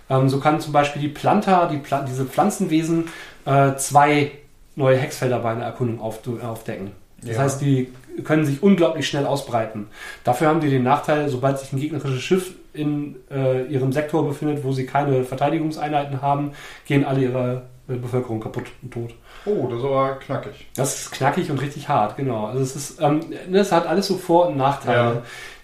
Ähm, 0.10 0.30
so 0.30 0.40
kann 0.40 0.60
zum 0.60 0.74
Beispiel 0.74 1.02
die 1.02 1.08
Planta, 1.10 1.68
die 1.68 1.78
Pla 1.78 2.02
diese 2.02 2.26
Pflanzenwesen, 2.26 3.10
äh, 3.46 3.76
zwei 3.76 4.32
neue 4.76 4.98
Hexfelder 4.98 5.40
bei 5.40 5.52
einer 5.52 5.64
Erkundung 5.66 6.02
auf, 6.02 6.20
aufdecken. 6.44 6.92
Das 7.22 7.36
Ja. 7.36 7.42
heißt, 7.44 7.62
die 7.62 7.92
können 8.24 8.46
sich 8.46 8.62
unglaublich 8.62 9.08
schnell 9.08 9.26
ausbreiten. 9.26 9.88
Dafür 10.24 10.48
haben 10.48 10.60
die 10.60 10.70
den 10.70 10.84
Nachteil, 10.84 11.30
sobald 11.30 11.60
sich 11.60 11.74
ein 11.74 11.80
gegnerisches 11.80 12.22
Schiff 12.22 12.54
in 12.74 13.16
äh, 13.32 13.66
ihrem 13.66 13.92
Sektor 13.92 14.28
befindet, 14.28 14.64
wo 14.64 14.72
sie 14.72 14.86
keine 14.86 15.24
Verteidigungseinheiten 15.24 16.22
haben, 16.22 16.52
gehen 16.86 17.06
alle 17.06 17.22
ihre 17.22 17.64
äh, 17.88 17.96
Bevölkerung 17.96 18.40
kaputt 18.40 18.66
und 18.82 18.94
tot. 18.94 19.14
Oh, 19.46 19.68
das 19.68 19.80
ist 19.80 19.86
aber 19.86 20.16
knackig. 20.16 20.68
Das 20.76 20.96
ist 20.96 21.12
knackig 21.12 21.52
und 21.52 21.62
richtig 21.62 21.90
hart, 21.90 22.16
genau. 22.18 22.48
Also 22.48 22.62
es 22.62 22.76
ist, 22.76 23.02
ähm, 23.02 23.22
das 23.52 23.72
hat 23.72 23.86
alles 23.86 24.08
so 24.08 24.18
Vor- 24.18 24.48
und 24.48 24.58
Nachteile. 24.58 25.16
Ja. 25.16 25.22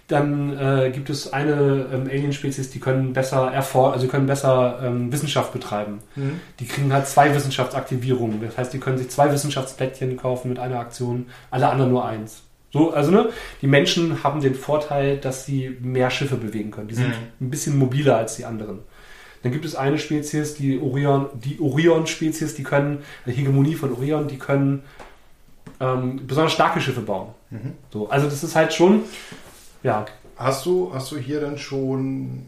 Dann 0.10 0.58
äh, 0.58 0.91
gibt 0.93 1.10
es 1.10 1.32
eine 1.32 1.86
ähm, 1.93 2.08
Alien-Spezies, 2.10 2.72
die 2.72 2.80
können 2.80 3.13
besser 3.13 3.52
erfor 3.52 3.93
also 3.93 4.08
können 4.08 4.26
besser 4.26 4.80
ähm, 4.84 5.12
Wissenschaft 5.13 5.54
betreiben. 5.54 6.00
Mhm. 6.15 6.41
Die 6.60 6.65
kriegen 6.65 6.91
halt 6.91 7.08
zwei 7.08 7.34
Wissenschaftsaktivierungen. 7.34 8.41
Das 8.41 8.58
heißt, 8.58 8.74
die 8.74 8.80
können 8.80 8.98
sich 8.98 9.10
zwei 9.10 9.32
Wissenschaftsplättchen 9.32 10.17
kaufen 10.17 10.50
mit 10.50 10.60
einer 10.60 10.80
Aktion, 10.80 11.28
alle 11.52 11.69
anderen 11.69 11.91
nur 11.91 12.06
eins. 12.06 12.41
So, 12.72 12.91
also 12.91 13.12
ne, 13.12 13.30
die 13.62 13.67
Menschen 13.67 14.24
haben 14.24 14.41
den 14.41 14.56
Vorteil, 14.56 15.17
dass 15.17 15.45
sie 15.45 15.78
mehr 15.80 16.10
Schiffe 16.10 16.36
bewegen 16.38 16.72
können. 16.72 16.88
Die 16.88 16.95
sind 16.95 17.10
Mhm. 17.10 17.13
ein 17.41 17.50
bisschen 17.52 17.78
mobiler 17.78 18.17
als 18.17 18.36
die 18.36 18.45
anderen. 18.45 18.80
Dann 19.43 19.52
gibt 19.52 19.63
es 19.63 19.76
eine 19.76 19.98
Spezies, 20.00 20.56
die 20.56 20.80
Orion, 20.80 21.28
die 21.36 21.60
Orion-Spezies, 21.62 22.56
die 22.56 22.63
können, 22.63 23.00
die 23.26 23.32
Hegemonie 23.32 23.76
von 23.76 23.93
Orion, 23.93 24.28
die 24.28 24.38
können 24.38 24.84
ähm, 25.80 26.22
besonders 26.28 26.52
starke 26.54 26.82
Schiffe 26.82 27.02
bauen. 27.02 27.30
Mhm. 27.52 27.74
So, 27.93 28.10
also 28.10 28.26
das 28.28 28.43
ist 28.43 28.56
halt 28.56 28.74
schon, 28.74 29.04
ja, 29.83 30.05
Hast 30.37 30.65
du, 30.65 30.91
hast 30.93 31.11
du 31.11 31.17
hier 31.17 31.41
denn 31.41 31.57
schon 31.57 32.45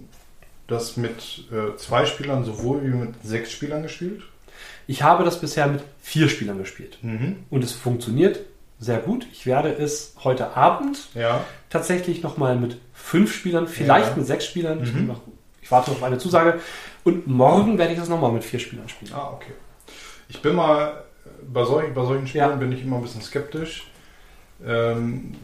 das 0.67 0.95
mit 0.95 1.43
äh, 1.51 1.75
zwei 1.75 2.05
Spielern 2.05 2.45
sowohl 2.45 2.83
wie 2.83 2.87
mit 2.87 3.15
sechs 3.23 3.51
Spielern 3.51 3.83
gespielt? 3.83 4.21
ich 4.87 5.03
habe 5.03 5.23
das 5.23 5.39
bisher 5.41 5.67
mit 5.67 5.81
vier 6.01 6.27
Spielern 6.29 6.57
gespielt. 6.57 6.97
Mhm. 7.01 7.37
Und 7.49 7.63
es 7.63 7.71
funktioniert 7.73 8.39
sehr 8.79 8.97
gut. 8.99 9.25
Ich 9.31 9.45
werde 9.45 9.69
es 9.73 10.15
heute 10.23 10.55
Abend 10.57 11.07
Ja. 11.13 11.45
tatsächlich 11.69 12.23
nochmal 12.23 12.55
mit 12.57 12.77
fünf 12.93 13.33
Spielern, 13.33 13.67
vielleicht 13.67 14.09
Ja. 14.11 14.15
mit 14.17 14.25
sechs 14.27 14.45
Spielern. 14.45 14.81
Ich, 14.83 14.91
Mhm. 14.91 14.97
bin 14.97 15.07
noch, 15.07 15.21
ich 15.61 15.69
warte 15.71 15.91
auf 15.91 16.03
eine 16.03 16.17
Zusage. 16.17 16.59
Und 17.03 17.27
morgen 17.27 17.77
werde 17.77 17.93
ich 17.93 17.99
das 17.99 18.09
nochmal 18.09 18.31
mit 18.31 18.43
vier 18.43 18.59
Spielern 18.59 18.89
spielen. 18.89 19.13
Ah, 19.13 19.31
okay. 19.33 19.51
Ich 20.29 20.41
bin 20.41 20.55
mal, 20.55 21.03
bei 21.51 21.63
solchen, 21.63 21.93
bei 21.93 22.05
solchen 22.05 22.27
Spielen 22.27 22.49
Ja. 22.49 22.55
bin 22.55 22.71
ich 22.71 22.81
immer 22.83 22.97
ein 22.97 23.01
bisschen 23.03 23.21
skeptisch. 23.21 23.87
Ähm, 24.65 25.35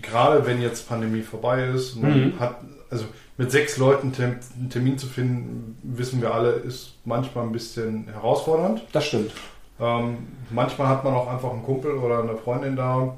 gerade 0.00 0.46
wenn 0.46 0.60
jetzt 0.62 0.88
Pandemie 0.88 1.22
vorbei 1.22 1.64
ist, 1.64 1.96
man 1.96 2.28
Mhm. 2.34 2.40
hat, 2.40 2.56
also 2.90 3.04
mit 3.38 3.50
sechs 3.50 3.76
Leuten 3.78 4.12
einen 4.18 4.70
Termin 4.70 4.98
zu 4.98 5.06
finden, 5.06 5.78
wissen 5.82 6.20
wir 6.20 6.32
alle, 6.34 6.50
ist 6.50 6.94
manchmal 7.04 7.44
ein 7.44 7.52
bisschen 7.52 8.06
herausfordernd. 8.12 8.82
Das 8.92 9.06
stimmt. 9.06 9.32
Ähm, 9.80 10.18
manchmal 10.50 10.88
hat 10.88 11.02
man 11.04 11.14
auch 11.14 11.28
einfach 11.28 11.50
einen 11.50 11.62
Kumpel 11.64 11.92
oder 11.92 12.22
eine 12.22 12.36
Freundin 12.36 12.76
da 12.76 13.14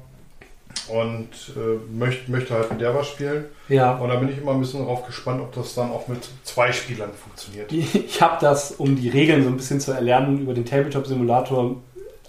und 0.89 1.29
äh, 1.55 1.93
möchte, 1.97 2.31
möchte 2.31 2.53
halt 2.53 2.71
mit 2.71 2.81
der 2.81 2.93
was 2.95 3.07
spielen. 3.07 3.45
Ja. 3.69 3.95
Und 3.97 4.09
da 4.09 4.15
bin 4.15 4.29
ich 4.29 4.37
immer 4.37 4.51
ein 4.51 4.59
bisschen 4.59 4.81
darauf 4.81 5.05
gespannt, 5.05 5.41
ob 5.41 5.53
das 5.53 5.73
dann 5.75 5.89
auch 5.91 6.07
mit 6.07 6.19
zwei 6.43 6.71
Spielern 6.71 7.11
funktioniert. 7.13 7.71
Ich 8.07 8.21
habe 8.21 8.37
das, 8.41 8.71
um 8.71 8.95
die 8.95 9.09
Regeln 9.09 9.43
so 9.43 9.49
ein 9.49 9.57
bisschen 9.57 9.79
zu 9.79 9.91
erlernen, 9.91 10.39
über 10.41 10.53
den 10.53 10.65
Tabletop-Simulator 10.65 11.75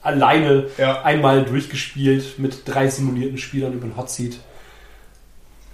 alleine 0.07 0.67
Ja, 0.79 1.03
einmal 1.03 1.45
durchgespielt 1.45 2.39
mit 2.39 2.63
drei 2.65 2.89
simulierten 2.89 3.39
Spielern 3.39 3.73
über 3.73 3.87
den 3.87 3.97
Hot 3.97 4.11
Seat. 4.11 4.39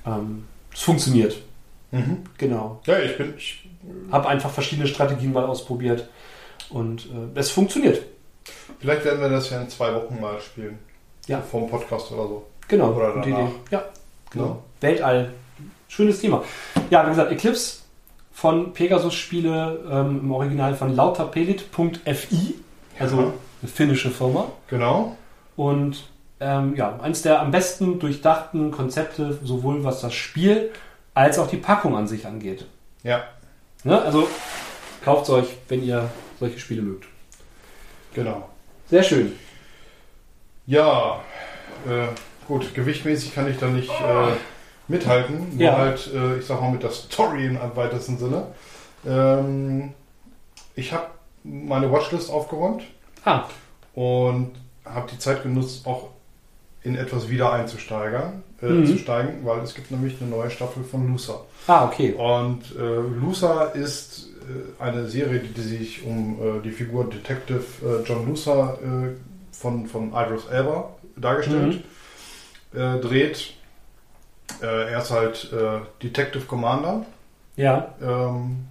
Ähm, 0.06 0.44
es 0.72 0.80
funktioniert, 0.82 1.36
mhm. 1.90 2.24
genau. 2.38 2.80
ja 2.86 2.98
ich 2.98 3.16
bin, 3.16 3.34
ich, 3.36 3.68
Habe 4.10 4.28
einfach 4.28 4.50
verschiedene 4.50 4.88
Strategien 4.88 5.32
mal 5.32 5.44
ausprobiert 5.44 6.08
und 6.70 7.06
äh, 7.06 7.38
es 7.38 7.50
funktioniert. 7.50 8.02
vielleicht 8.80 9.04
werden 9.04 9.20
wir 9.20 9.28
das 9.28 9.50
ja 9.50 9.60
in 9.60 9.68
zwei 9.68 9.94
Wochen 9.94 10.20
mal 10.20 10.40
spielen. 10.40 10.78
Ja. 11.28 11.40
Vor 11.40 11.60
dem 11.60 11.70
Podcast 11.70 12.10
oder 12.10 12.26
so. 12.26 12.46
Genau. 12.68 12.92
Oder 12.92 13.10
danach. 13.10 13.26
Idee. 13.26 13.48
Ja, 13.70 13.84
genau. 14.30 14.46
Ja. 14.46 14.58
Weltall. 14.80 15.30
Schönes 15.88 16.20
Thema. 16.20 16.42
Ja, 16.90 17.04
wie 17.04 17.10
gesagt, 17.10 17.30
Eclipse 17.30 17.82
von 18.32 18.72
Pegasus 18.72 19.14
Spiele 19.14 19.84
ähm, 19.90 20.20
im 20.22 20.32
Original 20.32 20.74
von 20.74 20.96
lauterpelit.fi, 20.96 22.54
also 22.98 23.16
Ja. 23.20 23.32
Eine 23.62 23.70
finnische 23.70 24.10
Firma. 24.10 24.46
Genau. 24.68 25.16
Und 25.56 26.04
ähm, 26.40 26.74
ja, 26.76 26.98
eines 27.00 27.22
der 27.22 27.40
am 27.40 27.50
besten 27.52 27.98
durchdachten 28.00 28.70
Konzepte, 28.72 29.38
sowohl 29.44 29.84
was 29.84 30.00
das 30.00 30.12
Spiel 30.14 30.70
als 31.14 31.38
auch 31.38 31.46
die 31.48 31.56
Packung 31.58 31.96
an 31.96 32.06
sich 32.06 32.26
angeht. 32.26 32.66
Ja, 33.02 33.24
Ne? 33.84 34.00
Also 34.00 34.28
kauft 35.04 35.24
es 35.24 35.30
euch, 35.30 35.48
wenn 35.68 35.82
ihr 35.84 36.08
solche 36.38 36.58
Spiele 36.60 36.82
mögt. 36.82 37.06
genau. 38.14 38.48
Sehr 38.88 39.02
schön. 39.02 39.32
Ja, 40.66 41.20
äh, 41.88 42.06
gut, 42.46 42.74
gewichtmäßig 42.74 43.34
kann 43.34 43.50
ich 43.50 43.58
da 43.58 43.66
nicht 43.66 43.90
äh, 43.90 44.32
mithalten. 44.86 45.48
Nur 45.56 45.60
Ja. 45.62 45.76
halt, 45.78 46.10
äh, 46.14 46.38
ich 46.38 46.46
sag 46.46 46.60
mal, 46.60 46.70
mit 46.70 46.82
der 46.82 46.90
Story 46.90 47.46
im 47.46 47.58
weitesten 47.74 48.18
Sinne. 48.18 48.46
Ähm, 49.06 49.94
ich 50.76 50.92
habe 50.92 51.06
meine 51.42 51.90
Watchlist 51.90 52.30
aufgeräumt 52.30 52.82
Ah, 53.24 53.44
und 53.94 54.52
habe 54.84 55.08
die 55.12 55.18
Zeit 55.18 55.42
genutzt, 55.42 55.86
auch 55.86 56.08
in 56.82 56.96
etwas 56.96 57.28
wieder 57.28 57.52
einzusteigen, 57.52 58.42
äh, 58.60 58.66
Mhm. 58.66 58.86
zu 58.86 58.98
steigen, 58.98 59.44
weil 59.46 59.60
es 59.60 59.74
gibt 59.74 59.90
nämlich 59.90 60.20
eine 60.20 60.30
neue 60.30 60.50
Staffel 60.50 60.82
von 60.84 61.06
Lucer. 61.08 61.44
ah 61.68 61.84
okay. 61.84 62.12
Und 62.14 62.62
äh, 62.76 63.00
Lucer 63.20 63.72
ist 63.74 64.28
äh, 64.40 64.82
eine 64.82 65.06
Serie, 65.06 65.38
die, 65.40 65.52
die 65.52 65.60
sich 65.60 66.04
um 66.04 66.38
äh, 66.58 66.60
die 66.62 66.72
Figur 66.72 67.08
Detective 67.08 67.62
äh, 67.84 68.02
John 68.04 68.26
Lucer 68.26 68.78
äh, 68.82 69.08
von, 69.52 69.86
von 69.86 70.12
Idris 70.12 70.46
Elba 70.46 70.90
dargestellt 71.16 71.84
äh, 72.74 72.98
dreht. 72.98 73.54
Er 74.60 74.98
ist 75.00 75.10
halt 75.10 75.50
Detective 76.02 76.44
Commander 76.44 77.06
Ja, 77.56 77.94
ähm, 78.02 78.66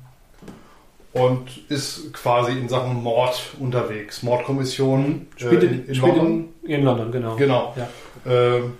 und 1.13 1.69
ist 1.69 2.13
quasi 2.13 2.51
in 2.53 2.69
Sachen 2.69 3.01
Mord 3.03 3.39
unterwegs. 3.59 4.23
Mordkommission 4.23 5.27
äh, 5.37 5.39
spielt, 5.39 5.63
in, 5.63 5.69
in, 5.69 5.85
in 5.87 5.95
spielt 5.95 6.15
London. 6.15 6.49
in, 6.63 6.69
in 6.69 6.83
London, 6.83 7.11
genau. 7.11 7.35
Genau. 7.35 7.75
Ja. 7.75 7.87
Ähm, 8.31 8.73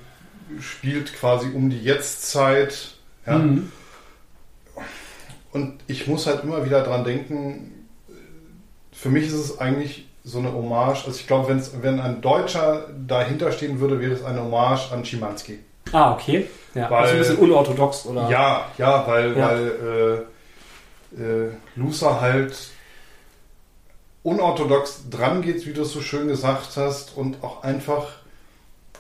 spielt 0.60 1.14
quasi 1.14 1.48
um 1.54 1.70
die 1.70 1.82
Jetztzeit. 1.82 2.92
Ja. 3.26 3.38
Mhm. 3.38 3.72
Und 5.54 5.80
ich 5.88 6.08
muss 6.08 6.28
halt 6.28 6.44
immer 6.44 6.66
wieder 6.66 6.82
dran 6.84 7.04
denken, 7.04 7.88
für 8.94 9.10
mich 9.10 9.26
ist 9.28 9.34
es 9.34 9.60
eigentlich 9.60 10.08
so 10.24 10.40
eine 10.40 10.54
Hommage. 10.54 11.06
Also 11.08 11.20
ich 11.20 11.28
glaube, 11.28 11.60
wenn 11.82 12.00
ein 12.00 12.22
Deutscher 12.22 12.88
dahinter 13.08 13.52
stehen 13.52 13.80
würde, 13.80 14.00
wäre 14.00 14.14
es 14.14 14.24
eine 14.24 14.42
Hommage 14.42 14.92
an 14.94 15.04
Schimanski. 15.04 15.60
Ah, 15.92 16.14
okay. 16.14 16.48
Ja, 16.74 16.90
Weil- 16.90 17.00
also 17.02 17.14
ein 17.14 17.20
bisschen 17.20 17.38
unorthodox, 17.38 18.06
oder? 18.06 18.30
Ja, 18.30 18.66
ja, 18.78 19.06
weil, 19.08 19.38
Ja. 19.38 19.50
weil 19.50 19.68
äh, 19.68 20.31
äh, 21.18 21.50
Lucer 21.76 22.22
halt 22.22 22.56
unorthodox 24.24 25.10
dran 25.10 25.42
geht, 25.42 25.66
wie 25.66 25.74
du 25.74 25.82
es 25.82 25.92
so 25.92 26.02
schön 26.02 26.28
gesagt 26.28 26.78
hast, 26.78 27.18
und 27.18 27.44
auch 27.44 27.64
einfach, 27.64 28.08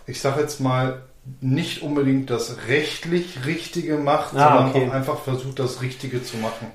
ich 0.08 0.20
sag 0.20 0.38
jetzt 0.38 0.60
mal, 0.60 1.02
nicht 1.40 1.84
unbedingt 1.84 2.30
das 2.32 2.58
rechtlich 2.68 3.46
Richtige 3.46 3.98
macht, 3.98 4.34
Ah, 4.36 4.56
sondern 4.56 4.70
okay. 4.70 4.88
auch 4.90 4.94
einfach 4.94 5.20
versucht, 5.20 5.60
das 5.60 5.82
Richtige 5.82 6.24
zu 6.24 6.38
machen. 6.38 6.68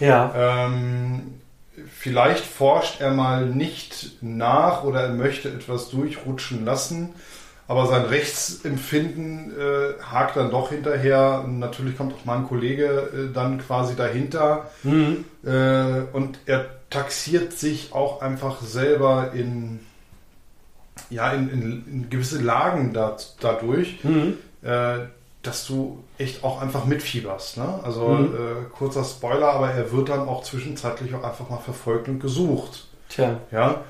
Ja. 0.00 0.66
Ähm, 0.66 1.40
vielleicht 1.96 2.44
forscht 2.44 3.00
er 3.00 3.12
mal 3.12 3.46
nicht 3.46 4.16
nach 4.20 4.82
oder 4.82 5.02
er 5.02 5.12
möchte 5.12 5.48
etwas 5.48 5.90
durchrutschen 5.90 6.64
lassen, 6.64 7.10
aber 7.68 7.86
sein 7.86 8.02
Rechtsempfinden 8.04 9.52
äh, 9.58 10.02
hakt 10.02 10.36
dann 10.36 10.50
doch 10.50 10.70
hinterher. 10.70 11.44
Natürlich 11.46 11.96
kommt 11.96 12.12
auch 12.14 12.24
mein 12.24 12.46
Kollege 12.46 12.84
äh, 13.30 13.32
dann 13.32 13.58
quasi 13.58 13.94
dahinter 13.96 14.70
Mhm. 14.82 15.24
äh, 15.44 16.02
und 16.12 16.38
er 16.46 16.66
taxiert 16.90 17.52
sich 17.54 17.92
auch 17.94 18.20
einfach 18.20 18.60
selber 18.60 19.32
in, 19.32 19.80
ja, 21.10 21.30
in, 21.32 21.48
in, 21.50 21.84
in 21.86 22.10
gewisse 22.10 22.40
Lagen 22.42 22.92
da, 22.92 23.16
dadurch 23.40 24.02
Mhm. 24.04 24.34
äh, 24.62 24.98
dass 25.42 25.66
du 25.66 26.04
echt 26.18 26.44
auch 26.44 26.62
einfach 26.62 26.84
mitfieberst. 26.84 27.56
Ne? 27.56 27.80
Also 27.82 28.06
Mhm. 28.08 28.34
äh, 28.34 28.64
kurzer 28.76 29.02
Spoiler, 29.04 29.48
aber 29.52 29.70
er 29.70 29.90
wird 29.90 30.08
dann 30.08 30.28
auch 30.28 30.44
zwischenzeitlich 30.44 31.12
auch 31.14 31.24
einfach 31.24 31.50
mal 31.50 31.58
verfolgt 31.58 32.08
und 32.08 32.20
gesucht. 32.20 32.86
Tja. 33.08 33.38
Ja? 33.50 33.80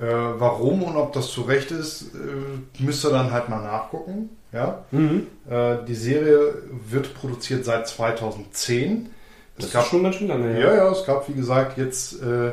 Äh, 0.00 0.04
warum 0.38 0.82
und 0.82 0.96
ob 0.96 1.12
das 1.12 1.28
zu 1.30 1.42
Recht 1.42 1.70
ist, 1.70 2.14
äh, 2.14 2.82
müsst 2.82 3.04
ihr 3.04 3.10
dann 3.10 3.30
halt 3.32 3.48
mal 3.48 3.62
nachgucken. 3.62 4.30
Ja? 4.52 4.84
Mhm. 4.90 5.26
Äh, 5.48 5.76
die 5.86 5.94
Serie 5.94 6.54
wird 6.88 7.14
produziert 7.14 7.64
seit 7.64 7.86
2010. 7.86 9.10
Das 9.56 9.66
Es 9.66 9.72
gab, 9.72 9.82
ist 9.84 9.90
schon 9.90 10.02
ganz 10.02 10.16
schön 10.16 10.28
lange, 10.28 10.58
ja, 10.58 10.74
ja, 10.74 10.90
es 10.90 11.04
gab 11.04 11.28
wie 11.28 11.34
gesagt 11.34 11.76
jetzt 11.76 12.22
äh, 12.22 12.52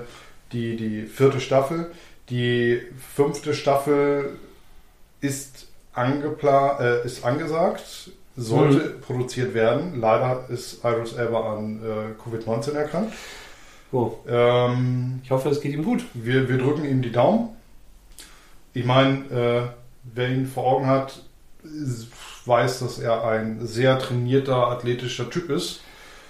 die, 0.52 0.76
die 0.76 1.04
vierte 1.06 1.40
Staffel. 1.40 1.92
Die 2.30 2.82
fünfte 3.16 3.54
Staffel 3.54 4.32
ist, 5.22 5.68
angepla 5.94 6.80
äh, 6.80 7.06
ist 7.06 7.24
angesagt, 7.24 8.12
sollte 8.36 8.78
Mhm. 8.98 9.02
produziert 9.02 9.54
werden. 9.54 10.00
Leider 10.02 10.44
ist 10.50 10.84
Iris 10.84 11.14
Elba 11.14 11.54
an 11.56 11.80
äh, 11.82 12.22
Covid-19 12.22 12.74
erkrankt. 12.74 13.14
Oh, 13.92 14.12
Ähm, 14.28 15.22
ich 15.24 15.32
hoffe, 15.32 15.50
es 15.50 15.62
geht 15.62 15.74
ihm 15.74 15.84
gut. 15.84 16.04
wir, 16.14 16.50
wir 16.50 16.58
drücken 16.58 16.86
ihm 16.86 17.02
die 17.02 17.12
Daumen. 17.12 17.50
Ich 18.74 18.86
meine, 18.86 19.18
äh, 19.32 19.62
wer 20.14 20.30
ihn 20.30 20.46
vor 20.46 20.66
Augen 20.66 20.88
hat, 20.88 21.22
weiß, 22.46 22.80
dass 22.80 23.00
er 23.00 23.26
ein 23.26 23.66
sehr 23.66 23.98
trainierter, 24.00 24.68
athletischer 24.68 25.30
Typ 25.30 25.50
ist. 25.50 25.82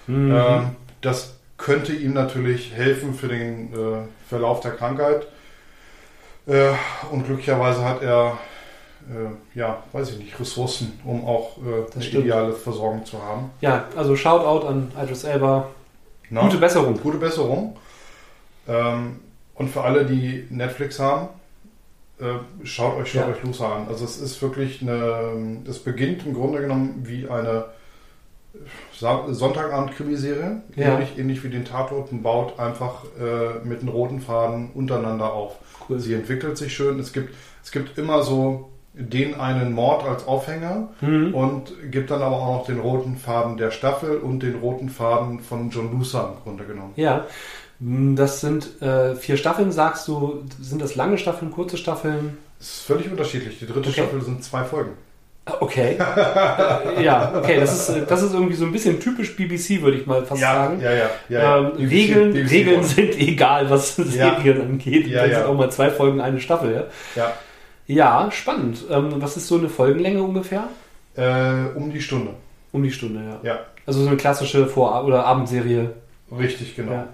Mhm. 0.07 0.31
Ähm, 0.35 0.63
das 1.01 1.35
könnte 1.57 1.93
ihm 1.93 2.13
natürlich 2.13 2.73
helfen 2.73 3.13
für 3.13 3.27
den 3.27 3.73
äh, 3.73 3.77
Verlauf 4.29 4.59
der 4.61 4.71
Krankheit. 4.71 5.27
Äh, 6.45 6.71
und 7.11 7.25
glücklicherweise 7.25 7.83
hat 7.83 8.01
er, 8.01 8.37
äh, 9.09 9.57
ja, 9.57 9.83
weiß 9.91 10.11
ich 10.11 10.19
nicht, 10.19 10.39
Ressourcen, 10.39 10.99
um 11.03 11.25
auch 11.25 11.57
äh, 11.57 11.91
eine 11.93 12.03
stimmt. 12.03 12.23
ideale 12.25 12.53
Versorgung 12.53 13.03
zu 13.05 13.21
haben. 13.21 13.49
Ja, 13.61 13.85
also 13.95 14.15
Shoutout 14.15 14.65
an 14.67 14.91
Idris 15.01 15.23
Elba. 15.23 15.67
Na? 16.29 16.41
Gute 16.41 16.57
Besserung. 16.57 16.99
Gute 17.01 17.17
Besserung. 17.17 17.77
Ähm, 18.67 19.19
und 19.55 19.69
für 19.69 19.81
alle, 19.81 20.05
die 20.05 20.45
Netflix 20.49 20.99
haben, 20.99 21.29
äh, 22.19 22.25
schaut 22.65 22.97
euch, 22.97 23.11
schaut 23.11 23.27
Ja. 23.27 23.33
euch 23.33 23.43
Lucer 23.43 23.67
an. 23.73 23.87
Also 23.87 24.03
es 24.05 24.19
ist 24.19 24.41
wirklich 24.41 24.81
eine, 24.81 25.57
es 25.67 25.79
beginnt 25.79 26.25
im 26.25 26.33
Grunde 26.33 26.59
genommen 26.61 27.03
wie 27.05 27.27
eine 27.29 27.65
Sa- 28.97 29.25
Sonntagabend-Krimiserie, 29.31 30.61
Ja. 30.75 30.93
ähnlich, 30.93 31.17
ähnlich 31.17 31.43
wie 31.43 31.49
den 31.49 31.63
Tatort 31.63 32.11
und 32.11 32.23
baut 32.23 32.59
einfach 32.59 33.03
äh, 33.19 33.59
mit 33.65 33.81
einem 33.81 33.89
roten 33.89 34.19
Faden 34.19 34.71
untereinander 34.73 35.31
auf. 35.31 35.57
Cool. 35.87 35.99
Sie 35.99 36.13
entwickelt 36.15 36.57
sich 36.57 36.73
schön. 36.75 36.99
Es 36.99 37.13
gibt, 37.13 37.33
es 37.63 37.71
gibt 37.71 37.97
immer 37.99 38.23
so 38.23 38.69
den 38.99 39.39
einen 39.39 39.73
Mord 39.73 40.03
als 40.07 40.27
Aufhänger 40.27 40.89
Mhm. 41.01 41.33
und 41.33 41.73
gibt 41.91 42.09
dann 42.11 42.21
aber 42.21 42.35
auch 42.37 42.57
noch 42.59 42.65
den 42.65 42.79
roten 42.79 43.15
Faden 43.17 43.57
der 43.57 43.71
Staffel 43.71 44.17
und 44.17 44.41
den 44.43 44.55
roten 44.55 44.89
Faden 44.89 45.39
von 45.39 45.69
John 45.69 45.91
Lucer 45.91 46.33
im 46.35 46.43
Grunde 46.43 46.63
genommen. 46.65 46.93
Ja, 46.95 47.25
das 47.79 48.41
sind 48.41 48.81
äh, 48.81 49.15
vier 49.15 49.37
Staffeln, 49.37 49.71
sagst 49.71 50.07
du. 50.07 50.43
Sind 50.59 50.81
das 50.81 50.95
lange 50.95 51.17
Staffeln, 51.19 51.51
kurze 51.51 51.77
Staffeln? 51.77 52.37
Es 52.59 52.67
ist 52.69 52.81
völlig 52.87 53.09
unterschiedlich. 53.11 53.59
Die 53.59 53.67
dritte 53.67 53.89
Okay. 53.89 53.91
Staffel 54.01 54.21
sind 54.23 54.43
zwei 54.43 54.63
Folgen. 54.63 54.91
Ah, 55.45 55.53
Okay. 55.61 55.95
Äh, 56.97 57.03
ja, 57.03 57.33
okay, 57.37 57.59
das 57.59 57.73
ist, 57.89 57.95
äh, 57.95 58.05
das 58.05 58.21
ist 58.23 58.33
irgendwie 58.33 58.55
so 58.55 58.65
ein 58.65 58.71
bisschen 58.71 58.99
typisch 58.99 59.35
BBC, 59.35 59.81
würde 59.81 59.97
ich 59.97 60.05
mal 60.07 60.25
fast 60.25 60.41
sagen. 60.41 60.81
ja, 60.81 60.91
ja. 60.91 61.09
ja, 61.29 61.41
ja. 61.41 61.57
Ähm, 61.59 61.71
BBC 61.77 61.91
Regeln, 61.91 62.33
BBC 62.33 62.51
Regeln 62.51 62.83
sind 62.83 63.17
egal, 63.19 63.69
was 63.69 63.95
Serien 63.95 64.59
angeht. 64.61 65.07
Ja, 65.07 65.21
das 65.21 65.31
ja. 65.31 65.37
sind 65.39 65.47
auch 65.47 65.53
mal 65.55 65.69
zwei 65.71 65.89
Folgen, 65.91 66.19
eine 66.19 66.39
Staffel. 66.41 66.73
Ja, 66.73 66.83
Ja, 67.23 67.33
ja 67.87 68.29
spannend. 68.31 68.83
Ähm, 68.89 69.13
was 69.17 69.37
ist 69.37 69.47
so 69.47 69.57
eine 69.57 69.69
Folgenlänge 69.69 70.21
ungefähr? 70.21 70.69
äh, 71.15 71.75
um 71.75 71.91
die 71.91 72.01
Stunde. 72.01 72.31
Um 72.71 72.83
die 72.83 72.91
Stunde, 72.91 73.21
ja. 73.43 73.49
Ja, 73.53 73.59
Also 73.87 74.01
so 74.01 74.07
eine 74.07 74.17
klassische 74.17 74.67
Vor- 74.67 75.03
oder 75.05 75.25
Abendserie. 75.25 75.93
richtig, 76.31 76.75
genau. 76.75 76.91
Ja. 76.91 77.07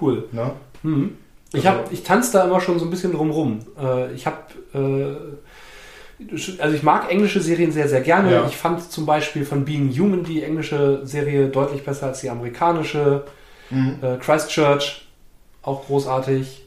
Cool. 0.00 0.24
Ne? 0.32 0.52
Mhm. 0.82 1.18
Ich, 1.52 1.66
Also- 1.66 1.80
hab, 1.80 1.92
ich 1.92 2.02
tanze 2.04 2.32
da 2.32 2.44
immer 2.44 2.60
schon 2.60 2.78
so 2.78 2.84
ein 2.86 2.90
bisschen 2.90 3.12
drumrum. 3.12 3.60
Äh, 3.78 4.12
ich 4.14 4.24
habe, 4.26 4.36
äh, 4.74 6.62
also 6.62 6.74
ich 6.74 6.82
mag 6.82 7.10
englische 7.10 7.40
Serien 7.40 7.70
sehr, 7.72 7.88
sehr 7.88 8.00
gerne. 8.00 8.32
Ja. 8.32 8.46
Ich 8.46 8.56
fand 8.56 8.82
zum 8.90 9.04
Beispiel 9.06 9.44
von 9.44 9.64
Being 9.64 9.90
Human 9.98 10.24
die 10.24 10.42
englische 10.42 11.00
Serie 11.06 11.48
deutlich 11.48 11.84
besser 11.84 12.06
als 12.08 12.20
die 12.20 12.30
amerikanische. 12.30 13.24
Mhm. 13.70 13.96
Äh, 14.02 14.16
Christchurch, 14.18 15.06
auch 15.62 15.84
großartig. 15.86 16.64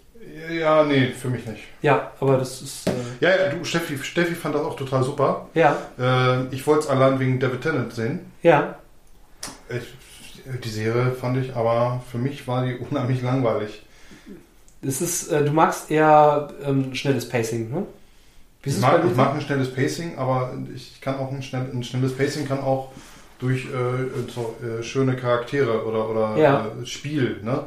Ja, 0.49 0.83
nee, 0.83 1.07
für 1.07 1.29
mich 1.29 1.45
nicht. 1.45 1.63
Ja, 1.81 2.11
aber 2.19 2.37
das 2.37 2.61
ist, 2.61 2.87
äh, 2.89 2.93
Ja, 3.19 3.29
ja, 3.29 3.49
du, 3.49 3.63
Steffi, 3.63 3.97
Steffi 3.97 4.33
fand 4.35 4.55
das 4.55 4.61
auch 4.61 4.75
total 4.75 5.03
super. 5.03 5.47
ja, 5.53 5.75
Äh, 5.99 6.45
ich 6.53 6.65
wollte 6.65 6.81
es 6.85 6.87
allein 6.89 7.19
wegen 7.19 7.39
David 7.39 7.61
Tennant 7.61 7.93
sehen. 7.93 8.31
ja, 8.41 8.75
Ich, 9.69 9.93
die 10.63 10.69
Serie 10.69 11.11
fand 11.11 11.37
ich, 11.37 11.55
aber 11.55 12.01
für 12.11 12.17
mich 12.17 12.47
war 12.47 12.65
die 12.65 12.75
unheimlich 12.89 13.21
langweilig. 13.21 13.83
es 14.81 15.01
ist, 15.01 15.31
äh, 15.31 15.43
du 15.45 15.51
magst 15.51 15.91
eher 15.91 16.51
ähm, 16.65 16.93
schnelles 16.95 17.27
Pacing, 17.29 17.71
ne? 17.71 17.85
Ich 18.63 18.77
mag, 18.79 19.01
ich 19.09 19.15
mag 19.15 19.33
ein 19.33 19.41
schnelles 19.41 19.73
Pacing, 19.73 20.17
aber 20.19 20.53
ich 20.75 21.01
kann 21.01 21.17
auch 21.17 21.31
ein, 21.31 21.41
schnell, 21.41 21.67
ein 21.73 21.83
schnelles 21.83 22.15
Pacing 22.15 22.47
kann 22.47 22.59
auch 22.59 22.91
durch 23.39 23.65
äh, 23.65 24.29
so, 24.31 24.55
äh, 24.63 24.83
schöne 24.83 25.15
Charaktere 25.15 25.83
oder, 25.83 26.07
oder 26.09 26.37
Ja. 26.37 26.67
äh, 26.79 26.85
Spiel, 26.85 27.39
ne? 27.43 27.63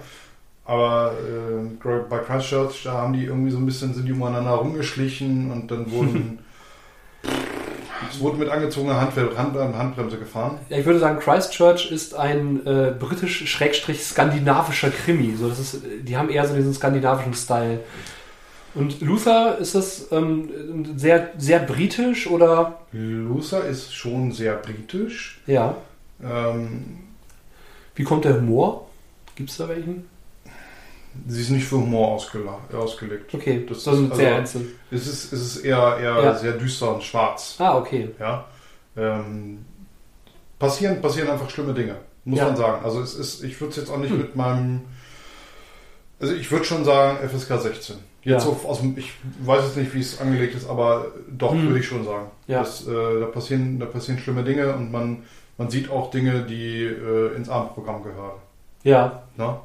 Aber 0.64 1.12
äh, 1.12 1.86
bei 2.08 2.18
Christchurch, 2.18 2.84
da 2.84 2.92
haben 2.92 3.12
die 3.12 3.24
irgendwie 3.24 3.50
so 3.50 3.58
ein 3.58 3.66
bisschen, 3.66 3.92
sind 3.92 4.06
die 4.06 4.12
umeinander 4.12 4.52
rumgeschlichen 4.52 5.50
und 5.50 5.70
dann 5.70 5.90
wurden 5.90 6.38
es 8.10 8.20
wurde 8.20 8.38
mit 8.38 8.48
angezogener 8.48 9.00
Handbremse, 9.00 9.36
Hand, 9.36 9.56
Handbremse 9.56 10.18
gefahren. 10.18 10.58
Ja, 10.68 10.78
ich 10.78 10.86
würde 10.86 10.98
sagen, 10.98 11.18
Christchurch 11.18 11.90
ist 11.90 12.14
ein 12.14 12.64
äh, 12.66 12.94
britisch-skandinavischer 12.98 14.90
Krimi. 14.90 15.36
So, 15.36 15.48
das 15.48 15.58
ist, 15.58 15.82
die 16.02 16.16
haben 16.16 16.30
eher 16.30 16.46
so 16.46 16.54
diesen 16.54 16.72
skandinavischen 16.74 17.34
Style. 17.34 17.80
Und 18.74 19.00
Luther, 19.00 19.58
ist 19.58 19.74
das 19.74 20.08
ähm, 20.10 20.48
sehr, 20.96 21.30
sehr 21.38 21.60
britisch 21.60 22.26
oder? 22.26 22.80
Lucer 22.92 23.64
ist 23.64 23.94
schon 23.94 24.32
sehr 24.32 24.56
britisch. 24.56 25.40
Ja. 25.46 25.76
Ähm, 26.22 26.98
Wie 27.94 28.02
kommt 28.02 28.24
der 28.24 28.36
Humor? 28.36 28.88
Gibt 29.36 29.50
es 29.50 29.58
da 29.58 29.68
welchen? 29.68 30.08
Sie 31.28 31.40
ist 31.42 31.50
nicht 31.50 31.66
für 31.66 31.76
Humor 31.76 32.08
ausgela 32.08 32.58
ausgelegt. 32.72 33.32
Okay, 33.34 33.64
Das 33.68 33.78
ist 33.78 33.86
ist- 33.86 33.94
sehr 34.16 34.28
also- 34.28 34.38
einzeln. 34.38 34.68
Es 34.90 35.06
ist, 35.06 35.32
es 35.32 35.40
ist 35.56 35.56
eher, 35.64 35.96
eher 36.00 36.22
Ja. 36.22 36.34
sehr 36.34 36.52
düster 36.52 36.94
und 36.94 37.02
schwarz. 37.02 37.56
Ah, 37.58 37.76
okay. 37.78 38.10
Ja. 38.18 38.44
Ähm, 38.96 39.64
passieren, 40.58 41.00
passieren 41.00 41.28
einfach 41.30 41.50
schlimme 41.50 41.74
Dinge, 41.74 41.96
muss 42.24 42.38
Ja. 42.38 42.46
man 42.46 42.56
sagen. 42.56 42.84
Also 42.84 43.00
es 43.00 43.14
ist, 43.14 43.42
ich 43.44 43.60
würde 43.60 43.70
es 43.72 43.76
jetzt 43.76 43.90
auch 43.90 43.98
nicht 43.98 44.10
Hm. 44.10 44.18
mit 44.18 44.36
meinem. 44.36 44.82
Also 46.20 46.34
ich 46.34 46.50
würde 46.50 46.64
schon 46.64 46.84
sagen 46.84 47.18
FSK 47.28 47.58
16. 47.58 47.96
Jetzt 48.22 48.32
Ja. 48.46 48.52
so 48.52 48.60
aus 48.66 48.80
ich 48.96 49.12
weiß 49.44 49.64
jetzt 49.64 49.76
nicht, 49.76 49.92
wie 49.94 50.00
es 50.00 50.18
angelegt 50.20 50.54
ist, 50.54 50.68
aber 50.68 51.06
doch 51.30 51.52
Hm. 51.52 51.66
würde 51.68 51.80
ich 51.80 51.86
schon 51.86 52.04
sagen. 52.04 52.26
Ja. 52.46 52.60
Das, 52.60 52.86
äh, 52.86 53.20
da, 53.20 53.26
passieren, 53.26 53.78
da 53.78 53.86
passieren 53.86 54.18
schlimme 54.18 54.44
Dinge 54.44 54.74
und 54.74 54.90
man, 54.90 55.24
man 55.58 55.68
sieht 55.68 55.90
auch 55.90 56.10
Dinge, 56.10 56.42
die 56.48 56.84
äh, 56.84 57.34
ins 57.36 57.48
Abendprogramm 57.48 58.02
gehören. 58.02 58.38
Ja. 58.84 59.24
Ne? 59.36 59.56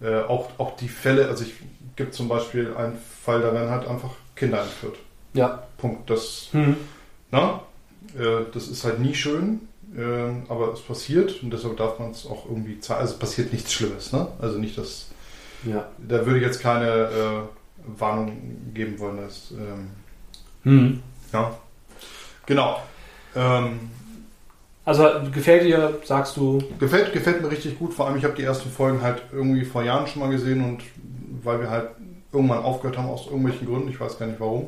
Äh, 0.00 0.20
auch, 0.22 0.50
auch 0.58 0.76
die 0.76 0.88
Fälle, 0.88 1.28
also 1.28 1.44
ich 1.44 1.54
gibt 1.96 2.14
zum 2.14 2.28
Beispiel 2.28 2.74
einen 2.76 2.98
Fall, 3.24 3.40
da 3.40 3.52
werden 3.54 3.70
halt 3.70 3.86
einfach 3.86 4.10
Kinder 4.34 4.62
entführt. 4.62 4.96
Ja. 5.34 5.62
Punkt. 5.78 6.08
Das, 6.10 6.48
Hm. 6.52 6.76
na, 7.30 7.60
äh, 8.18 8.44
das 8.52 8.68
ist 8.68 8.84
halt 8.84 8.98
nie 9.00 9.14
schön, 9.14 9.68
äh, 9.96 10.02
aber 10.50 10.72
es 10.72 10.80
passiert 10.80 11.42
und 11.42 11.50
deshalb 11.52 11.76
darf 11.76 11.98
man 11.98 12.10
es 12.10 12.26
auch 12.26 12.46
irgendwie 12.46 12.80
zeigen. 12.80 13.00
Also 13.00 13.14
es 13.14 13.18
passiert 13.18 13.52
nichts 13.52 13.72
Schlimmes, 13.72 14.12
ne? 14.12 14.28
Also 14.40 14.58
nicht, 14.58 14.76
dass 14.78 15.08
Ja. 15.64 15.88
da 15.98 16.26
würde 16.26 16.38
ich 16.40 16.44
jetzt 16.44 16.60
keine 16.60 16.86
äh, 16.88 17.40
Warnung 17.98 18.36
geben 18.74 18.98
wollen. 18.98 19.18
Dass, 19.18 19.50
ähm, 19.52 19.90
Hm. 20.64 21.02
ja. 21.32 21.56
Genau. 22.46 22.82
Ähm, 23.36 23.90
Also 24.86 25.04
gefällt 25.32 25.64
dir, 25.64 25.94
sagst 26.04 26.36
du? 26.36 26.62
gefällt, 26.78 27.12
gefällt 27.12 27.40
mir 27.42 27.50
richtig 27.50 27.78
gut. 27.78 27.94
Vor 27.94 28.06
allem, 28.06 28.16
ich 28.18 28.24
habe 28.24 28.34
die 28.34 28.42
ersten 28.42 28.70
Folgen 28.70 29.00
halt 29.02 29.22
irgendwie 29.32 29.64
vor 29.64 29.82
Jahren 29.82 30.06
schon 30.06 30.20
mal 30.20 30.30
gesehen 30.30 30.62
und 30.64 30.82
weil 31.42 31.60
wir 31.60 31.70
halt 31.70 31.88
irgendwann 32.32 32.62
aufgehört 32.62 32.98
haben 32.98 33.08
aus 33.08 33.26
irgendwelchen 33.26 33.66
Gründen, 33.66 33.88
ich 33.88 33.98
weiß 34.00 34.18
gar 34.18 34.26
nicht 34.26 34.40
warum. 34.40 34.66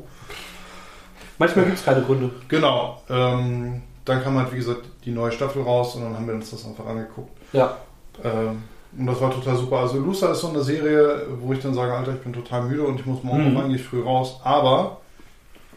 Manchmal 1.38 1.66
gibt 1.66 1.78
es 1.78 1.84
keine 1.84 2.00
Gründe. 2.02 2.30
Genau. 2.48 3.02
Ähm, 3.10 3.82
dann 4.06 4.22
kam 4.22 4.38
halt, 4.38 4.52
wie 4.52 4.56
gesagt, 4.56 4.82
die 5.04 5.10
neue 5.10 5.32
Staffel 5.32 5.62
raus 5.62 5.94
und 5.96 6.02
dann 6.04 6.14
haben 6.16 6.26
wir 6.26 6.34
uns 6.34 6.50
das 6.50 6.64
einfach 6.66 6.86
angeguckt. 6.86 7.30
Ja. 7.52 7.76
Ähm, 8.24 8.62
und 8.96 9.06
das 9.06 9.20
war 9.20 9.30
total 9.30 9.56
super. 9.56 9.80
Also 9.80 9.98
Luca 9.98 10.30
ist 10.32 10.40
so 10.40 10.48
eine 10.48 10.62
Serie, 10.62 11.26
wo 11.40 11.52
ich 11.52 11.58
dann 11.60 11.74
sage, 11.74 11.92
Alter, 11.92 12.14
ich 12.14 12.20
bin 12.20 12.32
total 12.32 12.62
müde 12.62 12.84
und 12.84 12.98
ich 13.00 13.04
muss 13.04 13.22
morgen 13.22 13.50
Mhm. 13.50 13.56
eigentlich 13.58 13.82
früh 13.82 14.02
raus. 14.02 14.40
Aber 14.44 14.98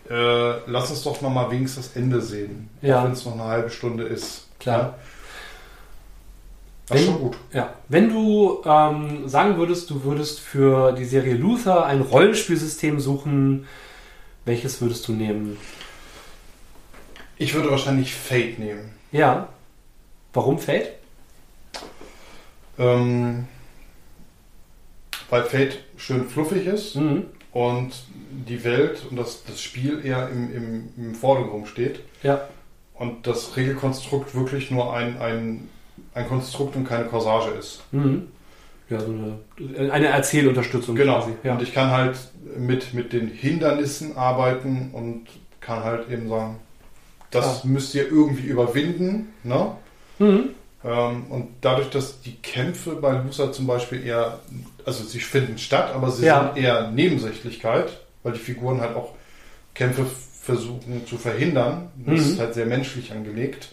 äh, 0.10 0.60
lass 0.70 0.90
uns 0.90 1.04
doch 1.04 1.22
noch 1.22 1.30
mal 1.30 1.50
wenigstens 1.52 1.88
das 1.88 1.96
Ende 1.96 2.22
sehen. 2.22 2.70
Ja. 2.82 3.00
Auch 3.02 3.06
wenn 3.06 3.12
es 3.14 3.26
noch 3.26 3.34
eine 3.34 3.44
halbe 3.44 3.70
Stunde 3.70 4.04
ist. 4.06 4.48
Klar. 4.60 4.96
Das 6.88 7.00
ist 7.00 7.06
Wenn- 7.08 7.14
schon 7.14 7.22
gut. 7.22 7.38
Ja, 7.54 7.74
wenn 7.88 8.10
du 8.10 8.62
ähm, 8.66 9.28
sagen 9.30 9.58
würdest, 9.58 9.90
du 9.92 10.04
würdest 10.04 10.40
für 10.40 10.92
die 10.94 11.06
Serie 11.06 11.36
Luther 11.36 11.86
ein 11.86 12.02
Rollenspielsystem 12.02 13.00
suchen, 13.00 13.68
welches 14.46 14.82
würdest 14.82 15.08
du 15.08 15.12
nehmen? 15.14 15.58
Ich 17.38 17.54
würde 17.54 17.70
wahrscheinlich 17.70 18.16
Fate 18.16 18.58
nehmen. 18.60 18.92
Ja. 19.12 19.50
Warum 20.34 20.58
Fate? 20.60 20.94
Ähm, 22.78 23.48
weil 25.30 25.44
Fate 25.44 25.80
schön 25.98 26.28
fluffig 26.28 26.66
ist. 26.66 26.96
Mhm. 26.96 27.26
Und 27.60 27.92
die 28.48 28.64
Welt 28.64 29.06
und 29.10 29.18
das, 29.18 29.44
das 29.44 29.62
Spiel 29.62 30.00
eher 30.06 30.30
im, 30.30 30.56
im, 30.56 30.90
im 30.96 31.14
Vordergrund 31.14 31.68
steht. 31.68 32.00
Ja. 32.24 32.48
Und 32.94 33.28
das 33.28 33.58
Regelkonstrukt 33.58 34.34
wirklich 34.34 34.72
nur 34.72 34.94
ein, 34.94 35.18
ein, 35.20 35.70
ein 36.14 36.28
Konstrukt 36.30 36.78
und 36.78 36.88
keine 36.88 37.04
Corsage 37.06 37.50
ist. 37.50 37.84
Mhm. 37.92 38.28
Ja, 38.90 39.02
so 39.02 39.12
eine, 39.12 39.92
eine 39.92 40.08
Erzählunterstützung 40.08 40.96
Genau. 40.96 41.28
Ja. 41.44 41.54
Und 41.54 41.62
ich 41.62 41.74
kann 41.74 41.92
halt 41.92 42.18
mit, 42.58 42.94
mit 42.94 43.12
den 43.12 43.28
Hindernissen 43.28 44.16
arbeiten 44.16 44.92
und 44.94 45.28
kann 45.60 45.84
halt 45.84 46.10
eben 46.10 46.30
sagen, 46.30 46.60
das 47.30 47.66
müsst 47.66 47.94
ihr 47.94 48.08
irgendwie 48.10 48.48
überwinden. 48.48 49.34
Ne? 49.44 49.72
Mhm. 50.18 50.50
Ähm, 50.84 51.26
und 51.30 51.48
dadurch, 51.62 51.90
dass 51.90 52.22
die 52.22 52.36
Kämpfe 52.38 52.92
bei 52.92 53.12
Lusa 53.12 53.52
zum 53.52 53.68
Beispiel 53.68 54.06
eher, 54.06 54.40
also 54.86 55.04
sie 55.04 55.20
finden 55.20 55.58
statt, 55.58 55.92
aber 55.94 56.10
sie 56.12 56.26
Ja. 56.26 56.52
sind 56.54 56.64
eher 56.64 56.90
Nebensächlichkeit, 56.92 58.00
weil 58.24 58.34
die 58.34 58.40
Figuren 58.40 58.80
halt 58.80 58.96
auch 58.96 59.14
Kämpfe 59.74 60.06
versuchen 60.42 61.06
zu 61.06 61.18
verhindern. 61.18 61.90
Das 62.06 62.16
Mhm. 62.26 62.32
ist 62.34 62.40
halt 62.40 62.54
sehr 62.54 62.66
menschlich 62.66 63.12
angelegt. 63.12 63.70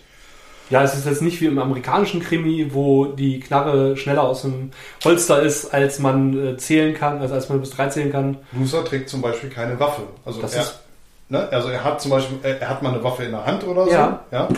Ja, 0.69 0.83
es 0.83 0.97
ist 0.97 1.07
jetzt 1.07 1.23
nicht 1.23 1.41
wie 1.41 1.47
im 1.47 1.61
amerikanischen 1.61 2.21
Krimi, 2.21 2.71
wo 2.75 3.05
die 3.07 3.39
Knarre 3.39 3.97
schneller 3.97 4.25
aus 4.25 4.43
dem 4.43 4.73
Holster 5.05 5.41
ist, 5.43 5.73
als 5.73 6.01
man 6.01 6.37
äh, 6.55 6.57
zählen 6.57 6.93
kann, 6.93 7.21
also 7.21 7.35
als 7.35 7.49
man 7.49 7.61
bis 7.61 7.71
drei 7.71 7.87
zählen 7.87 8.11
kann. 8.11 8.39
Lusa 8.51 8.83
trägt 8.83 9.09
zum 9.09 9.23
Beispiel 9.23 9.49
keine 9.49 9.79
Waffe. 9.79 10.03
Also 10.25 10.43
Das 10.43 10.55
er, 10.55 10.63
ist- 10.63 10.81
ne, 11.29 11.49
also 11.53 11.69
er 11.69 11.85
hat 11.85 12.01
zum 12.01 12.11
Beispiel, 12.11 12.39
er, 12.43 12.61
er 12.61 12.69
hat 12.69 12.83
mal 12.83 12.93
eine 12.93 13.05
Waffe 13.05 13.23
in 13.23 13.31
der 13.31 13.47
Hand 13.47 13.63
oder 13.63 13.85
so, 13.85 13.93
Ja. 13.93 14.25
ja, 14.33 14.49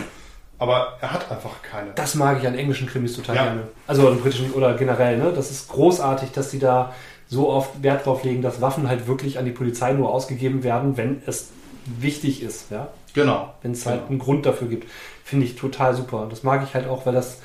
aber 0.59 0.97
er 1.01 1.11
hat 1.13 1.31
einfach 1.31 1.61
keine. 1.63 1.91
Das 1.95 2.15
mag 2.15 2.37
ich 2.39 2.47
an 2.47 2.55
englischen 2.55 2.87
Krimis 2.87 3.15
total 3.15 3.35
Ja. 3.35 3.43
gerne. 3.45 3.61
Also 3.87 4.07
an 4.07 4.19
britischen 4.19 4.51
oder 4.53 4.73
generell, 4.75 5.17
ne? 5.17 5.31
Das 5.35 5.49
ist 5.51 5.69
großartig, 5.69 6.31
dass 6.31 6.51
sie 6.51 6.59
da 6.59 6.93
so 7.27 7.49
oft 7.49 7.81
Wert 7.83 8.05
drauf 8.05 8.23
legen, 8.23 8.41
dass 8.41 8.59
Waffen 8.61 8.87
halt 8.87 9.07
wirklich 9.07 9.39
an 9.39 9.45
die 9.45 9.51
Polizei 9.51 9.93
nur 9.93 10.11
ausgegeben 10.13 10.63
werden, 10.63 10.97
wenn 10.97 11.21
es 11.25 11.49
wichtig 11.85 12.43
ist, 12.43 12.69
ja. 12.71 12.89
Genau. 13.13 13.53
Wenn 13.63 13.71
es 13.71 13.85
halt 13.85 13.97
Genau. 14.01 14.09
einen 14.09 14.19
Grund 14.19 14.45
dafür 14.45 14.67
gibt. 14.67 14.87
Finde 15.23 15.45
ich 15.45 15.55
total 15.55 15.95
super. 15.95 16.27
Das 16.29 16.43
mag 16.43 16.63
ich 16.63 16.73
halt 16.75 16.87
auch, 16.87 17.05
weil 17.05 17.13
das 17.13 17.39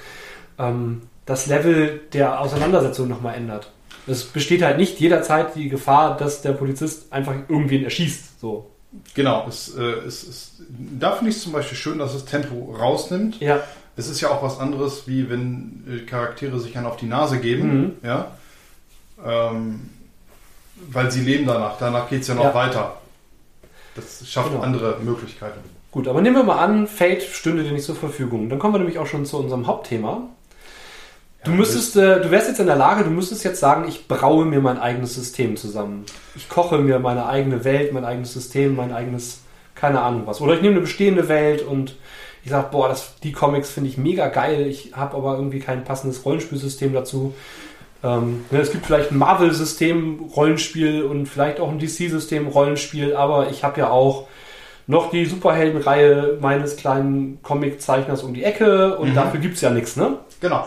ähm, 0.59 1.03
das 1.27 1.47
Level 1.47 2.01
der 2.13 2.41
Auseinandersetzung 2.41 3.09
nochmal 3.09 3.35
ändert. 3.37 3.71
Es 4.07 4.25
besteht 4.25 4.63
halt 4.63 4.77
nicht 4.77 5.01
jederzeit 5.01 5.55
die 5.55 5.71
Gefahr, 5.71 6.17
dass 6.19 6.43
der 6.43 6.53
Polizist 6.53 7.11
einfach 7.13 7.35
irgendwen 7.49 7.85
erschießt. 7.85 8.41
So. 8.41 8.71
Genau, 9.15 9.47
es, 9.49 9.75
äh, 9.77 9.83
es, 9.83 10.23
es, 10.23 10.53
da 10.99 11.13
finde 11.13 11.31
ich 11.31 11.37
es 11.37 11.43
zum 11.43 11.53
Beispiel 11.53 11.77
schön, 11.77 11.99
dass 11.99 12.15
es 12.15 12.25
Tempo 12.25 12.75
rausnimmt. 12.79 13.41
Ja. 13.41 13.61
Es 13.97 14.09
ist 14.09 14.21
ja 14.21 14.29
auch 14.31 14.43
was 14.43 14.59
anderes, 14.59 15.07
wie 15.07 15.29
wenn 15.31 15.85
äh, 15.89 15.99
Charaktere 16.07 16.59
sich 16.59 16.77
einen 16.77 16.87
auf 16.87 16.97
die 16.97 17.07
Nase 17.07 17.39
geben, 17.39 17.81
Mhm. 17.81 17.93
ja, 18.03 18.33
ähm, 19.25 19.89
weil 20.91 21.11
sie 21.11 21.21
leben 21.23 21.47
danach. 21.47 21.79
Danach 21.79 22.09
geht 22.09 22.23
es 22.23 22.29
ja 22.29 22.35
noch 22.35 22.45
Ja. 22.45 22.55
weiter. 22.55 22.97
Das 23.95 24.29
schafft 24.29 24.51
Genau. 24.51 24.63
andere 24.63 24.99
Möglichkeiten. 25.03 25.61
Gut, 25.93 26.09
aber 26.09 26.21
nehmen 26.21 26.35
wir 26.35 26.43
mal 26.43 26.59
an, 26.59 26.89
Fate 26.89 27.23
stünde 27.23 27.63
dir 27.63 27.71
nicht 27.71 27.85
zur 27.85 27.95
Verfügung. 27.95 28.49
Dann 28.49 28.59
kommen 28.59 28.75
wir 28.75 28.79
nämlich 28.79 28.99
auch 28.99 29.07
schon 29.07 29.25
zu 29.25 29.39
unserem 29.39 29.69
Hauptthema. 29.69 30.23
Du 31.45 31.51
müsstest, 31.51 31.97
äh, 31.97 32.21
du 32.23 32.31
wärst 32.31 32.49
jetzt 32.49 32.61
in 32.61 32.67
der 32.67 32.77
Lage, 32.77 33.05
du 33.05 33.11
müsstest 33.11 33.45
jetzt 33.45 33.61
sagen, 33.61 33.87
ich 33.89 34.09
braue 34.09 34.45
mir 34.47 34.61
mein 34.61 34.79
eigenes 34.79 35.15
System 35.15 35.57
zusammen. 35.57 36.05
Ich 36.37 36.49
koche 36.49 36.79
mir 36.79 36.99
meine 36.99 37.27
eigene 37.27 37.65
Welt, 37.65 37.93
mein 37.93 38.05
eigenes 38.05 38.33
System, 38.33 38.77
mein 38.77 38.93
eigenes, 38.93 39.41
keine 39.75 40.01
Ahnung 40.01 40.23
was. 40.27 40.41
Oder 40.41 40.55
ich 40.55 40.63
nehme 40.63 40.75
eine 40.75 40.81
bestehende 40.83 41.29
Welt 41.29 41.63
und 41.63 41.97
ich 42.45 42.51
sage, 42.51 42.69
boah, 42.71 42.89
das, 42.89 43.17
die 43.23 43.33
Comics 43.33 43.71
finde 43.71 43.91
ich 43.91 43.99
mega 43.99 44.29
geil. 44.29 44.67
Ich 44.67 44.93
habe 44.95 45.17
aber 45.17 45.35
irgendwie 45.37 45.61
kein 45.61 45.85
passendes 45.85 46.25
Rollenspielsystem 46.25 46.93
dazu. 46.95 47.35
Ähm, 48.03 48.45
ne, 48.51 48.61
es 48.61 48.71
gibt 48.73 48.87
vielleicht 48.87 49.11
ein 49.13 49.19
Marvel-System 49.19 50.31
Rollenspiel 50.35 51.03
und 51.03 51.27
vielleicht 51.27 51.61
auch 51.61 51.71
ein 51.71 51.79
DC-System 51.79 52.47
Rollenspiel, 52.49 53.17
aber 53.17 53.49
ich 53.51 53.65
habe 53.65 53.81
ja 53.81 53.91
auch 53.91 54.29
noch 54.87 55.11
die 55.11 55.25
Superheldenreihe 55.25 56.37
meines 56.41 56.77
kleinen 56.77 57.39
Comiczeichners 57.43 58.23
um 58.23 58.35
die 58.35 58.45
Ecke 58.45 58.97
und 58.99 59.11
Mhm. 59.11 59.15
dafür 59.15 59.41
gibt's 59.41 59.63
ja 59.63 59.71
nichts, 59.71 59.97
ne? 59.97 60.19
Genau. 60.41 60.67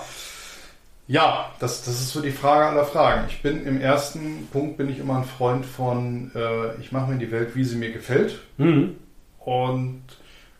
Ja, 1.07 1.51
das, 1.59 1.83
das 1.85 1.95
ist 2.01 2.09
so 2.11 2.21
die 2.21 2.31
Frage 2.31 2.65
aller 2.65 2.83
Fragen. 2.85 3.25
Ich 3.29 3.41
bin 3.41 3.65
im 3.65 3.79
ersten 3.79 4.47
Punkt 4.51 4.77
bin 4.77 4.89
ich 4.89 4.99
immer 4.99 5.17
ein 5.17 5.23
Freund 5.23 5.65
von, 5.65 6.31
äh, 6.35 6.75
ich 6.81 6.91
mache 6.91 7.11
mir 7.11 7.17
die 7.17 7.31
Welt, 7.31 7.55
wie 7.55 7.63
sie 7.63 7.77
mir 7.77 7.91
gefällt 7.91 8.39
Mhm. 8.57 8.95
und 9.39 10.01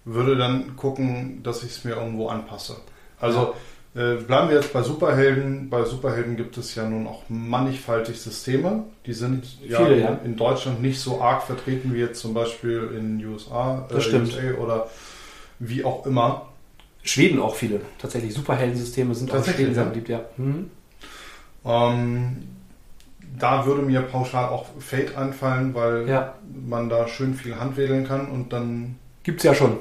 würde 0.06 0.38
dann 0.38 0.78
gucken, 0.78 1.42
dass 1.44 1.64
ich 1.64 1.72
es 1.72 1.84
mir 1.84 1.96
irgendwo 1.96 2.30
anpasse. 2.30 2.78
Also 3.20 3.56
äh, 3.94 4.16
bleiben 4.16 4.48
wir 4.50 4.56
jetzt 4.56 4.72
bei 4.72 4.84
Superhelden. 4.84 5.70
Bei 5.70 5.84
Superhelden 5.84 6.38
gibt 6.38 6.58
es 6.58 6.76
ja 6.76 6.88
nun 6.88 7.08
auch 7.08 7.24
mannigfaltig 7.28 8.22
Systeme. 8.22 8.84
Die 9.06 9.14
sind 9.14 9.46
ja, 9.68 9.80
Viele, 9.80 9.96
in, 9.96 10.04
ja. 10.04 10.20
in 10.24 10.36
Deutschland 10.38 10.82
nicht 10.82 11.00
so 11.02 11.20
arg 11.20 11.44
vertreten 11.44 11.94
wie 11.94 12.00
jetzt 12.00 12.22
zum 12.22 12.34
Beispiel 12.34 12.92
in 12.98 13.26
USA, 13.26 13.86
stimmt. 14.00 14.34
USA 14.34 14.62
oder 14.62 14.88
wie 15.60 15.84
auch 15.84 16.06
immer. 16.06 16.47
Schweden 17.08 17.40
auch 17.40 17.56
viele. 17.56 17.82
Tatsächlich, 18.00 18.34
Superheldensysteme 18.34 19.16
sind 19.16 19.32
auch 19.32 19.36
in 19.38 19.44
Schweden 19.54 19.74
sehr 19.74 19.86
beliebt, 19.86 20.10
ja. 20.10 20.22
Mhm. 20.38 20.70
Ähm, 21.66 22.38
da 23.40 23.66
würde 23.66 23.82
mir 23.82 24.02
pauschal 24.02 24.50
auch 24.50 24.66
Fate 24.80 25.16
einfallen, 25.18 25.74
weil 25.74 26.08
Ja, 26.08 26.36
man 26.66 26.90
da 26.90 27.08
schön 27.08 27.34
viel 27.34 27.56
handwedeln 27.60 28.08
kann 28.08 28.28
und 28.30 28.52
dann 28.54 28.96
gibt's 29.24 29.44
ja 29.44 29.54
schon. 29.54 29.78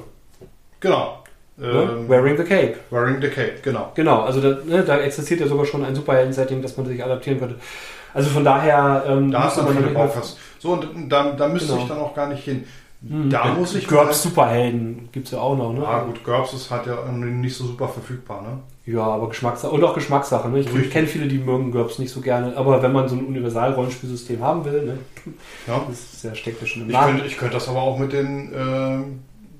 genau. 0.79 1.23
Ne? 1.59 1.67
Ähm, 1.67 2.07
Wearing 2.09 2.37
the 2.37 2.43
Cape. 2.43 2.75
Wearing 2.91 3.19
the 3.19 3.29
Cape, 3.29 3.55
genau. 3.63 3.91
Genau, 3.95 4.21
also 4.21 4.39
da, 4.41 4.59
ne, 4.63 4.83
da 4.83 4.99
existiert 4.99 5.39
ja 5.39 5.47
sogar 5.47 5.65
schon 5.65 5.83
ein 5.83 5.95
Superhelden-Setting, 5.95 6.61
das 6.61 6.77
man 6.77 6.85
sich 6.85 7.03
adaptieren 7.03 7.39
könnte. 7.39 7.55
Also 8.13 8.29
von 8.29 8.43
daher 8.45 9.03
ähm, 9.07 9.31
Da 9.31 9.43
hast 9.45 9.57
du 9.57 9.65
viele 9.65 9.87
Baufast. 9.89 10.37
So, 10.59 10.73
und 10.73 11.09
da, 11.09 11.31
da 11.31 11.47
müsste 11.47 11.69
Genau. 11.71 11.81
ich 11.81 11.87
dann 11.87 11.97
auch 11.97 12.13
gar 12.13 12.27
nicht 12.27 12.43
hin. 12.43 12.63
Mhm. 13.01 13.29
Da 13.29 13.53
muss 13.53 13.75
ich 13.75 13.87
GURPS 13.87 14.23
Superhelden 14.23 15.09
gibt's 15.11 15.31
ja 15.31 15.39
auch 15.39 15.55
noch, 15.55 15.71
ne? 15.71 15.87
Ah 15.87 16.01
gut, 16.03 16.23
GURPS 16.23 16.53
ist 16.53 16.71
halt 16.71 16.87
ja 16.87 17.05
nicht 17.11 17.55
so 17.55 17.65
super 17.65 17.87
verfügbar, 17.87 18.41
ne? 18.41 18.59
Ja, 18.91 19.03
aber 19.03 19.29
Geschmackssache. 19.29 19.71
Und 19.71 19.83
auch 19.83 19.93
Geschmackssache. 19.93 20.49
Ne? 20.49 20.59
Ich 20.61 20.73
Richtig. 20.73 20.91
kenne 20.91 21.07
viele, 21.07 21.27
die 21.27 21.37
mögen 21.37 21.71
GURPS 21.71 21.99
nicht 21.99 22.11
so 22.11 22.21
gerne. 22.21 22.55
Aber 22.57 22.81
wenn 22.81 22.93
man 22.93 23.07
so 23.09 23.15
ein 23.15 23.25
Universal-Rollenspielsystem 23.25 24.41
haben 24.41 24.65
will, 24.65 24.83
ne? 24.85 24.97
Ja. 25.67 25.81
das 25.87 26.23
ja 26.23 26.33
steckt 26.33 26.61
ja 26.61 26.67
schon 26.67 26.83
im 26.83 26.87
Ich 26.89 26.93
Namen. 26.93 27.11
könnte, 27.13 27.25
ich 27.27 27.37
könnte 27.37 27.53
das 27.55 27.67
aber 27.69 27.81
auch 27.81 27.99
mit 27.99 28.13
den 28.13 28.51
ähm, 28.55 29.19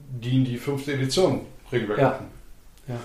die 0.09 0.43
die 0.43 0.57
fünfte 0.57 0.93
Edition 0.93 1.41
Regelwerk 1.71 1.99
Ja. 1.99 2.09
machen. 2.09 2.25
Ja. 2.87 2.95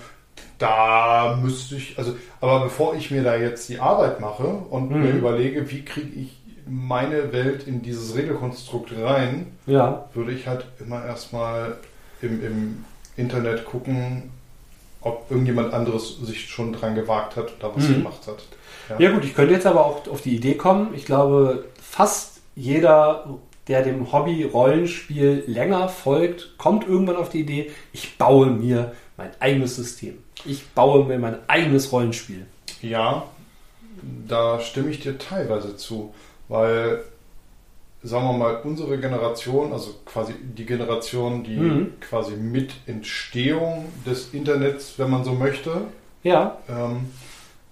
Da 0.59 1.37
müsste 1.41 1.75
ich, 1.75 1.97
also, 1.97 2.15
aber 2.39 2.61
bevor 2.63 2.95
ich 2.95 3.11
mir 3.11 3.23
da 3.23 3.35
jetzt 3.35 3.67
die 3.69 3.79
Arbeit 3.79 4.19
mache 4.21 4.43
und 4.45 4.89
Mhm. 4.91 5.01
mir 5.01 5.09
überlege, 5.11 5.69
wie 5.69 5.83
kriege 5.83 6.07
ich 6.19 6.37
meine 6.73 7.31
Welt 7.33 7.67
in 7.67 7.81
dieses 7.81 8.15
Regelkonstrukt 8.15 8.91
rein, 8.97 9.47
Ja, 9.65 10.09
würde 10.13 10.31
ich 10.31 10.47
halt 10.47 10.65
immer 10.79 11.05
erstmal 11.05 11.77
im, 12.21 12.43
im 12.43 12.85
Internet 13.17 13.65
gucken, 13.65 14.31
ob 15.01 15.29
irgendjemand 15.29 15.73
anderes 15.73 16.17
sich 16.21 16.49
schon 16.49 16.73
dran 16.73 16.95
gewagt 16.95 17.35
hat 17.35 17.53
da 17.59 17.71
was 17.75 17.87
Mhm. 17.89 17.95
gemacht 17.95 18.25
hat. 18.27 18.43
Ja 18.99 19.11
gut, 19.11 19.23
ich 19.23 19.33
könnte 19.35 19.53
jetzt 19.53 19.65
aber 19.65 19.85
auch 19.85 20.07
auf 20.07 20.21
die 20.21 20.35
Idee 20.35 20.55
kommen. 20.55 20.93
Ich 20.95 21.05
glaube, 21.05 21.65
fast 21.81 22.41
jeder, 22.55 23.37
der 23.67 23.81
dem 23.83 24.11
Hobby 24.11 24.43
Rollenspiel 24.43 25.43
länger 25.47 25.87
folgt, 25.89 26.57
kommt 26.57 26.87
irgendwann 26.87 27.15
auf 27.17 27.29
die 27.29 27.41
Idee, 27.41 27.71
ich 27.93 28.17
baue 28.17 28.47
mir 28.47 28.93
mein 29.17 29.29
eigenes 29.39 29.75
System. 29.75 30.17
Ich 30.45 30.67
baue 30.69 31.05
mir 31.05 31.19
mein 31.19 31.37
eigenes 31.47 31.91
Rollenspiel. 31.91 32.45
Ja, 32.81 33.23
da 34.27 34.59
stimme 34.59 34.89
ich 34.89 34.99
dir 34.99 35.17
teilweise 35.17 35.77
zu, 35.77 36.13
weil, 36.53 36.99
sagen 38.03 38.25
wir 38.27 38.33
mal, 38.33 38.57
unsere 38.63 38.99
Generation, 38.99 39.73
also 39.73 39.95
quasi 40.05 40.33
die 40.39 40.65
Generation, 40.65 41.43
die 41.43 41.57
Mhm. 41.57 41.93
quasi 41.99 42.33
mit 42.35 42.71
Entstehung 42.85 43.85
des 44.05 44.33
Internets, 44.33 44.93
wenn 44.97 45.09
man 45.09 45.23
so 45.23 45.33
möchte, 45.33 45.71
Ja, 46.21 46.57
ähm, 46.69 47.07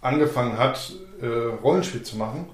angefangen 0.02 0.58
hat, 0.58 0.94
äh, 1.22 1.28
Rollenspiel 1.64 2.02
zu 2.02 2.18
machen, 2.18 2.48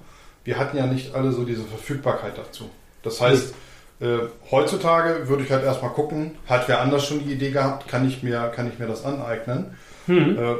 wir 0.44 0.58
hatten 0.58 0.76
ja 0.76 0.86
nicht 0.86 1.14
alle 1.14 1.32
so 1.32 1.44
diese 1.44 1.64
Verfügbarkeit 1.64 2.36
dazu. 2.36 2.64
Das 3.02 3.20
heißt, 3.22 3.54
äh, 4.00 4.18
heutzutage 4.50 5.28
würde 5.28 5.42
ich 5.44 5.50
halt 5.50 5.64
erstmal 5.64 5.92
gucken, 5.92 6.32
hat 6.46 6.68
wer 6.68 6.80
anders 6.82 7.06
schon 7.06 7.20
die 7.24 7.32
Idee 7.32 7.50
gehabt, 7.52 7.88
kann 7.88 8.06
ich 8.06 8.22
mir, 8.22 8.52
kann 8.54 8.68
ich 8.68 8.78
mir 8.78 8.86
das 8.86 9.04
aneignen? 9.04 9.74
hm. 10.06 10.38
Äh, 10.38 10.54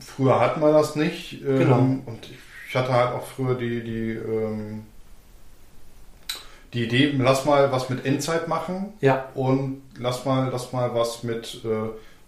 früher 0.00 0.38
hatten 0.40 0.60
wir 0.60 0.72
das 0.72 0.94
nicht. 0.96 1.42
Ähm, 1.42 1.58
Genau. 1.58 1.78
Und 2.06 2.20
ich 2.68 2.74
hatte 2.76 2.92
halt 2.92 3.12
auch 3.14 3.26
früher 3.26 3.54
die, 3.54 3.82
die, 3.82 4.10
ähm, 4.12 4.84
die 6.74 6.84
Idee, 6.84 7.14
lass 7.18 7.44
mal 7.44 7.72
was 7.72 7.88
mit 7.88 8.04
Endzeit 8.04 8.46
machen 8.48 8.92
ja, 9.00 9.26
und 9.34 9.82
lass 9.98 10.24
mal, 10.24 10.48
lass 10.52 10.72
mal 10.72 10.94
was 10.94 11.22
mit 11.22 11.62
äh, 11.64 11.68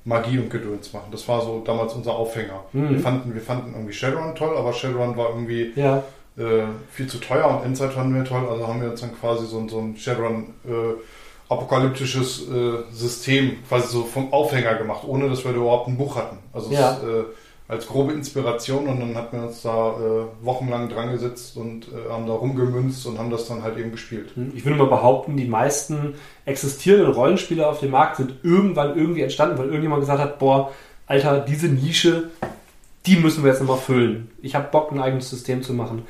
Magie 0.05 0.38
und 0.38 0.49
Gedöns 0.51 0.93
machen. 0.95 1.09
Das 1.12 1.28
war 1.28 1.43
so 1.43 1.62
damals 1.64 1.93
unser 1.93 2.14
Aufhänger. 2.14 2.64
Mhm. 2.72 2.91
Wir, 2.91 3.01
fanden, 3.01 3.34
wir 3.34 3.43
fanden 3.43 3.74
irgendwie 3.74 3.93
Shadowrun 3.93 4.34
toll, 4.34 4.57
aber 4.57 4.72
Shadowrun 4.72 5.16
war 5.16 5.28
irgendwie 5.28 5.72
ja, 5.76 5.99
äh, 6.38 6.62
viel 6.91 7.07
zu 7.07 7.18
teuer 7.18 7.47
und 7.49 7.66
Endzeit 7.66 7.93
fanden 7.93 8.14
wir 8.14 8.24
toll. 8.24 8.49
Also 8.51 8.66
haben 8.66 8.80
wir 8.80 8.91
uns 8.91 9.01
dann 9.03 9.14
quasi 9.20 9.45
so, 9.47 9.59
ein- 9.59 9.68
so 9.68 9.78
ein 9.78 9.97
Shadowrun 9.97 10.55
äh, 10.66 11.53
apokalyptisches 11.55 12.49
äh, 12.49 12.78
System 12.93 13.59
quasi 13.68 13.88
so 13.88 14.05
vom 14.05 14.32
Aufhänger 14.32 14.74
gemacht, 14.76 15.03
ohne 15.07 15.28
dass 15.28 15.45
wir 15.45 15.53
da 15.53 15.59
überhaupt 15.59 15.88
ein 15.88 15.97
Buch 15.99 16.16
hatten. 16.16 16.38
Also 16.53 16.70
Ja. 16.72 16.93
es 16.97 17.03
äh, 17.03 17.24
als 17.70 17.86
grobe 17.86 18.12
Inspiration 18.12 18.88
und 18.88 18.98
dann 18.98 19.14
hatten 19.14 19.38
wir 19.38 19.46
uns 19.46 19.62
da 19.62 19.90
äh, 19.92 20.44
wochenlang 20.44 20.88
dran 20.88 21.12
gesetzt 21.12 21.56
und 21.56 21.86
äh, 21.86 22.10
haben 22.10 22.26
da 22.26 22.32
rumgemünzt 22.32 23.06
und 23.06 23.18
haben 23.18 23.30
das 23.30 23.46
dann 23.46 23.62
halt 23.62 23.78
eben 23.78 23.92
gespielt. 23.92 24.32
Hm, 24.34 24.52
ich 24.56 24.64
würde 24.64 24.76
mal 24.76 24.88
behaupten, 24.88 25.36
die 25.36 25.46
meisten 25.46 26.14
existierenden 26.44 27.12
Rollenspiele 27.12 27.66
auf 27.66 27.78
dem 27.78 27.92
Markt 27.92 28.16
sind 28.16 28.34
irgendwann 28.42 28.96
irgendwie 28.96 29.22
entstanden, 29.22 29.56
weil 29.56 29.66
irgendjemand 29.66 30.00
gesagt 30.00 30.20
hat, 30.20 30.38
boah, 30.40 30.72
Alter, 31.06 31.40
diese 31.40 31.68
Nische, 31.68 32.30
die 33.06 33.16
müssen 33.16 33.44
wir 33.44 33.52
jetzt 33.52 33.60
nochmal 33.60 33.78
füllen. 33.78 34.30
Ich 34.42 34.56
habe 34.56 34.68
Bock, 34.70 34.90
ein 34.90 35.00
eigenes 35.00 35.30
System 35.30 35.62
zu 35.62 35.72
machen. 35.72 36.02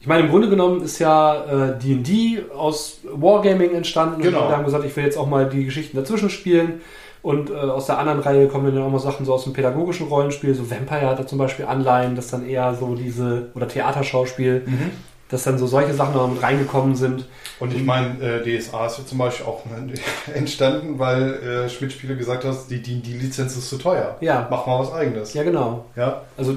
Ich 0.00 0.08
meine, 0.08 0.24
im 0.24 0.30
Grunde 0.30 0.48
genommen 0.48 0.82
ist 0.82 0.98
ja 0.98 1.72
D&D 1.72 2.12
äh, 2.12 2.52
aus 2.52 3.00
Wargaming 3.04 3.72
entstanden. 3.72 4.20
Genau. 4.20 4.42
Und 4.42 4.48
wir 4.48 4.56
haben 4.56 4.64
gesagt, 4.64 4.84
ich 4.84 4.94
will 4.96 5.04
jetzt 5.04 5.16
auch 5.16 5.28
mal 5.28 5.48
die 5.48 5.64
Geschichten 5.64 5.96
dazwischen 5.96 6.30
spielen. 6.30 6.80
Und 7.26 7.50
äh, 7.50 7.54
aus 7.54 7.86
der 7.86 7.98
anderen 7.98 8.20
Reihe 8.20 8.46
kommen 8.46 8.72
dann 8.72 8.84
auch 8.84 8.88
mal 8.90 9.00
Sachen 9.00 9.26
so 9.26 9.34
aus 9.34 9.42
dem 9.42 9.52
pädagogischen 9.52 10.06
Rollenspiel. 10.06 10.54
So 10.54 10.70
Vampire 10.70 11.06
hat 11.08 11.18
da 11.18 11.26
zum 11.26 11.38
Beispiel 11.38 11.64
Anleihen, 11.64 12.14
das 12.14 12.28
dann 12.28 12.46
eher 12.48 12.72
so 12.78 12.94
diese, 12.94 13.48
oder 13.56 13.66
Theaterschauspiel, 13.66 14.62
Mhm. 14.64 14.90
dass 15.28 15.42
dann 15.42 15.58
so 15.58 15.66
solche 15.66 15.92
Sachen 15.92 16.14
noch 16.14 16.30
mit 16.30 16.40
reingekommen 16.40 16.94
sind. 16.94 17.26
Und 17.58 17.74
ich 17.74 17.82
meine, 17.84 18.20
äh, 18.20 18.44
DSA 18.44 18.86
ist 18.86 18.98
ja 18.98 19.04
zum 19.06 19.18
Beispiel 19.18 19.44
auch 19.44 19.64
entstanden, 20.34 21.00
weil 21.00 21.34
äh, 21.34 21.68
Schmidt-Spiele 21.68 22.16
gesagt 22.16 22.44
hat, 22.44 22.54
die, 22.70 22.80
die, 22.80 23.00
die 23.02 23.14
Lizenz 23.14 23.56
ist 23.56 23.68
zu 23.70 23.76
teuer. 23.78 24.16
Ja. 24.20 24.46
Mach 24.48 24.64
mal 24.68 24.78
was 24.78 24.92
eigenes. 24.92 25.34
Ja, 25.34 25.42
genau. 25.42 25.86
Ja. 25.96 26.22
Also 26.38 26.56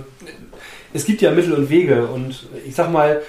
es 0.94 1.04
gibt 1.06 1.22
ja 1.24 1.32
Mittel 1.32 1.54
und 1.54 1.72
Wege 1.72 2.06
und 2.06 2.46
ich 2.68 2.76
sag 2.76 2.92
mal, 2.92 3.22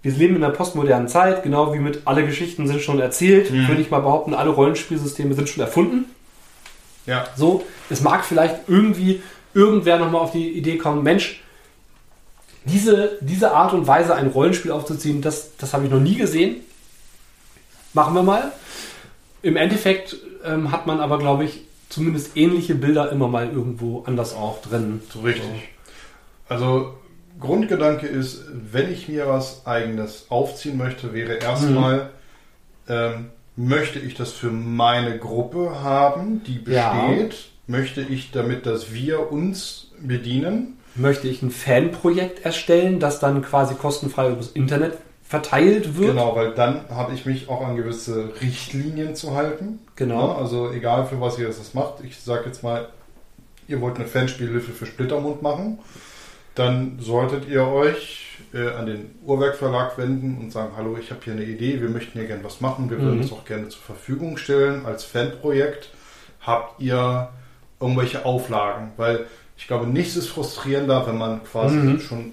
wir 0.00 0.12
leben 0.12 0.36
in 0.36 0.42
einer 0.42 0.54
postmodernen 0.54 1.08
Zeit, 1.08 1.42
genau 1.42 1.74
wie 1.74 1.78
mit 1.78 2.02
alle 2.06 2.24
Geschichten 2.24 2.66
sind 2.66 2.80
schon 2.80 3.00
erzählt, 3.00 3.50
Mhm. 3.50 3.68
würde 3.68 3.82
ich 3.82 3.90
mal 3.90 4.00
behaupten, 4.00 4.32
alle 4.32 4.48
Rollenspielsysteme 4.48 5.34
sind 5.34 5.50
schon 5.50 5.62
erfunden. 5.62 6.06
Ja. 7.06 7.26
So, 7.36 7.64
es 7.90 8.00
mag 8.00 8.24
vielleicht 8.24 8.68
irgendwie 8.68 9.22
irgendwer 9.52 9.98
nochmal 9.98 10.20
auf 10.20 10.32
die 10.32 10.50
Idee 10.50 10.78
kommen, 10.78 11.02
Mensch, 11.02 11.42
diese, 12.64 13.18
diese 13.20 13.52
Art 13.52 13.72
und 13.72 13.86
Weise, 13.86 14.14
ein 14.14 14.28
Rollenspiel 14.28 14.70
aufzuziehen, 14.70 15.20
das, 15.20 15.56
das 15.58 15.74
habe 15.74 15.84
ich 15.84 15.90
noch 15.90 16.00
nie 16.00 16.16
gesehen. 16.16 16.56
Machen 17.92 18.14
wir 18.14 18.22
mal. 18.22 18.52
Im 19.42 19.56
Endeffekt 19.56 20.16
ähm, 20.44 20.72
hat 20.72 20.86
man 20.86 21.00
aber, 21.00 21.18
glaube 21.18 21.44
ich, 21.44 21.60
zumindest 21.90 22.36
ähnliche 22.36 22.74
Bilder 22.74 23.12
immer 23.12 23.28
mal 23.28 23.50
irgendwo 23.50 24.02
anders 24.06 24.34
auch 24.34 24.62
drin. 24.62 25.02
So 25.12 25.20
richtig. 25.20 25.44
Also 26.48 26.94
Grundgedanke 27.38 28.06
ist, 28.06 28.44
wenn 28.50 28.92
ich 28.92 29.08
mir 29.08 29.28
was 29.28 29.66
eigenes 29.66 30.26
aufziehen 30.30 30.76
möchte, 30.76 31.12
wäre 31.12 31.34
erstmal, 31.34 32.10
ähm, 32.88 33.30
möchte 33.56 33.98
ich 33.98 34.14
das 34.14 34.32
für 34.32 34.50
meine 34.50 35.18
Gruppe 35.18 35.82
haben, 35.82 36.42
die 36.44 36.60
Ja. 36.70 37.06
besteht? 37.06 37.36
Möchte 37.66 38.02
ich 38.02 38.30
damit, 38.30 38.66
dass 38.66 38.92
wir 38.92 39.32
uns 39.32 39.90
bedienen? 40.00 40.78
möchte 40.96 41.26
ich 41.26 41.42
ein 41.42 41.50
Fanprojekt 41.50 42.44
erstellen, 42.44 43.00
das 43.00 43.18
dann 43.18 43.42
quasi 43.42 43.74
kostenfrei 43.74 44.30
übers 44.30 44.52
Internet 44.52 44.96
verteilt 45.26 45.96
wird. 45.96 46.10
Genau, 46.10 46.36
weil 46.36 46.52
dann 46.52 46.88
habe 46.88 47.14
ich 47.14 47.26
mich 47.26 47.48
auch 47.48 47.66
an 47.66 47.74
gewisse 47.76 48.30
Richtlinien 48.40 49.16
zu 49.16 49.34
halten. 49.34 49.80
Genau. 49.96 50.28
Ja, 50.28 50.36
also 50.36 50.70
egal 50.70 51.06
für 51.06 51.20
was 51.20 51.36
ihr 51.38 51.46
das 51.48 51.74
macht. 51.74 51.94
Ich 52.04 52.20
sage 52.20 52.44
jetzt 52.46 52.62
mal, 52.62 52.88
ihr 53.66 53.80
wollt 53.80 53.96
eine 53.96 54.06
Fanspielhilfe 54.06 54.70
für 54.72 54.86
Splittermund 54.86 55.42
machen, 55.42 55.78
dann 56.54 56.98
solltet 57.00 57.48
ihr 57.48 57.66
euch 57.66 58.33
äh, 58.54 58.68
an 58.70 58.86
den 58.86 59.14
Uhrwerk 59.24 59.56
Verlag 59.56 59.98
wenden 59.98 60.38
und 60.38 60.52
sagen, 60.52 60.72
hallo, 60.76 60.96
ich 60.98 61.10
habe 61.10 61.20
hier 61.24 61.32
eine 61.34 61.44
Idee, 61.44 61.80
wir 61.82 61.88
möchten 61.90 62.18
hier 62.18 62.28
gerne 62.28 62.44
was 62.44 62.60
machen, 62.60 62.88
wir 62.90 62.98
würden 63.00 63.16
Mhm. 63.18 63.24
es 63.24 63.32
auch 63.32 63.44
gerne 63.44 63.68
zur 63.68 63.82
Verfügung 63.82 64.36
stellen 64.36 64.86
als 64.86 65.04
Fanprojekt. 65.04 65.90
Habt 66.40 66.80
ihr 66.80 67.28
irgendwelche 67.80 68.24
Auflagen? 68.24 68.92
Weil 68.96 69.26
ich 69.56 69.66
glaube, 69.66 69.86
nichts 69.86 70.16
ist 70.16 70.28
frustrierender, 70.28 71.06
wenn 71.06 71.18
man 71.18 71.42
quasi 71.44 71.76
Mhm. 71.76 72.00
schon 72.00 72.32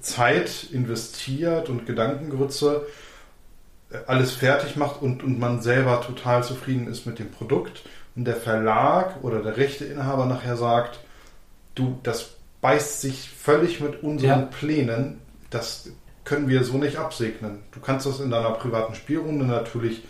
Zeit 0.00 0.68
investiert 0.72 1.68
und 1.68 1.86
Gedankengrütze 1.86 2.86
äh, 3.90 3.98
alles 4.06 4.32
fertig 4.32 4.76
macht 4.76 5.02
und, 5.02 5.22
und 5.22 5.38
man 5.38 5.60
selber 5.62 6.00
total 6.00 6.42
zufrieden 6.44 6.88
ist 6.88 7.06
mit 7.06 7.18
dem 7.18 7.30
Produkt 7.30 7.82
und 8.16 8.24
der 8.24 8.36
Verlag 8.36 9.22
oder 9.22 9.42
der 9.42 9.56
Rechteinhaber 9.56 10.26
nachher 10.26 10.56
sagt, 10.56 11.00
du, 11.74 11.98
das 12.02 12.30
beißt 12.60 13.00
sich 13.00 13.28
völlig 13.30 13.80
mit 13.80 14.02
unseren 14.02 14.28
Ja. 14.40 14.48
Plänen, 14.58 15.18
das 15.52 15.90
können 16.24 16.48
wir 16.48 16.64
so 16.64 16.78
nicht 16.78 16.96
absegnen. 16.98 17.60
Du 17.72 17.80
kannst 17.80 18.06
das 18.06 18.20
in 18.20 18.30
deiner 18.30 18.50
privaten 18.50 18.94
Spielrunde 18.94 19.44
natürlich 19.44 20.02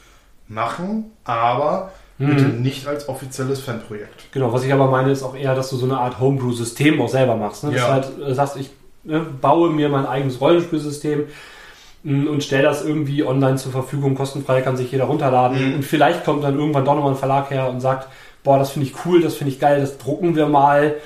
machen, 0.49 1.11
aber 1.24 1.93
bitte 2.18 2.45
Mhm. 2.45 2.62
nicht 2.62 2.86
als 2.86 3.09
offizielles 3.09 3.61
Fanprojekt. 3.61 4.30
Genau, 4.32 4.53
was 4.53 4.64
ich 4.64 4.72
aber 4.72 4.88
meine, 4.88 5.11
ist 5.11 5.22
auch 5.22 5.34
eher, 5.34 5.55
dass 5.55 5.70
du 5.70 5.76
so 5.76 5.86
eine 5.86 5.99
Art 5.99 6.20
Homebrew-System 6.20 7.01
auch 7.01 7.09
selber 7.09 7.36
machst. 7.36 7.64
Ne? 7.64 7.70
Dass 7.72 7.80
Ja. 7.80 7.86
du 7.86 7.93
halt 7.93 8.28
äh, 8.30 8.34
sagst, 8.34 8.57
ich 8.57 8.70
ne, 9.05 9.20
baue 9.40 9.70
mir 9.70 9.88
mein 9.88 10.07
eigenes 10.07 10.40
Rollenspielsystem 10.40 11.24
mh, 12.05 12.30
und 12.30 12.45
stelle 12.45 12.64
das 12.64 12.84
irgendwie 12.84 13.24
online 13.24 13.57
zur 13.57 13.72
Verfügung, 13.72 14.14
kostenfrei 14.14 14.61
kann 14.61 14.76
sich 14.76 14.93
jeder 14.93 15.05
runterladen. 15.05 15.70
Mhm. 15.70 15.74
Und 15.76 15.84
vielleicht 15.84 16.24
kommt 16.24 16.45
dann 16.45 16.59
irgendwann 16.59 16.84
doch 16.84 16.95
nochmal 16.95 17.12
ein 17.12 17.18
Verlag 17.18 17.51
her 17.51 17.68
und 17.70 17.80
sagt, 17.80 18.09
boah, 18.45 18.59
das 18.59 18.70
finde 18.70 18.88
ich 18.88 18.95
cool, 19.07 19.22
das 19.22 19.34
finde 19.34 19.53
ich 19.53 19.59
geil, 19.59 19.80
das 19.80 19.99
drucken 19.99 20.36
wir 20.36 20.47
mal. 20.47 20.97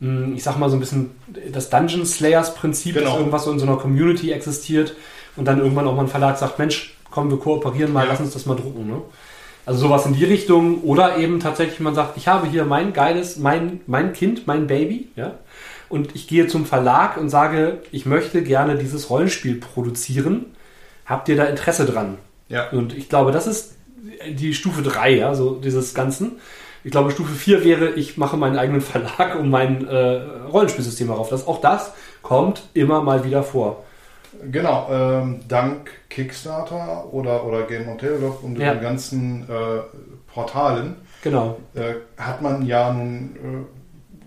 Mh, 0.00 0.34
Ich 0.36 0.42
sag 0.42 0.58
mal 0.58 0.68
so 0.70 0.76
ein 0.76 0.80
bisschen 0.80 1.10
das 1.52 1.70
Dungeon 1.70 2.04
Slayers-Prinzip, 2.06 2.94
Genau. 2.94 3.10
dass 3.10 3.18
irgendwas 3.18 3.44
so 3.44 3.52
in 3.52 3.58
so 3.58 3.66
einer 3.66 3.76
Community 3.76 4.32
existiert 4.32 4.94
und 5.36 5.46
dann 5.46 5.58
irgendwann 5.60 5.86
auch 5.86 5.94
mal 5.94 6.02
ein 6.02 6.08
Verlag 6.08 6.36
sagt, 6.38 6.58
Mensch, 6.58 6.96
komm, 7.10 7.30
wir 7.30 7.38
kooperieren 7.38 7.92
mal, 7.92 8.04
Ja. 8.04 8.10
lass 8.12 8.20
uns 8.20 8.32
das 8.32 8.46
mal 8.46 8.56
drucken. 8.56 8.86
Ne? 8.88 9.00
Also 9.66 9.80
sowas 9.80 10.04
in 10.06 10.14
die 10.14 10.24
Richtung. 10.24 10.82
Oder 10.82 11.16
eben 11.18 11.40
tatsächlich, 11.40 11.80
man 11.80 11.94
sagt, 11.94 12.16
ich 12.16 12.28
habe 12.28 12.46
hier 12.48 12.64
mein 12.64 12.92
geiles, 12.92 13.38
mein, 13.38 13.80
mein 13.86 14.12
Kind, 14.12 14.46
mein 14.46 14.66
Baby, 14.66 15.08
ja. 15.16 15.38
Und 15.88 16.14
ich 16.16 16.26
gehe 16.28 16.48
zum 16.48 16.66
Verlag 16.66 17.16
und 17.18 17.28
sage, 17.30 17.78
ich 17.92 18.04
möchte 18.04 18.42
gerne 18.42 18.76
dieses 18.76 19.10
Rollenspiel 19.10 19.54
produzieren. 19.56 20.46
Habt 21.06 21.28
ihr 21.28 21.36
da 21.36 21.44
Interesse 21.44 21.84
dran? 21.86 22.16
Ja. 22.48 22.68
Und 22.70 22.94
ich 22.96 23.08
glaube, 23.08 23.30
das 23.32 23.46
ist 23.46 23.74
die 24.28 24.54
Stufe 24.54 24.82
3, 24.82 25.10
ja, 25.16 25.34
so 25.34 25.54
dieses 25.56 25.94
Ganzen. 25.94 26.32
Ich 26.84 26.90
glaube, 26.90 27.10
Stufe 27.10 27.32
4 27.32 27.64
wäre, 27.64 27.90
ich 27.92 28.18
mache 28.18 28.36
meinen 28.36 28.58
eigenen 28.58 28.80
Verlag 28.82 29.38
um 29.40 29.48
mein 29.50 29.86
äh, 29.88 30.20
Rollenspielsystem 30.52 31.08
darauf. 31.08 31.30
Das, 31.30 31.46
auch 31.46 31.60
das 31.60 31.92
kommt 32.22 32.62
immer 32.74 33.02
mal 33.02 33.24
wieder 33.24 33.42
vor. 33.42 33.82
Genau, 34.50 34.88
ähm, 34.90 35.40
dank 35.48 35.90
Kickstarter 36.10 37.06
oder, 37.12 37.44
oder 37.46 37.62
Game 37.62 37.88
on 37.88 37.96
Tabletop 37.98 38.42
und 38.42 38.58
Ja. 38.58 38.74
den 38.74 38.82
ganzen 38.82 39.42
äh, 39.48 39.80
Portalen 40.32 40.96
Genau. 41.22 41.56
äh, 41.74 41.94
hat 42.20 42.42
man 42.42 42.66
ja 42.66 42.92
nun 42.92 43.36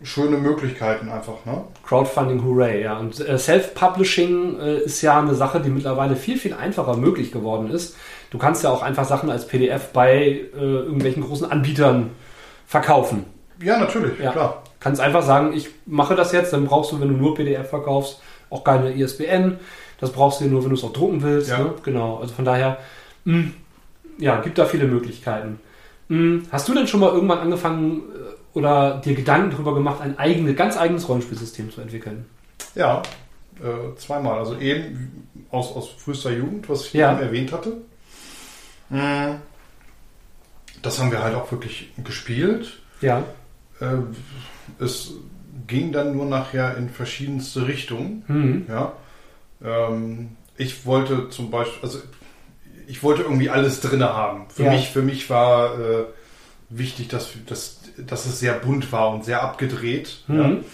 äh, 0.01 0.05
schöne 0.05 0.37
Möglichkeiten 0.37 1.09
einfach. 1.09 1.45
Ne? 1.45 1.61
Crowdfunding, 1.85 2.43
hooray, 2.43 2.83
ja. 2.83 2.97
Und 2.97 3.19
äh, 3.19 3.37
Self-Publishing 3.37 4.59
äh, 4.59 4.77
ist 4.79 5.01
ja 5.01 5.19
eine 5.19 5.35
Sache, 5.35 5.59
die 5.59 5.69
mittlerweile 5.69 6.15
viel, 6.15 6.37
viel 6.37 6.53
einfacher 6.53 6.95
möglich 6.95 7.31
geworden 7.31 7.69
ist. 7.69 7.95
Du 8.31 8.37
kannst 8.37 8.63
ja 8.63 8.71
auch 8.71 8.81
einfach 8.81 9.05
Sachen 9.05 9.29
als 9.29 9.47
PDF 9.47 9.89
bei 9.93 10.15
äh, 10.23 10.47
irgendwelchen 10.55 11.23
großen 11.23 11.49
Anbietern 11.51 12.11
verkaufen. 12.67 13.25
Ja, 13.61 13.79
natürlich, 13.79 14.19
Ja. 14.19 14.31
klar. 14.31 14.61
Kannst 14.79 15.01
einfach 15.01 15.23
sagen, 15.23 15.53
ich 15.53 15.69
mache 15.87 16.15
das 16.15 16.31
jetzt, 16.31 16.53
dann 16.53 16.65
brauchst 16.65 16.91
du, 16.91 17.01
wenn 17.01 17.07
du 17.07 17.15
nur 17.15 17.33
PDF 17.33 17.67
verkaufst, 17.69 18.21
auch 18.51 18.63
keine 18.63 18.91
ISBN. 18.93 19.57
Das 19.99 20.11
brauchst 20.11 20.39
du 20.41 20.45
nur, 20.45 20.61
wenn 20.61 20.69
du 20.69 20.75
es 20.75 20.83
auch 20.83 20.93
drucken 20.93 21.23
willst. 21.23 21.49
Ja. 21.49 21.57
Ne? 21.57 21.73
Genau. 21.83 22.17
Also 22.17 22.35
von 22.35 22.45
daher, 22.45 22.77
mh, 23.25 23.45
ja, 24.19 24.39
gibt 24.41 24.59
da 24.59 24.65
viele 24.65 24.85
Möglichkeiten. 24.85 25.59
Mh, 26.09 26.43
hast 26.51 26.67
du 26.69 26.75
denn 26.75 26.85
schon 26.87 26.99
mal 26.99 27.11
irgendwann 27.11 27.39
angefangen 27.39 28.03
äh, 28.13 28.57
oder 28.57 29.01
dir 29.03 29.15
Gedanken 29.15 29.49
darüber 29.51 29.73
gemacht, 29.73 29.99
ein 30.01 30.19
eigene, 30.19 30.53
ganz 30.53 30.77
eigenes 30.77 31.09
Rollenspielsystem 31.09 31.71
zu 31.71 31.81
entwickeln? 31.81 32.25
Ja, 32.75 33.01
äh, 33.59 33.95
zweimal. 33.97 34.37
Also 34.37 34.55
eben 34.59 35.27
aus, 35.49 35.75
aus 35.75 35.89
frühester 35.97 36.31
Jugend, 36.31 36.69
was 36.69 36.85
ich 36.85 36.93
Ja. 36.93 37.13
eben 37.13 37.21
erwähnt 37.23 37.51
hatte. 37.51 37.77
Mm, 38.89 39.35
Das 40.81 40.99
haben 40.99 41.11
wir 41.11 41.23
halt 41.23 41.35
auch 41.35 41.51
wirklich 41.51 41.91
gespielt. 42.03 42.79
Ja. 43.01 43.23
Äh, 43.79 43.97
Es 44.79 45.11
ging 45.67 45.91
dann 45.91 46.15
nur 46.15 46.25
nachher 46.25 46.77
in 46.77 46.89
verschiedenste 46.89 47.67
Richtungen. 47.67 48.23
Mhm. 48.27 48.65
Ja. 48.69 48.93
Ähm, 49.63 50.29
ich 50.57 50.85
wollte 50.85 51.29
zum 51.29 51.49
Beispiel, 51.51 51.79
also 51.81 51.99
ich 52.87 53.03
wollte 53.03 53.23
irgendwie 53.23 53.49
alles 53.49 53.79
drin 53.81 54.03
haben. 54.03 54.45
Für 54.49 54.63
Ja. 54.65 54.71
mich, 54.71 54.89
für 54.89 55.01
mich 55.01 55.29
war 55.29 55.79
äh, 55.79 56.05
wichtig, 56.69 57.07
dass, 57.09 57.29
dass, 57.47 57.79
dass 57.97 58.25
es 58.25 58.39
sehr 58.39 58.53
bunt 58.53 58.91
war 58.91 59.09
und 59.13 59.25
sehr 59.25 59.41
abgedreht. 59.43 60.23
Ja. 60.27 60.33
Mhm. 60.47 60.65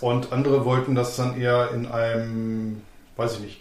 Und 0.00 0.32
andere 0.32 0.64
wollten 0.64 0.94
das 0.94 1.16
dann 1.16 1.40
eher 1.40 1.70
in 1.72 1.86
einem, 1.86 2.82
weiß 3.16 3.34
ich 3.34 3.40
nicht, 3.40 3.60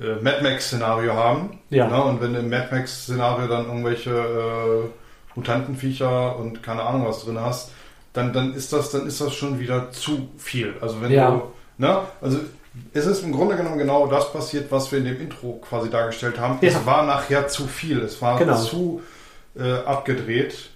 äh, 0.00 0.22
Mad 0.22 0.42
Max-Szenario 0.42 1.14
haben. 1.14 1.58
Ja. 1.70 1.86
Ne? 1.88 2.02
Und 2.02 2.20
wenn 2.20 2.32
du 2.34 2.40
im 2.40 2.48
Mad 2.50 2.68
Max-Szenario 2.70 3.46
dann 3.48 3.66
irgendwelche 3.66 4.10
äh, 4.10 4.88
Mutantenviecher 5.34 6.36
und 6.36 6.62
keine 6.62 6.82
Ahnung 6.82 7.06
was 7.06 7.24
drin 7.24 7.38
hast, 7.40 7.70
dann, 8.12 8.32
dann 8.32 8.54
ist 8.54 8.72
das, 8.72 8.90
dann 8.90 9.06
ist 9.06 9.20
das 9.20 9.34
schon 9.34 9.58
wieder 9.60 9.90
zu 9.92 10.28
viel. 10.38 10.74
Also 10.80 11.00
wenn 11.00 11.12
Ja. 11.12 11.30
du, 11.30 11.42
ne? 11.78 12.00
Also 12.20 12.38
es 12.92 13.06
ist 13.06 13.22
im 13.24 13.32
Grunde 13.32 13.56
genommen 13.56 13.78
genau 13.78 14.06
das 14.06 14.32
passiert, 14.32 14.70
was 14.70 14.90
wir 14.92 14.98
in 14.98 15.04
dem 15.04 15.20
Intro 15.20 15.54
quasi 15.68 15.90
dargestellt 15.90 16.38
haben. 16.38 16.58
Ja. 16.60 16.68
Es 16.68 16.86
war 16.86 17.04
nachher 17.04 17.48
zu 17.48 17.66
viel. 17.66 18.00
Es 18.00 18.20
war 18.22 18.38
Genau. 18.38 18.56
zu 18.56 19.02
äh, 19.58 19.72
abgedreht. 19.84 20.70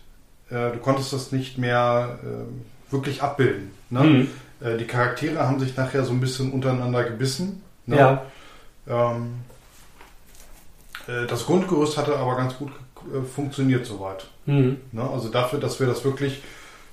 Äh, 0.51 0.73
du 0.73 0.79
konntest 0.83 1.13
das 1.13 1.31
nicht 1.33 1.59
mehr 1.59 2.19
äh, 2.23 2.93
wirklich 2.93 3.23
abbilden. 3.23 3.71
Ne? 3.91 4.01
Mhm. 4.01 4.29
Äh, 4.61 4.77
die 4.77 4.87
Charaktere 4.87 5.47
haben 5.47 5.61
sich 5.61 5.77
nachher 5.77 6.05
so 6.05 6.13
ein 6.13 6.21
bisschen 6.21 6.53
untereinander 6.53 7.05
gebissen. 7.05 7.63
Ne? 7.87 7.97
Ja. 7.97 8.23
Ähm, 8.89 9.41
äh, 11.09 11.27
das 11.27 11.47
Grundgerüst 11.47 11.97
hatte 11.97 12.17
aber 12.17 12.37
ganz 12.37 12.57
gut 12.57 12.73
äh, 13.13 13.23
funktioniert 13.23 13.87
soweit. 13.87 14.27
Mhm. 14.47 14.79
Ne? 14.93 15.03
Also 15.03 15.29
dafür, 15.29 15.61
dass 15.61 15.81
wir 15.81 15.87
das 15.87 16.05
wirklich 16.05 16.43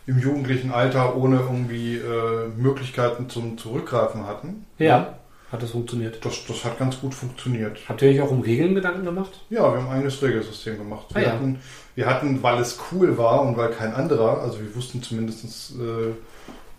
im 0.07 0.19
jugendlichen 0.19 0.71
Alter 0.71 1.15
ohne 1.15 1.37
irgendwie 1.37 1.97
äh, 1.97 2.47
Möglichkeiten 2.57 3.29
zum 3.29 3.57
Zurückgreifen 3.57 4.25
hatten. 4.25 4.65
Ja. 4.77 4.99
Ne? 4.99 5.07
Hat 5.51 5.61
das 5.61 5.71
funktioniert? 5.71 6.23
Das, 6.23 6.45
das 6.47 6.63
hat 6.63 6.79
ganz 6.79 7.01
gut 7.01 7.13
funktioniert. 7.13 7.77
Habt 7.89 8.01
ihr 8.01 8.09
euch 8.09 8.21
auch 8.21 8.31
um 8.31 8.39
Regeln 8.39 8.73
Gedanken 8.73 9.03
gemacht? 9.03 9.41
Ja, 9.49 9.63
wir 9.63 9.81
haben 9.81 9.87
ein 9.89 9.97
eigenes 9.97 10.21
Regelsystem 10.21 10.77
gemacht. 10.77 11.07
Ah, 11.11 11.15
wir, 11.15 11.23
ja. 11.23 11.33
hatten, 11.33 11.59
wir 11.95 12.05
hatten, 12.05 12.41
weil 12.41 12.61
es 12.61 12.79
cool 12.91 13.17
war 13.17 13.41
und 13.41 13.57
weil 13.57 13.69
kein 13.71 13.93
anderer, 13.93 14.39
also 14.41 14.61
wir 14.61 14.73
wussten 14.73 15.03
zumindest 15.03 15.71
äh, 15.71 16.13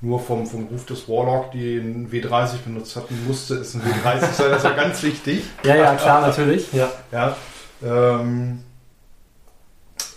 nur 0.03 0.19
vom, 0.21 0.47
vom 0.47 0.65
Ruf 0.67 0.85
des 0.87 1.09
Warlock, 1.09 1.53
die 1.53 1.79
einen 1.81 2.11
W30 2.11 2.59
benutzt 2.65 2.97
hatten, 2.97 3.25
musste 3.27 3.55
es 3.55 3.75
ein 3.75 3.83
W30 3.83 4.33
sein. 4.33 4.51
Das 4.51 4.65
war 4.65 4.73
ganz 4.75 5.03
wichtig. 5.03 5.45
Ja, 5.65 5.77
ja, 5.77 5.95
klar, 5.95 6.21
natürlich. 6.27 6.73
Ja. 6.73 6.89
Ja, 7.13 7.37
ähm, 7.85 8.63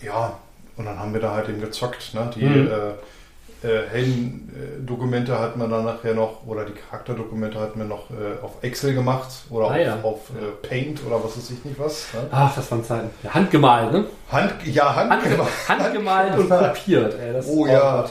ja, 0.03 0.33
und 0.77 0.86
dann 0.86 0.99
haben 0.99 1.13
wir 1.13 1.21
da 1.21 1.33
halt 1.33 1.49
eben 1.49 1.61
gezockt. 1.61 2.13
Ne? 2.13 2.29
Die 2.36 2.43
Mhm. 2.45 2.67
äh, 2.67 3.67
äh, 3.67 3.88
Heldendokumente 3.89 5.39
hatten 5.39 5.59
wir 5.59 5.67
dann 5.67 5.86
nachher 5.86 6.13
noch, 6.13 6.45
oder 6.45 6.65
die 6.65 6.73
Charakterdokumente 6.73 7.59
hatten 7.59 7.79
wir 7.79 7.86
noch 7.86 8.09
äh, 8.11 8.43
auf 8.43 8.51
Excel 8.61 8.93
gemacht 8.93 9.29
oder 9.49 9.65
Ah, 9.67 9.69
auf, 9.71 9.77
ja. 9.79 9.97
auf 10.03 10.19
äh, 10.31 10.67
Paint 10.67 11.01
oder 11.05 11.23
was 11.23 11.38
weiß 11.38 11.49
ich 11.51 11.63
nicht 11.65 11.79
was. 11.79 12.07
Ne? 12.13 12.27
Ach, 12.31 12.53
das 12.55 12.69
waren 12.71 12.83
Zeiten. 12.83 13.09
Ja, 13.23 13.33
handgemalt, 13.33 13.91
ne? 13.91 14.05
Hand, 14.31 14.53
ja, 14.65 14.93
Hand, 14.95 15.11
Handgemalt, 15.11 15.49
handgemalt 15.67 16.38
und 16.39 16.49
kopiert. 16.49 17.15
Ey, 17.19 17.33
Oh 17.47 17.65
ist 17.65 17.71
ja. 17.71 18.05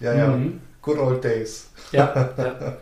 Ja, 0.00 0.14
ja. 0.14 0.26
Mhm. 0.26 0.60
Good 0.82 0.98
old 0.98 1.22
days. 1.24 1.70
Ja, 1.92 2.30
ja. 2.36 2.76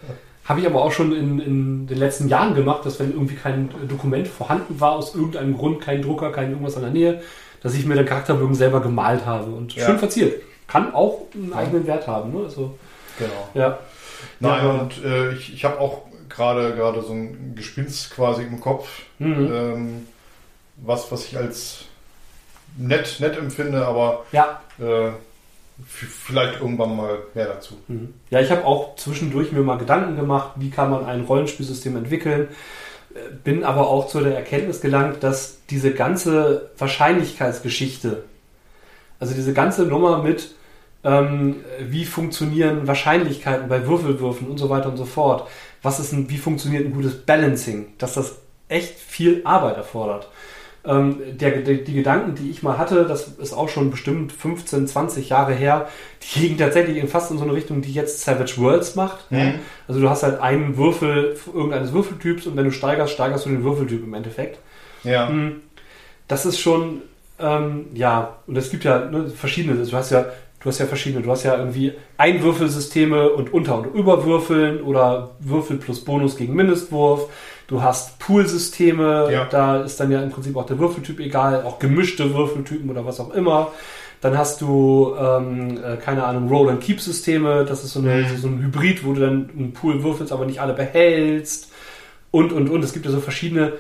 Habe 0.45 0.61
ich 0.61 0.67
aber 0.67 0.83
auch 0.83 0.91
schon 0.93 1.13
in, 1.13 1.39
in 1.39 1.87
den 1.87 1.99
letzten 1.99 2.29
Jahren 2.29 2.55
gemacht, 2.55 2.85
dass 2.85 2.99
wenn 2.99 3.13
irgendwie 3.13 3.37
kein 3.37 3.69
Dokument 3.89 4.27
vorhanden 4.27 4.81
war, 4.81 4.93
aus 4.93 5.15
irgendeinem 5.15 5.57
Grund, 5.57 5.81
kein 5.81 6.03
Drucker, 6.03 6.33
kein 6.33 6.51
irgendwas 6.51 6.75
in 6.77 6.83
der 6.83 6.91
Nähe, 6.91 7.23
dass 7.63 7.75
ich 7.75 7.85
mir 7.87 7.95
den 7.95 8.07
Charakterbögen 8.07 8.55
selber 8.55 8.81
gemalt 8.81 9.27
habe 9.27 9.51
und 9.51 9.75
Ja. 9.77 9.87
schön 9.87 9.99
verziert. 9.99 10.43
Kann 10.67 10.95
auch 10.95 11.23
einen 11.35 11.53
eigenen 11.53 11.87
Wert 11.87 12.07
haben. 12.09 12.33
Ne? 12.33 12.45
Also, 12.45 12.77
Genau. 13.19 13.49
ja. 13.55 13.79
Nein, 14.41 14.65
Ja. 14.65 14.71
und 14.73 15.05
äh, 15.05 15.33
ich, 15.35 15.53
ich 15.55 15.65
habe 15.65 15.79
auch 15.79 16.03
gerade 16.29 16.75
gerade 16.75 17.03
so 17.03 17.13
ein 17.13 17.55
Gespinst 17.55 18.11
quasi 18.15 18.43
im 18.43 18.61
Kopf, 18.61 19.03
Mhm. 19.19 19.51
ähm, 19.53 20.07
was, 20.77 21.11
was 21.13 21.27
ich 21.27 21.37
als 21.37 21.85
nett, 22.79 23.17
nett 23.21 23.37
empfinde, 23.37 23.85
aber 23.85 24.25
Ja. 24.33 24.61
äh, 24.79 25.11
vielleicht 25.87 26.61
irgendwann 26.61 26.97
mal 26.97 27.19
mehr 27.35 27.47
dazu. 27.47 27.75
Mhm. 27.89 28.15
Ja, 28.31 28.41
ich 28.41 28.51
habe 28.51 28.65
auch 28.65 28.97
zwischendurch 28.97 29.53
mir 29.53 29.61
mal 29.61 29.79
Gedanken 29.79 30.17
gemacht, 30.17 30.53
wie 30.57 30.71
kann 30.71 30.91
man 30.91 31.05
ein 31.05 31.23
Rollenspielsystem 31.23 31.97
entwickeln, 31.97 32.49
Äh, 33.15 33.35
bin 33.43 33.65
aber 33.65 33.89
auch 33.89 34.07
zu 34.07 34.21
der 34.21 34.37
Erkenntnis 34.37 34.81
gelangt, 34.81 35.23
dass 35.23 35.59
diese 35.69 35.93
ganze 35.93 36.71
Wahrscheinlichkeitsgeschichte, 36.79 38.25
also 39.19 39.35
diese 39.35 39.53
ganze 39.53 39.85
Nummer 39.85 40.23
mit, 40.23 40.55
ähm, 41.03 41.57
wie 41.81 42.05
funktionieren 42.05 42.87
Wahrscheinlichkeiten 42.87 43.69
bei 43.69 43.87
Würfelwürfen 43.87 44.49
und 44.49 44.59
so 44.59 44.69
weiter 44.71 44.91
und 44.91 44.97
so 44.97 45.07
fort, 45.07 45.49
was 45.83 45.99
ist 45.99 46.13
ein, 46.13 46.29
wie 46.29 46.39
funktioniert 46.39 46.85
ein 46.85 46.93
gutes 46.93 47.23
Balancing, 47.25 47.95
dass 47.99 48.15
das 48.15 48.37
echt 48.69 48.99
viel 48.99 49.41
Arbeit 49.45 49.77
erfordert. 49.77 50.29
Ähm, 50.83 51.19
der, 51.33 51.59
der, 51.61 51.75
die 51.75 51.93
Gedanken, 51.93 52.35
die 52.35 52.51
ich 52.51 52.63
mal 52.63 52.79
hatte, 52.79 53.05
das 53.05 53.29
ist 53.29 53.53
auch 53.53 53.69
schon 53.69 53.91
bestimmt 53.91 54.33
15, 54.33 54.87
20 54.87 55.29
Jahre 55.29 55.53
her, 55.53 55.89
die 56.23 56.41
gingen 56.41 56.59
tatsächlich 56.59 56.97
in 56.97 57.07
fast 57.07 57.31
in 57.31 57.37
so 57.37 57.45
eine 57.45 57.53
Richtung, 57.53 57.83
die 57.83 57.93
jetzt 57.93 58.23
Savage 58.23 58.55
Worlds 58.57 58.95
macht. 58.95 59.31
Mhm. 59.31 59.57
Also 59.87 60.01
du 60.01 60.09
hast 60.09 60.23
halt 60.23 60.41
einen 60.41 60.79
Würfel 60.79 61.37
irgendeines 61.53 61.93
Würfeltyps 61.93 62.47
und 62.47 62.57
wenn 62.57 62.65
du 62.65 62.73
steigerst, 62.73 63.13
steigerst 63.13 63.45
du 63.45 63.51
den 63.51 63.63
Würfeltyp 63.63 64.03
im 64.03 64.15
Endeffekt. 64.15 64.59
Ja, 65.05 65.29
Mhm. 65.29 65.63
Das 66.29 66.47
ist 66.47 66.61
schon, 66.61 67.03
ähm, 67.41 67.87
ja, 67.93 68.37
und 68.47 68.57
es 68.57 68.71
gibt 68.71 68.85
ja 68.85 69.05
ne, 69.05 69.29
verschiedene, 69.29 69.85
du 69.85 69.93
hast 69.97 70.11
ja, 70.11 70.27
du 70.61 70.69
hast 70.69 70.79
ja 70.79 70.87
verschiedene, 70.87 71.23
du 71.25 71.31
hast 71.31 71.43
ja 71.43 71.57
irgendwie 71.59 71.93
Einwürfelsysteme 72.19 73.31
und 73.31 73.53
Unter- 73.53 73.79
und 73.79 73.95
Überwürfeln 73.95 74.81
oder 74.83 75.31
Würfel 75.41 75.79
plus 75.79 76.05
Bonus 76.05 76.37
gegen 76.37 76.55
Mindestwurf. 76.55 77.29
Du 77.71 77.81
hast 77.83 78.19
Poolsysteme, 78.19 79.29
Ja. 79.33 79.45
da 79.45 79.81
ist 79.83 80.01
dann 80.01 80.11
ja 80.11 80.21
im 80.23 80.31
Prinzip 80.31 80.57
auch 80.57 80.67
der 80.67 80.79
Würfeltyp 80.81 81.21
egal, 81.21 81.63
auch 81.65 81.79
gemischte 81.79 82.35
Würfeltypen 82.35 82.91
oder 82.91 83.07
was 83.07 83.21
auch 83.21 83.33
immer. 83.33 83.69
Dann 84.21 84.37
hast 84.37 84.61
du, 84.61 85.15
ähm, 85.19 85.79
äh, 85.83 85.97
keine 85.97 86.25
Ahnung, 86.25 86.49
Roll-and-Keep-Systeme, 86.49 87.65
das 87.65 87.85
ist 87.85 87.93
so, 87.93 88.01
eine, 88.01 88.17
Mhm. 88.23 88.37
so 88.37 88.49
ein 88.49 88.63
Hybrid, 88.63 89.05
wo 89.07 89.13
du 89.15 89.21
dann 89.21 89.51
einen 89.57 89.73
Pool 89.73 90.03
würfelst, 90.03 90.33
aber 90.33 90.47
nicht 90.47 90.61
alle 90.61 90.75
behältst. 90.75 91.71
Und, 92.33 92.53
und, 92.53 92.69
und. 92.69 92.83
Es 92.85 92.93
gibt 92.93 93.07
ja 93.07 93.13
so 93.13 93.21
verschiedene 93.21 93.73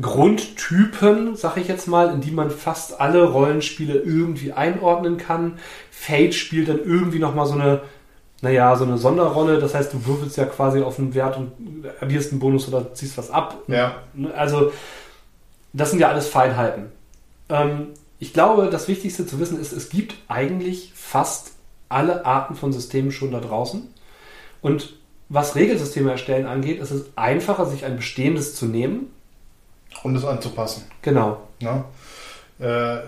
Grundtypen, 0.00 1.36
sag 1.36 1.56
ich 1.56 1.68
jetzt 1.68 1.86
mal, 1.88 2.12
in 2.12 2.20
die 2.20 2.30
man 2.30 2.50
fast 2.50 3.00
alle 3.00 3.24
Rollenspiele 3.24 3.94
irgendwie 3.94 4.52
einordnen 4.52 5.16
kann. 5.16 5.54
Fate 5.90 6.34
spielt 6.34 6.68
dann 6.68 6.80
irgendwie 6.84 7.18
nochmal 7.18 7.46
so 7.46 7.54
eine, 7.54 7.80
naja, 8.40 8.76
so 8.76 8.84
eine 8.84 8.98
Sonderrolle. 8.98 9.58
Das 9.58 9.74
heißt, 9.74 9.92
du 9.92 10.06
würfelst 10.06 10.36
ja 10.36 10.44
quasi 10.44 10.80
auf 10.80 10.98
einen 10.98 11.14
Wert 11.14 11.36
und 11.36 11.52
addierst 12.00 12.30
einen 12.30 12.40
Bonus 12.40 12.68
oder 12.68 12.94
ziehst 12.94 13.18
was 13.18 13.30
ab. 13.30 13.56
ja, 13.66 14.02
Also, 14.36 14.72
das 15.72 15.90
sind 15.90 16.00
ja 16.00 16.08
alles 16.08 16.28
Feinheiten. 16.28 16.92
Ähm, 17.48 17.88
ich 18.18 18.32
glaube, 18.32 18.68
das 18.70 18.88
Wichtigste 18.88 19.26
zu 19.26 19.38
wissen 19.38 19.60
ist, 19.60 19.72
es 19.72 19.90
gibt 19.90 20.14
eigentlich 20.28 20.92
fast 20.94 21.52
alle 21.88 22.26
Arten 22.26 22.54
von 22.54 22.72
Systemen 22.72 23.12
schon 23.12 23.30
da 23.32 23.40
draußen. 23.40 23.88
Und 24.60 24.94
was 25.28 25.54
Regelsysteme 25.54 26.10
erstellen 26.10 26.46
angeht, 26.46 26.80
ist 26.80 26.90
es 26.90 27.06
einfacher, 27.16 27.66
sich 27.66 27.84
ein 27.84 27.96
bestehendes 27.96 28.54
zu 28.54 28.66
nehmen. 28.66 29.12
und 30.02 30.16
es 30.16 30.24
anzupassen. 30.24 30.84
Genau. 31.02 31.42
Ne? 31.60 31.84
Äh, 32.58 33.06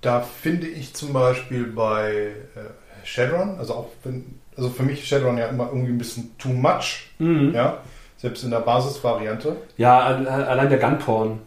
da 0.00 0.20
finde 0.20 0.66
ich 0.66 0.94
zum 0.94 1.12
Beispiel 1.12 1.64
bei 1.64 2.32
äh, 2.54 3.04
Shadowrun, 3.06 3.58
also 3.58 3.74
auch 3.74 3.88
wenn, 4.02 4.37
also 4.58 4.68
für 4.70 4.82
mich 4.82 5.06
Shadowrun 5.06 5.38
ja 5.38 5.46
immer 5.46 5.68
irgendwie 5.68 5.92
ein 5.92 5.98
bisschen 5.98 6.36
too 6.36 6.48
much, 6.50 7.06
Mhm. 7.18 7.54
Ja, 7.54 7.62
ja, 7.62 7.78
selbst 8.18 8.42
in 8.44 8.50
der 8.50 8.58
Basisvariante, 8.60 9.56
al- 10.00 10.26
allein 10.28 10.68
der 10.68 10.78
Gunporn. 10.78 11.38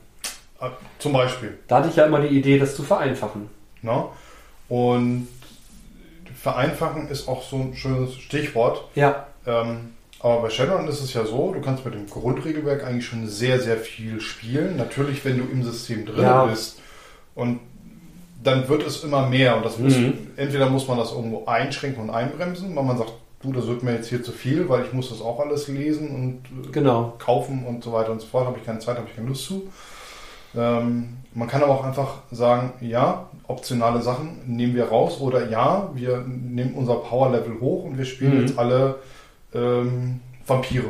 äh, 0.61 0.69
zum 0.99 1.13
Beispiel. 1.13 1.57
Da 1.67 1.77
hatte 1.79 1.89
ich 1.89 1.95
ja 1.97 2.05
immer 2.05 2.21
die 2.21 2.27
Idee, 2.37 2.57
das 2.57 2.75
zu 2.75 2.83
vereinfachen. 2.83 3.49
Ne? 3.81 4.05
Und 4.69 5.27
vereinfachen 6.35 7.09
ist 7.09 7.27
auch 7.27 7.43
so 7.43 7.57
ein 7.57 7.75
schönes 7.75 8.15
Stichwort. 8.15 8.85
Ja, 8.95 9.27
Ähm, 9.45 9.93
aber 10.19 10.43
bei 10.43 10.49
Shadowrun 10.51 10.87
ist 10.87 11.01
es 11.01 11.13
ja 11.15 11.25
so, 11.25 11.51
du 11.51 11.61
kannst 11.61 11.83
mit 11.83 11.95
dem 11.95 12.07
Grundregelwerk 12.07 12.83
eigentlich 12.85 13.07
schon 13.07 13.27
sehr, 13.27 13.59
sehr 13.59 13.77
viel 13.77 14.21
spielen. 14.21 14.77
Natürlich, 14.77 15.25
wenn 15.25 15.39
du 15.39 15.45
im 15.51 15.63
System 15.63 16.05
drin 16.05 16.21
Ja. 16.21 16.45
bist. 16.45 16.79
Und 17.33 17.59
dann 18.43 18.67
wird 18.69 18.85
es 18.85 19.03
immer 19.03 19.27
mehr. 19.27 19.57
Und 19.57 19.65
das 19.65 19.77
muss, 19.77 19.95
Mhm. 19.97 20.13
entweder 20.37 20.69
muss 20.69 20.87
man 20.87 20.97
das 20.97 21.11
irgendwo 21.11 21.45
einschränken 21.45 22.03
und 22.03 22.09
einbremsen, 22.09 22.75
weil 22.75 22.83
man 22.83 22.97
sagt, 22.97 23.11
du, 23.43 23.51
das 23.53 23.67
wird 23.67 23.83
mir 23.83 23.93
jetzt 23.93 24.09
hier 24.09 24.23
zu 24.23 24.31
viel, 24.31 24.67
weil 24.69 24.83
ich 24.85 24.93
muss 24.93 25.09
das 25.09 25.21
auch 25.21 25.39
alles 25.39 25.67
lesen 25.67 26.09
und 26.53 26.67
äh, 26.67 26.71
genau. 26.71 27.13
kaufen 27.19 27.65
und 27.67 27.83
so 27.83 27.91
weiter 27.93 28.11
und 28.11 28.21
so 28.21 28.27
fort. 28.27 28.45
Habe 28.47 28.57
ich 28.59 28.65
keine 28.65 28.79
Zeit, 28.79 28.97
habe 28.97 29.07
ich 29.09 29.15
keine 29.15 29.27
Lust 29.29 29.45
zu. 29.45 29.63
Ähm, 30.55 31.17
man 31.33 31.47
kann 31.47 31.63
aber 31.63 31.71
auch 31.73 31.83
einfach 31.85 32.15
sagen, 32.31 32.73
ja, 32.81 33.27
optionale 33.47 34.01
Sachen 34.01 34.39
nehmen 34.47 34.75
wir 34.75 34.85
raus 34.89 35.19
oder 35.21 35.49
ja, 35.49 35.89
wir 35.93 36.25
nehmen 36.27 36.73
unser 36.75 36.95
Power-Level 36.95 37.59
hoch 37.61 37.85
und 37.85 37.97
wir 37.97 38.05
spielen 38.05 38.35
Mhm. 38.35 38.41
jetzt 38.41 38.59
alle 38.59 38.95
ähm, 39.53 40.19
Vampire. 40.45 40.89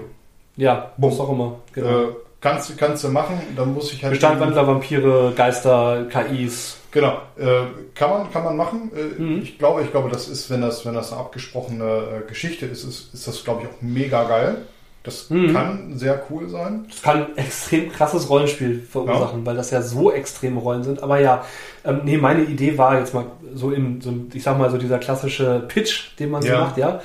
Ja, 0.57 0.91
Bumm. 0.97 1.11
was 1.11 1.19
auch 1.19 1.29
immer. 1.31 1.55
Genau. 1.73 1.87
Äh, 1.87 2.07
kannst, 2.41 2.69
du- 2.69 2.75
kannst 2.75 3.03
du 3.03 3.09
machen, 3.09 3.39
dann 3.55 3.73
muss 3.73 3.93
ich 3.93 4.03
halt... 4.03 4.13
Bestandwandler, 4.13 4.65
Vampire, 4.67 5.31
Geister, 5.35 6.05
KIs. 6.09 6.77
Genau, 6.91 7.21
äh, 7.39 7.63
kann 7.95 8.09
man, 8.09 8.31
kann 8.31 8.43
man 8.43 8.57
machen. 8.57 8.91
Äh, 8.95 9.21
Mhm. 9.21 9.41
Ich 9.43 9.57
glaube, 9.57 9.81
ich 9.81 9.91
glaube, 9.91 10.09
das 10.09 10.27
ist, 10.27 10.49
wenn 10.49 10.61
das, 10.61 10.85
wenn 10.85 10.93
das 10.93 11.11
eine 11.11 11.21
abgesprochene 11.21 11.83
äh, 12.25 12.27
Geschichte 12.29 12.65
ist, 12.65 12.83
ist, 12.83 13.13
ist 13.13 13.27
das, 13.27 13.43
glaube 13.43 13.61
ich, 13.63 13.67
auch 13.69 13.81
mega 13.81 14.23
geil. 14.25 14.57
Das 15.03 15.29
Mhm. 15.31 15.53
kann 15.53 15.97
sehr 15.97 16.21
cool 16.29 16.47
sein. 16.49 16.85
Das 16.89 17.01
kann 17.01 17.25
ein 17.27 17.37
extrem 17.37 17.91
krasses 17.91 18.29
Rollenspiel 18.29 18.81
verursachen, 18.81 19.45
weil 19.45 19.55
das 19.55 19.71
ja 19.71 19.81
so 19.81 20.11
extreme 20.11 20.59
Rollen 20.59 20.83
sind. 20.83 21.01
Aber 21.01 21.19
ja, 21.19 21.43
ähm, 21.85 22.01
nee, 22.03 22.17
meine 22.17 22.43
Idee 22.43 22.77
war 22.77 22.99
jetzt 22.99 23.13
mal 23.13 23.25
so 23.55 23.71
in, 23.71 23.99
so, 24.01 24.13
ich 24.33 24.43
sag 24.43 24.59
mal, 24.59 24.69
so 24.69 24.77
dieser 24.77 24.99
klassische 24.99 25.63
Pitch, 25.67 26.17
den 26.19 26.29
man 26.29 26.41
so 26.43 26.49
Ja. 26.49 26.59
macht, 26.59 26.77
ja. 26.77 27.01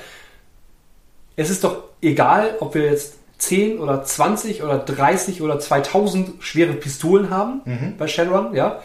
Es 1.35 1.49
ist 1.49 1.63
doch 1.63 1.83
egal, 2.01 2.55
ob 2.59 2.75
wir 2.75 2.83
jetzt 2.85 3.15
10 3.39 3.79
oder 3.79 4.03
20 4.03 4.63
oder 4.63 4.79
30 4.79 5.41
oder 5.41 5.59
2000 5.59 6.43
schwere 6.43 6.73
Pistolen 6.73 7.29
haben 7.29 7.61
Mhm. 7.65 7.93
bei 7.97 8.07
Shadowrun, 8.07 8.53
ja. 8.55 8.79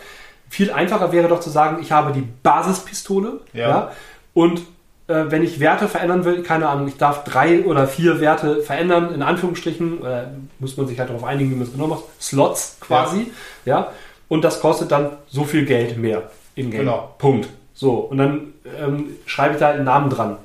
Viel 0.53 0.71
einfacher 0.71 1.13
wäre 1.13 1.29
doch 1.29 1.41
zu 1.41 1.49
sagen, 1.49 1.79
ich 1.81 1.93
habe 1.93 2.13
die 2.13 2.29
Basispistole, 2.43 3.41
Ja. 3.55 3.69
ja. 3.69 3.93
Und 4.35 4.61
äh, 5.09 5.25
wenn 5.29 5.43
ich 5.43 5.61
Werte 5.61 5.89
verändern 5.89 6.27
will, 6.27 6.43
keine 6.43 6.69
Ahnung, 6.69 6.89
ich 6.89 6.99
darf 6.99 7.25
drei 7.25 7.65
oder 7.65 7.89
vier 7.89 8.21
Werte 8.21 8.61
verändern, 8.61 9.15
in 9.15 9.23
Anführungsstrichen, 9.23 10.05
äh, 10.05 10.25
muss 10.59 10.77
man 10.77 10.87
sich 10.87 10.99
halt 10.99 11.09
darauf 11.09 11.25
einigen, 11.25 11.51
wie 11.53 11.55
man 11.55 11.67
es 11.67 11.73
genau 11.73 11.87
macht, 11.87 12.03
Slots 12.21 12.77
quasi, 12.81 13.33
ja. 13.65 13.93
Und 14.29 14.45
das 14.45 14.61
kostet 14.61 14.93
dann 14.93 15.13
so 15.27 15.45
viel 15.45 15.65
Geld 15.65 15.97
mehr 15.97 16.25
in 16.55 16.71
Game. 16.71 16.81
Genau. 16.81 17.15
Punkt. 17.17 17.49
So, 17.73 17.95
und 17.95 18.19
dann 18.19 18.53
ähm, 18.79 19.17
schreibe 19.25 19.55
ich 19.55 19.61
da 19.61 19.71
einen 19.71 19.85
Namen 19.85 20.11
dran. 20.11 20.37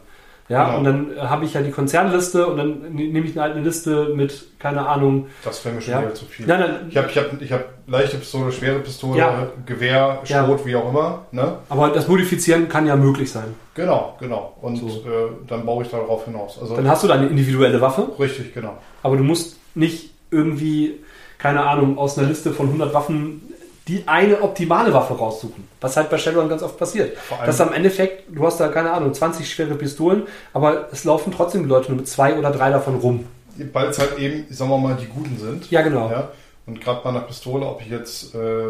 Ja, 0.49 0.65
Genau. 0.65 0.77
und 0.77 0.83
dann 0.85 1.17
äh, 1.17 1.19
habe 1.19 1.43
ich 1.43 1.53
ja 1.53 1.61
die 1.61 1.71
Konzernliste 1.71 2.47
und 2.47 2.55
dann 2.57 2.79
ne- 2.93 3.07
nehme 3.09 3.25
ich 3.27 3.37
halt 3.37 3.53
eine 3.55 3.63
Liste 3.63 4.13
mit, 4.15 4.45
keine 4.59 4.87
Ahnung. 4.87 5.27
Das 5.43 5.63
wäre 5.65 5.75
mir 5.75 5.81
schon 5.81 5.93
Ja. 5.93 6.01
wieder 6.01 6.13
zu 6.13 6.23
viel. 6.25 6.45
Nein, 6.47 6.59
nein, 6.61 6.69
Ich 6.89 6.95
habe 6.95 7.09
ich 7.09 7.17
hab, 7.17 7.41
ich 7.41 7.51
hab 7.51 7.65
leichte 7.85 8.17
Pistole, 8.17 8.51
schwere 8.53 8.79
Pistole, 8.79 9.17
Ja. 9.19 9.47
Gewehr, 9.65 10.19
Ja. 10.23 10.45
Schrot, 10.45 10.65
wie 10.65 10.75
auch 10.77 10.89
immer. 10.89 11.25
Ne? 11.31 11.57
aber 11.67 11.89
das 11.89 12.07
Modifizieren 12.07 12.69
kann 12.69 12.87
ja 12.87 12.95
möglich 12.95 13.29
sein. 13.31 13.55
Genau, 13.75 14.15
genau. 14.21 14.55
Und 14.61 14.77
So. 14.77 14.87
äh, 14.87 15.31
dann 15.47 15.65
baue 15.65 15.83
ich 15.83 15.89
darauf 15.91 16.23
hinaus. 16.25 16.57
Also 16.61 16.75
Dann 16.77 16.87
hast 16.87 17.03
du 17.03 17.07
deine 17.07 17.27
individuelle 17.27 17.81
Waffe, 17.81 18.07
richtig, 18.17 18.53
genau. 18.53 18.77
aber 19.03 19.17
du 19.17 19.23
musst 19.23 19.57
nicht 19.75 20.11
irgendwie, 20.31 20.93
keine 21.37 21.63
Ahnung, 21.65 21.97
aus 21.97 22.17
einer 22.17 22.27
Liste 22.29 22.51
von 22.51 22.67
100 22.67 22.93
Waffen 22.93 23.41
die 23.87 24.03
eine 24.07 24.41
optimale 24.41 24.93
Waffe 24.93 25.13
raussuchen. 25.13 25.67
Was 25.79 25.95
halt 25.95 26.09
bei 26.09 26.17
Shadowrun 26.17 26.49
ganz 26.49 26.61
oft 26.63 26.77
passiert. 26.77 27.17
Dass 27.45 27.61
am 27.61 27.73
Endeffekt, 27.73 28.23
du 28.35 28.45
hast 28.45 28.59
da, 28.59 28.67
keine 28.67 28.91
Ahnung, 28.91 29.13
20 29.13 29.49
schwere 29.49 29.75
Pistolen, 29.75 30.23
aber 30.53 30.87
es 30.91 31.03
laufen 31.03 31.31
trotzdem 31.35 31.63
die 31.63 31.69
Leute 31.69 31.89
nur 31.89 31.97
mit 31.97 32.07
zwei 32.07 32.37
oder 32.37 32.51
drei 32.51 32.69
davon 32.69 32.95
rum. 32.95 33.27
Weil 33.73 33.87
es 33.87 33.99
halt 33.99 34.17
eben, 34.19 34.45
sagen 34.49 34.69
wir 34.69 34.77
mal, 34.77 34.95
die 34.95 35.07
Guten 35.07 35.37
sind. 35.37 35.71
Ja, 35.71 35.81
genau. 35.81 36.09
Ja? 36.11 36.29
Und 36.65 36.81
gerade 36.81 37.01
bei 37.03 37.09
einer 37.09 37.21
Pistole, 37.21 37.65
ob 37.65 37.81
ich 37.81 37.89
jetzt 37.89 38.35
äh, 38.35 38.65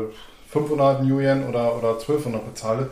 500 0.50 1.04
New 1.04 1.20
Yen 1.20 1.48
oder, 1.48 1.76
oder 1.76 1.94
1200 1.94 2.46
bezahle, 2.46 2.90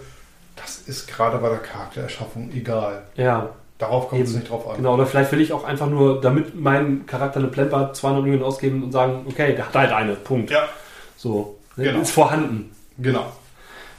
das 0.56 0.78
ist 0.88 1.08
gerade 1.08 1.38
bei 1.38 1.50
der 1.50 1.60
Charaktererschaffung 1.60 2.50
egal. 2.54 3.04
Ja, 3.16 3.50
Darauf 3.78 4.08
kommt 4.08 4.22
es 4.22 4.30
Eben. 4.30 4.40
nicht 4.40 4.50
drauf 4.50 4.70
an. 4.70 4.78
genau. 4.78 4.94
Oder 4.94 5.06
vielleicht 5.06 5.32
will 5.34 5.42
ich 5.42 5.52
auch 5.52 5.66
einfach 5.66 5.88
nur, 5.88 6.22
damit 6.22 6.56
mein 6.56 7.06
Charakter 7.06 7.40
eine 7.40 7.50
Plemper 7.50 7.92
200 7.92 8.24
Millionen 8.24 8.44
ausgeben 8.44 8.84
und 8.84 8.94
sagen, 8.94 9.26
okay, 9.30 9.54
der 9.54 9.68
hat 9.68 9.76
halt 9.76 9.92
eine, 9.92 10.14
Punkt. 10.14 10.50
Ja, 10.50 10.70
So, 11.18 11.55
Genau. 11.78 12.00
ist 12.02 12.12
vorhanden. 12.12 12.76
genau. 12.98 13.26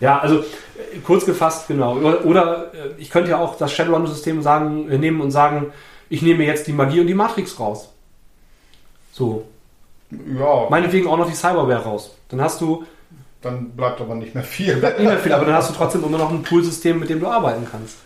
Ja, 0.01 0.19
also 0.19 0.41
äh, 0.41 0.99
kurz 1.05 1.25
gefasst, 1.25 1.69
genau. 1.69 1.97
Oder, 1.97 2.75
äh, 2.75 2.91
ich 2.99 3.11
könnte 3.11 3.31
ja 3.31 3.39
auch 3.39 3.57
das 3.57 3.73
Shadowrun-System 3.73 4.43
sagen, 4.43 4.91
äh, 4.91 4.99
nehmen 4.99 5.21
und 5.23 5.31
sagen, 5.31 5.73
ich 6.11 6.21
nehme 6.23 6.45
jetzt 6.45 6.67
die 6.67 6.73
Magie 6.73 7.01
und 7.01 7.07
die 7.07 7.15
Matrix 7.15 7.59
raus. 7.59 7.89
So. 9.13 9.47
Ja, 10.11 10.67
Meinetwegen 10.71 11.09
auch 11.09 11.17
noch 11.17 11.29
die 11.29 11.35
Cyberware 11.35 11.83
raus. 11.83 12.15
Dann 12.29 12.41
hast 12.41 12.61
du 12.61 12.85
dann 13.43 13.71
bleibt 13.71 14.01
aber 14.01 14.15
nicht 14.15 14.35
mehr 14.35 14.43
viel. 14.45 14.75
nicht 14.77 14.99
mehr 14.99 15.19
viel, 15.19 15.33
aber 15.33 15.45
dann 15.45 15.55
hast 15.55 15.71
du 15.71 15.75
trotzdem 15.75 16.03
immer 16.05 16.19
noch 16.19 16.31
ein 16.31 16.43
Poolsystem, 16.43 16.99
mit 16.99 17.09
dem 17.11 17.21
du 17.21 17.27
arbeiten 17.29 17.67
kannst. 17.71 17.97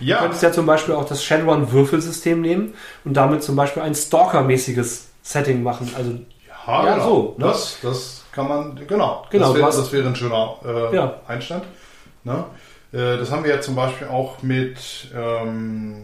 Du 0.00 0.04
Ja, 0.06 0.18
könntest 0.20 0.42
ja 0.42 0.50
zum 0.52 0.66
Beispiel 0.66 0.94
auch 0.94 1.04
das 1.04 1.22
Shadowrun-Würfelsystem 1.24 2.40
nehmen 2.40 2.74
und 3.04 3.14
damit 3.14 3.42
zum 3.42 3.54
Beispiel 3.56 3.82
ein 3.82 3.94
Stalker-mäßiges 3.94 5.08
Setting 5.22 5.62
machen. 5.62 5.90
Also, 5.96 6.12
ja, 6.66 6.84
Ja, 6.84 6.94
genau. 6.94 7.08
so, 7.08 7.34
ne? 7.38 7.44
Das, 7.46 7.78
das 7.82 8.17
kann 8.38 8.48
man, 8.48 8.76
genau. 8.86 9.26
Genau, 9.30 9.44
das, 9.46 9.52
du 9.52 9.58
wäre, 9.58 9.66
hast- 9.66 9.78
das 9.78 9.92
wäre 9.92 10.06
ein 10.08 10.14
schöner 10.16 10.54
äh, 10.64 10.94
Ja. 10.94 11.14
Einstand. 11.26 11.64
Ne? 12.22 12.44
Äh, 12.92 13.18
das 13.18 13.32
haben 13.32 13.42
wir 13.42 13.50
ja 13.54 13.60
zum 13.60 13.74
Beispiel 13.74 14.06
auch 14.06 14.42
mit 14.42 14.78
ähm, 15.14 15.96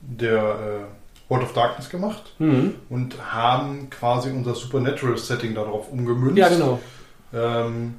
der 0.00 0.38
äh, 0.38 1.28
World 1.28 1.42
of 1.44 1.52
Darkness 1.52 1.90
gemacht 1.90 2.22
hm. 2.38 2.74
und 2.88 3.16
haben 3.32 3.90
quasi 3.90 4.30
unser 4.30 4.54
Supernatural-Setting 4.54 5.54
darauf 5.54 5.90
umgemünzt. 5.90 6.38
ja, 6.38 6.48
genau. 6.48 6.78
Ähm, 7.34 7.96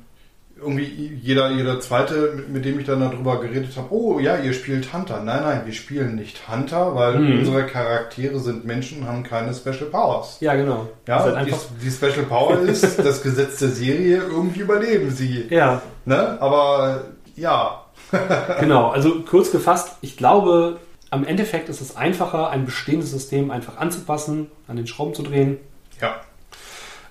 irgendwie 0.61 1.17
jeder, 1.21 1.49
jeder 1.51 1.79
zweite, 1.79 2.33
mit, 2.35 2.49
mit 2.49 2.65
dem 2.65 2.79
ich 2.79 2.85
dann 2.85 2.99
darüber 2.99 3.39
geredet 3.41 3.75
habe, 3.75 3.87
oh 3.91 4.19
ja, 4.19 4.37
ihr 4.37 4.53
spielt 4.53 4.93
Hunter. 4.93 5.21
Nein, 5.23 5.41
nein, 5.43 5.61
wir 5.65 5.73
spielen 5.73 6.15
nicht 6.15 6.47
Hunter, 6.47 6.95
weil 6.95 7.19
Mhm. 7.19 7.39
unsere 7.39 7.65
Charaktere 7.65 8.39
sind 8.39 8.65
Menschen 8.65 9.07
haben 9.07 9.23
keine 9.23 9.53
Special 9.53 9.89
Powers. 9.91 10.37
Ja, 10.39 10.55
genau. 10.55 10.87
Ja, 11.07 11.23
halt 11.23 11.47
die, 11.47 11.53
die 11.83 11.91
Special 11.91 12.25
Power 12.27 12.59
ist 12.61 12.99
das 12.99 13.21
Gesetz 13.23 13.59
der 13.59 13.69
Serie, 13.69 14.17
irgendwie 14.17 14.61
überleben 14.61 15.09
sie. 15.11 15.47
ja, 15.49 15.81
Ne? 16.05 16.37
Aber 16.41 17.05
ja, 17.35 17.85
genau. 18.59 18.89
Also 18.89 19.21
kurz 19.21 19.51
gefasst, 19.51 19.97
ich 20.01 20.17
glaube, 20.17 20.77
am 21.09 21.25
Endeffekt 21.25 21.69
ist 21.69 21.81
es 21.81 21.95
einfacher, 21.95 22.49
ein 22.49 22.65
bestehendes 22.65 23.11
System 23.11 23.51
einfach 23.51 23.77
anzupassen, 23.77 24.47
an 24.67 24.75
den 24.77 24.87
Schrauben 24.87 25.13
zu 25.13 25.23
drehen, 25.23 25.57
ja, 26.01 26.15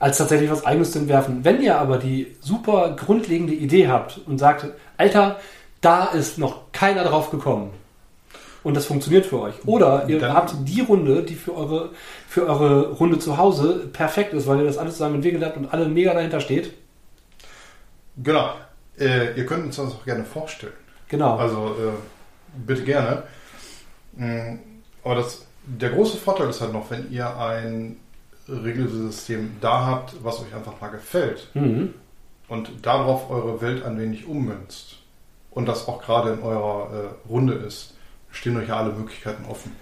als 0.01 0.19
tatsächlich 0.19 0.51
was 0.51 0.65
Eigenes 0.67 0.91
zu 0.93 0.99
entwerfen. 0.99 1.45
Wenn 1.45 1.63
ihr 1.63 1.79
aber 1.79 1.99
die 1.99 2.37
super 2.41 2.97
grundlegende 2.97 3.53
Idee 3.55 3.87
habt 3.89 4.19
und 4.27 4.39
sagt, 4.39 4.67
Alter, 4.97 5.39
da 5.81 6.07
ist 6.07 6.39
noch 6.39 6.73
keiner 6.73 7.05
drauf 7.05 7.31
gekommen 7.31 7.71
und 8.65 8.77
das 8.77 8.87
funktioniert 8.87 9.27
für 9.27 9.41
euch. 9.41 9.55
Oder 9.67 10.09
ihr 10.09 10.19
Dann- 10.19 10.33
habt 10.35 10.55
die 10.65 10.81
Runde, 10.81 11.23
die 11.23 11.35
für 11.35 11.55
eure, 11.55 11.91
für 12.29 12.47
eure 12.47 12.91
Runde 12.93 13.19
zu 13.19 13.37
Hause 13.39 13.89
perfekt 13.93 14.33
ist, 14.35 14.47
weil 14.47 14.59
ihr 14.59 14.65
das 14.65 14.79
alles 14.79 14.95
zusammen 14.95 15.17
entwickelt 15.17 15.45
habt 15.45 15.57
und 15.57 15.73
alle 15.73 15.87
mega 15.89 16.13
dahinter 16.15 16.41
steht. 16.41 16.73
genau. 18.23 18.55
Äh, 18.99 19.35
ihr 19.39 19.47
könnt 19.47 19.65
uns 19.65 19.77
das 19.77 19.95
auch 19.95 20.05
gerne 20.05 20.25
vorstellen. 20.25 20.75
Genau. 21.09 21.37
Also 21.37 21.69
äh, 21.69 21.93
bitte 22.67 22.85
gerne. 22.85 23.23
Mm, 24.15 24.59
Aber 25.03 25.15
das, 25.15 25.47
der 25.65 25.89
große 25.91 26.19
Vorteil 26.19 26.51
ist 26.51 26.61
halt 26.61 26.75
noch, 26.75 26.91
wenn 26.91 27.11
ihr 27.11 27.35
ein 27.39 27.97
Regelsystem 28.51 29.57
da 29.61 29.87
habt, 29.87 30.15
was 30.23 30.41
euch 30.41 30.55
einfach 30.55 30.81
mal 30.81 30.89
gefällt 30.89 31.49
Mhm. 31.55 31.95
und 32.49 32.71
darauf 32.83 33.31
eure 33.31 33.61
Welt 33.61 33.85
ein 33.85 33.99
wenig 33.99 34.27
ummünzt 34.27 34.99
und 35.51 35.67
das 35.67 35.89
auch 35.89 36.03
gerade 36.03 36.31
in 36.33 36.43
eurer 36.43 36.89
äh, 36.93 37.29
Runde 37.29 37.55
ist, 37.55 37.95
stehen 38.31 38.57
euch 38.57 38.69
ja 38.69 38.77
alle 38.77 38.93
Möglichkeiten 38.93 39.45
offen. 39.49 39.73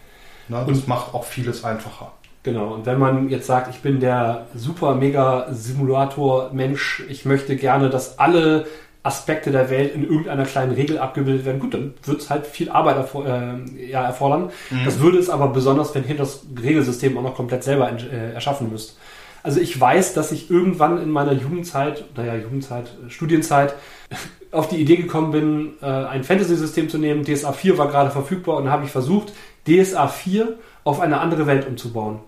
Na, 0.48 0.64
das 0.64 0.78
Und- 0.78 0.88
macht 0.88 1.14
auch 1.14 1.24
vieles 1.24 1.64
einfacher. 1.64 2.12
Genau, 2.44 2.72
und 2.74 2.86
wenn 2.86 2.98
man 2.98 3.28
jetzt 3.28 3.46
sagt, 3.46 3.68
ich 3.74 3.82
bin 3.82 4.00
der 4.00 4.46
super 4.54 4.94
mega 4.94 5.48
Simulator 5.52 6.50
Mensch, 6.52 7.02
ich 7.08 7.24
möchte 7.24 7.56
gerne, 7.56 7.90
dass 7.90 8.18
alle 8.18 8.66
Aspekte 9.02 9.50
der 9.50 9.70
Welt 9.70 9.94
in 9.94 10.04
irgendeiner 10.04 10.44
kleinen 10.44 10.72
Regel 10.72 10.98
abgebildet 10.98 11.44
werden, 11.46 11.60
gut, 11.60 11.74
dann 11.74 11.94
wird 12.04 12.20
es 12.20 12.30
halt 12.30 12.46
viel 12.46 12.68
Arbeit 12.68 12.96
erfor 12.96 13.26
äh, 13.26 13.88
ja, 13.88 14.04
erfordern. 14.04 14.50
Das 14.84 15.00
würde 15.00 15.18
es 15.18 15.30
aber 15.30 15.48
besonders, 15.48 15.94
wenn 15.94 16.06
ihr 16.06 16.16
das 16.16 16.42
Regelsystem 16.60 17.16
auch 17.16 17.22
noch 17.22 17.34
komplett 17.34 17.64
selber 17.64 17.90
äh, 17.90 18.34
erschaffen 18.34 18.70
müsst. 18.70 18.98
Also 19.42 19.60
ich 19.60 19.80
weiß, 19.80 20.14
dass 20.14 20.32
ich 20.32 20.50
irgendwann 20.50 21.00
in 21.00 21.10
meiner 21.10 21.32
Jugendzeit, 21.32 22.04
naja, 22.16 22.34
Jugendzeit, 22.34 22.92
äh, 23.06 23.10
Studienzeit, 23.10 23.74
auf 24.50 24.68
die 24.68 24.76
Idee 24.76 24.96
gekommen 24.96 25.30
bin, 25.30 25.74
äh, 25.80 25.86
ein 25.86 26.24
Fantasy-System 26.24 26.88
zu 26.88 26.98
nehmen. 26.98 27.24
DSA 27.24 27.52
4 27.52 27.78
war 27.78 27.88
gerade 27.88 28.10
verfügbar 28.10 28.56
und 28.56 28.70
habe 28.70 28.84
ich 28.84 28.90
versucht, 28.90 29.32
DSA 29.66 30.08
4 30.08 30.58
auf 30.84 31.00
eine 31.00 31.20
andere 31.20 31.46
Welt 31.46 31.66
umzubauen. 31.66 32.20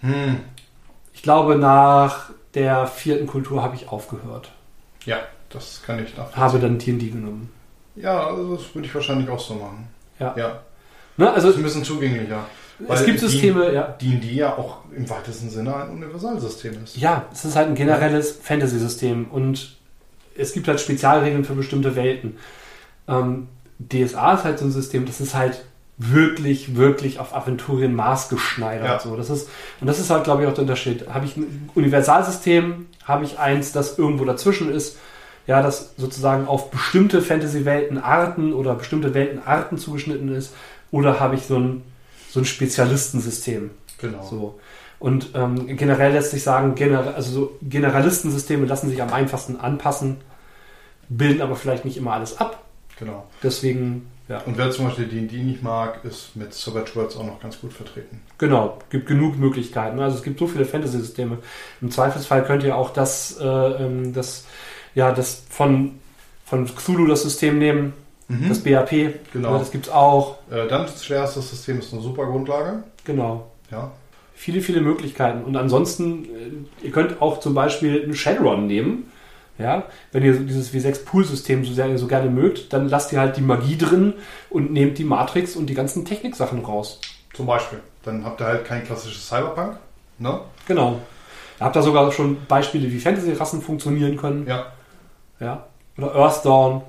Hm. 0.00 0.40
Ich 1.12 1.22
glaube, 1.22 1.56
nach 1.56 2.30
der 2.54 2.86
vierten 2.86 3.26
Kultur 3.26 3.62
habe 3.62 3.74
ich 3.74 3.88
aufgehört. 3.88 4.52
Ja, 5.04 5.18
das 5.52 5.82
kann 5.84 5.98
ich 6.02 6.16
nachvollziehen. 6.16 6.42
Habe 6.42 6.58
dann 6.58 6.78
D&D 6.78 7.08
genommen. 7.10 7.50
Ja, 7.96 8.26
also 8.26 8.56
das 8.56 8.74
würde 8.74 8.86
ich 8.88 8.94
wahrscheinlich 8.94 9.28
auch 9.28 9.40
so 9.40 9.54
machen. 9.54 9.86
Ja. 10.18 10.34
Ja, 10.36 10.60
Ne, 11.18 11.26
das 11.26 11.34
also 11.36 11.50
ist 11.50 11.56
ein 11.58 11.62
bisschen 11.62 11.84
zugänglicher. 11.84 12.46
es 12.88 13.04
gibt 13.04 13.20
die- 13.20 13.26
Systeme, 13.26 13.72
ja. 13.72 13.82
D&D 14.00 14.26
ja 14.32 14.56
auch 14.56 14.78
im 14.96 15.08
weitesten 15.10 15.50
Sinne 15.50 15.76
ein 15.76 15.90
Universalsystem 15.90 16.82
ist. 16.84 16.96
Ja, 16.96 17.26
es 17.32 17.44
ist 17.44 17.54
halt 17.54 17.68
ein 17.68 17.74
generelles 17.74 18.32
Fantasy-System 18.32 19.26
und 19.30 19.76
es 20.36 20.54
gibt 20.54 20.68
halt 20.68 20.80
Spezialregeln 20.80 21.44
für 21.44 21.52
bestimmte 21.54 21.94
Welten. 21.96 22.38
Ähm, 23.08 23.48
DSA 23.78 24.34
ist 24.34 24.44
halt 24.44 24.58
so 24.58 24.64
ein 24.64 24.72
System, 24.72 25.04
das 25.04 25.20
ist 25.20 25.34
halt 25.34 25.62
wirklich, 25.98 26.74
wirklich 26.76 27.18
auf 27.18 27.34
Aventurien 27.36 27.94
maßgeschneidert. 27.94 28.86
Ja. 28.86 28.98
So, 28.98 29.14
das 29.16 29.28
ist, 29.28 29.48
und 29.80 29.86
das 29.86 29.98
ist 29.98 30.08
halt, 30.08 30.24
glaube 30.24 30.42
ich, 30.42 30.48
auch 30.48 30.54
der 30.54 30.62
Unterschied. 30.62 31.08
Habe 31.10 31.26
ich 31.26 31.36
ein 31.36 31.68
Universalsystem, 31.74 32.86
habe 33.04 33.24
ich 33.24 33.38
eins, 33.38 33.72
das 33.72 33.98
irgendwo 33.98 34.24
dazwischen 34.24 34.72
ist, 34.72 34.96
ja, 35.46 35.62
das 35.62 35.94
sozusagen 35.96 36.46
auf 36.46 36.70
bestimmte 36.70 37.22
Fantasy-Weltenarten 37.22 38.52
oder 38.52 38.74
bestimmte 38.74 39.14
Weltenarten 39.14 39.78
zugeschnitten 39.78 40.34
ist, 40.34 40.54
oder 40.90 41.18
habe 41.18 41.34
ich 41.34 41.46
so 41.46 41.58
ein, 41.58 41.82
so 42.30 42.40
ein 42.40 42.44
Spezialistensystem. 42.44 43.70
Genau. 43.98 44.22
So. 44.22 44.60
Und 44.98 45.30
ähm, 45.34 45.76
generell 45.76 46.12
lässt 46.12 46.30
sich 46.30 46.44
sagen, 46.44 46.76
gener 46.76 47.14
also 47.16 47.32
so 47.32 47.58
Generalistensysteme 47.62 48.66
lassen 48.66 48.88
sich 48.88 49.02
am 49.02 49.12
einfachsten 49.12 49.56
anpassen, 49.56 50.18
bilden 51.08 51.42
aber 51.42 51.56
vielleicht 51.56 51.84
nicht 51.84 51.96
immer 51.96 52.12
alles 52.12 52.38
ab. 52.38 52.62
genau. 52.98 53.26
Deswegen, 53.42 54.08
ja, 54.28 54.38
Und 54.46 54.56
wer 54.58 54.70
zum 54.70 54.84
Beispiel 54.84 55.06
D&D 55.06 55.38
nicht 55.38 55.62
mag, 55.62 56.04
ist 56.04 56.36
mit 56.36 56.54
Worlds 56.94 57.16
auch 57.16 57.26
noch 57.26 57.40
ganz 57.40 57.60
gut 57.60 57.72
vertreten. 57.72 58.20
genau, 58.38 58.78
gibt 58.90 59.06
genug 59.06 59.36
Möglichkeiten. 59.38 59.98
Also 59.98 60.18
es 60.18 60.22
gibt 60.22 60.38
so 60.38 60.46
viele 60.46 60.64
Fantasy-Systeme. 60.64 61.38
Im 61.80 61.90
Zweifelsfall 61.90 62.44
könnt 62.44 62.62
ihr 62.62 62.76
auch 62.76 62.90
das, 62.90 63.38
äh, 63.40 63.44
ähm, 63.44 64.12
das, 64.12 64.46
ja, 64.94 65.12
das 65.12 65.42
von, 65.48 65.98
von 66.44 66.66
Cthulhu 66.66 67.06
das 67.06 67.22
System 67.22 67.58
nehmen, 67.58 67.92
das 68.48 68.60
BAP. 68.60 68.92
Mhm. 68.92 69.12
Genau. 69.32 69.58
Das 69.58 69.70
gibt's 69.70 69.88
auch. 69.90 70.38
Äh, 70.50 70.66
Dungeons 70.68 71.00
Slayer, 71.00 71.22
das 71.22 71.34
System 71.34 71.80
ist 71.80 71.92
eine 71.92 72.00
super 72.02 72.24
Grundlage. 72.26 72.82
Genau. 73.04 73.50
Ja. 73.70 73.90
viele, 74.34 74.60
viele 74.60 74.80
Möglichkeiten. 74.80 75.44
Und 75.44 75.56
ansonsten, 75.56 76.24
äh, 76.24 76.86
ihr 76.86 76.90
könnt 76.90 77.20
auch 77.22 77.40
zum 77.40 77.54
Beispiel 77.54 78.02
einen 78.02 78.14
Shadowrun 78.14 78.66
nehmen. 78.66 79.10
Ja, 79.58 79.84
wenn 80.12 80.24
ihr 80.24 80.32
dieses 80.32 80.72
W6-Pool-System 80.72 81.64
so 81.64 81.72
sehr 81.74 81.96
so 81.98 82.06
gerne 82.06 82.30
mögt, 82.30 82.72
dann 82.72 82.88
lasst 82.88 83.12
ihr 83.12 83.20
halt 83.20 83.36
die 83.36 83.42
Magie 83.42 83.76
drin 83.76 84.14
und 84.48 84.72
nehmt 84.72 84.98
die 84.98 85.04
Matrix 85.04 85.56
und 85.56 85.66
die 85.66 85.74
ganzen 85.74 86.04
Techniksachen 86.04 86.64
raus. 86.64 87.00
Zum 87.34 87.46
Beispiel. 87.46 87.80
Dann 88.02 88.24
habt 88.24 88.40
ihr 88.40 88.46
halt 88.46 88.64
kein 88.64 88.82
klassisches 88.82 89.28
Cyberpunk. 89.28 89.76
Ne? 90.18 90.40
Genau. 90.66 91.00
Ihr 91.60 91.66
habt 91.66 91.76
da 91.76 91.82
sogar 91.82 92.10
schon 92.12 92.38
Beispiele, 92.48 92.90
wie 92.90 92.98
Fantasy-Rassen 92.98 93.62
funktionieren 93.62 94.16
können. 94.16 94.46
Ja, 94.48 94.72
Ja. 95.42 95.66
Oder 95.98 96.14
Earthdawn. 96.14 96.82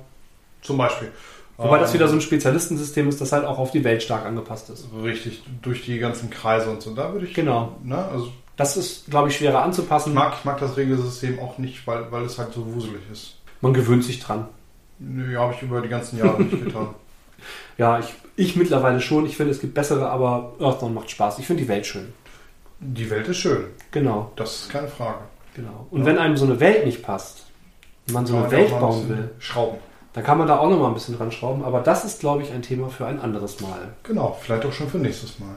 zum 0.62 0.78
Beispiel. 0.78 1.10
Wobei 1.56 1.78
das 1.78 1.90
Ähm, 1.90 1.94
wieder 1.94 2.08
so 2.08 2.14
ein 2.14 2.20
Spezialistensystem 2.20 3.08
ist, 3.08 3.20
das 3.20 3.30
halt 3.32 3.44
auch 3.44 3.58
auf 3.58 3.70
die 3.70 3.84
Welt 3.84 4.02
stark 4.02 4.24
angepasst 4.26 4.70
ist. 4.70 4.86
Richtig, 5.02 5.42
durch 5.62 5.84
die 5.84 5.98
ganzen 5.98 6.30
Kreise 6.30 6.70
und 6.70 6.82
so. 6.82 6.94
Da 6.94 7.12
würde 7.12 7.26
ich. 7.26 7.34
Genau. 7.34 7.76
Ne, 7.84 7.96
also 7.96 8.32
Das 8.56 8.76
ist, 8.76 9.08
glaube 9.10 9.28
ich, 9.28 9.36
schwerer 9.36 9.62
anzupassen. 9.62 10.10
ich 10.10 10.14
mag, 10.14 10.34
ich 10.38 10.44
mag 10.44 10.58
das 10.58 10.76
Regelsystem 10.76 11.38
auch 11.38 11.58
nicht, 11.58 11.86
weil, 11.86 12.10
weil 12.10 12.24
es 12.24 12.38
halt 12.38 12.52
so 12.54 12.64
wuselig 12.74 13.00
ist. 13.12 13.36
Man 13.60 13.72
gewöhnt 13.74 14.04
sich 14.04 14.20
dran. 14.20 14.46
Nö, 14.98 15.36
habe 15.36 15.54
ich 15.54 15.62
über 15.62 15.80
die 15.80 15.88
ganzen 15.88 16.18
Jahre 16.18 16.42
nicht 16.42 16.64
getan. 16.64 16.88
Ja, 17.76 17.98
ich, 17.98 18.06
ich 18.36 18.56
mittlerweile 18.56 19.00
schon. 19.00 19.26
Ich 19.26 19.36
finde, 19.36 19.50
es 19.52 19.60
gibt 19.60 19.74
bessere, 19.74 20.08
aber 20.08 20.52
Earthdawn 20.60 20.94
macht 20.94 21.10
Spaß. 21.10 21.40
Ich 21.40 21.46
finde 21.46 21.62
die 21.64 21.68
Welt 21.68 21.84
schön. 21.84 22.12
Die 22.80 23.10
Welt 23.10 23.28
ist 23.28 23.36
schön. 23.38 23.66
Genau, 23.90 24.30
Das 24.36 24.62
ist 24.62 24.70
keine 24.70 24.88
Frage. 24.88 25.18
genau. 25.54 25.86
Und 25.90 26.00
Ja. 26.00 26.06
wenn 26.06 26.18
einem 26.18 26.36
so 26.36 26.46
eine 26.46 26.58
Welt 26.60 26.86
nicht 26.86 27.02
passt, 27.02 27.43
man 28.12 28.26
so 28.26 28.36
eine 28.36 28.50
Welt 28.50 28.72
ein 28.72 28.80
bauen 28.80 29.08
will, 29.08 29.30
Schrauben. 29.38 29.78
dann 30.12 30.24
kann 30.24 30.38
man 30.38 30.46
da 30.46 30.58
auch 30.58 30.68
noch 30.68 30.78
mal 30.78 30.88
ein 30.88 30.94
bisschen 30.94 31.16
dran 31.16 31.32
schrauben. 31.32 31.64
Aber 31.64 31.80
das 31.80 32.04
ist, 32.04 32.20
glaube 32.20 32.42
ich, 32.42 32.52
ein 32.52 32.62
Thema 32.62 32.88
für 32.88 33.06
ein 33.06 33.20
anderes 33.20 33.60
Mal. 33.60 33.94
Genau, 34.02 34.36
vielleicht 34.40 34.64
auch 34.66 34.72
schon 34.72 34.88
für 34.88 34.98
nächstes 34.98 35.38
Mal. 35.38 35.54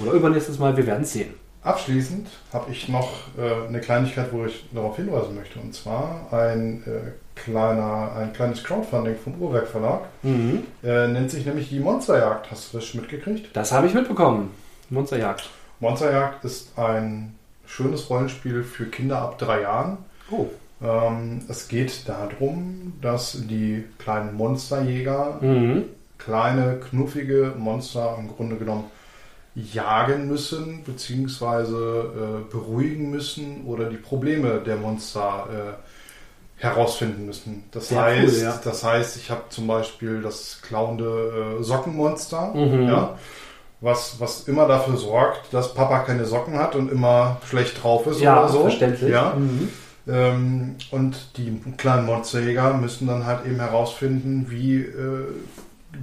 Oder 0.00 0.12
übernächstes 0.12 0.58
Mal, 0.58 0.76
wir 0.76 0.86
werden 0.86 1.02
es 1.02 1.12
sehen. 1.12 1.34
Abschließend 1.64 2.26
habe 2.52 2.72
ich 2.72 2.88
noch 2.88 3.08
äh, 3.38 3.68
eine 3.68 3.80
Kleinigkeit, 3.80 4.32
wo 4.32 4.44
ich 4.44 4.64
darauf 4.72 4.96
hinweisen 4.96 5.36
möchte. 5.36 5.60
Und 5.60 5.72
zwar 5.72 6.26
ein, 6.32 6.82
äh, 6.86 7.12
kleiner, 7.38 8.12
ein 8.16 8.32
kleines 8.32 8.64
Crowdfunding 8.64 9.16
vom 9.16 9.40
Uhrwerk 9.40 9.68
Verlag. 9.68 10.00
Mhm. 10.22 10.64
Äh, 10.82 11.06
nennt 11.08 11.30
sich 11.30 11.46
nämlich 11.46 11.68
die 11.68 11.78
Monsterjagd. 11.78 12.50
Hast 12.50 12.72
du 12.72 12.78
das 12.78 12.86
schon 12.86 13.00
mitgekriegt? 13.00 13.54
Das 13.56 13.70
habe 13.70 13.86
ich 13.86 13.94
mitbekommen. 13.94 14.50
Monsterjagd. 14.90 15.50
Monsterjagd 15.78 16.44
ist 16.44 16.76
ein 16.76 17.36
schönes 17.64 18.10
Rollenspiel 18.10 18.64
für 18.64 18.86
Kinder 18.86 19.18
ab 19.18 19.38
drei 19.38 19.62
Jahren. 19.62 19.98
Oh. 20.30 20.46
Ähm, 20.82 21.42
es 21.48 21.68
geht 21.68 22.08
darum, 22.08 22.94
dass 23.00 23.38
die 23.48 23.84
kleinen 23.98 24.34
Monsterjäger 24.34 25.38
Mhm. 25.40 25.84
kleine, 26.18 26.78
knuffige 26.90 27.52
Monster 27.58 28.16
im 28.18 28.28
Grunde 28.28 28.56
genommen 28.56 28.84
jagen 29.54 30.28
müssen, 30.28 30.82
beziehungsweise 30.84 31.74
äh, 32.46 32.50
beruhigen 32.52 33.10
müssen 33.10 33.64
oder 33.66 33.84
die 33.90 33.96
Probleme 33.96 34.60
der 34.64 34.76
Monster 34.76 35.46
äh, 35.52 36.62
herausfinden 36.62 37.26
müssen. 37.26 37.64
Das 37.72 37.88
Sehr 37.88 38.00
heißt, 38.00 38.36
cool, 38.36 38.42
ja. 38.42 38.60
das 38.64 38.84
heißt, 38.84 39.16
ich 39.16 39.30
habe 39.30 39.42
zum 39.50 39.66
Beispiel 39.66 40.22
das 40.22 40.60
klauende 40.62 41.58
äh, 41.60 41.62
Sockenmonster, 41.62 42.54
Mhm. 42.54 42.88
ja, 42.88 43.18
was, 43.80 44.20
was 44.20 44.46
immer 44.46 44.68
dafür 44.68 44.96
sorgt, 44.96 45.52
dass 45.52 45.74
Papa 45.74 45.98
keine 46.00 46.24
Socken 46.24 46.56
hat 46.58 46.76
und 46.76 46.90
immer 46.90 47.38
schlecht 47.50 47.82
drauf 47.82 48.06
ist 48.06 48.20
Ja, 48.20 48.38
oder 48.44 48.48
so. 48.48 48.60
verständlich. 48.62 49.10
Ja. 49.10 49.34
Mhm. 49.36 49.68
Ähm, 50.08 50.76
und 50.90 51.36
die 51.36 51.60
kleinen 51.76 52.06
Monsterjäger 52.06 52.74
müssen 52.74 53.06
dann 53.06 53.26
halt 53.26 53.46
eben 53.46 53.56
herausfinden, 53.56 54.46
wie 54.48 54.78
äh, 54.78 55.26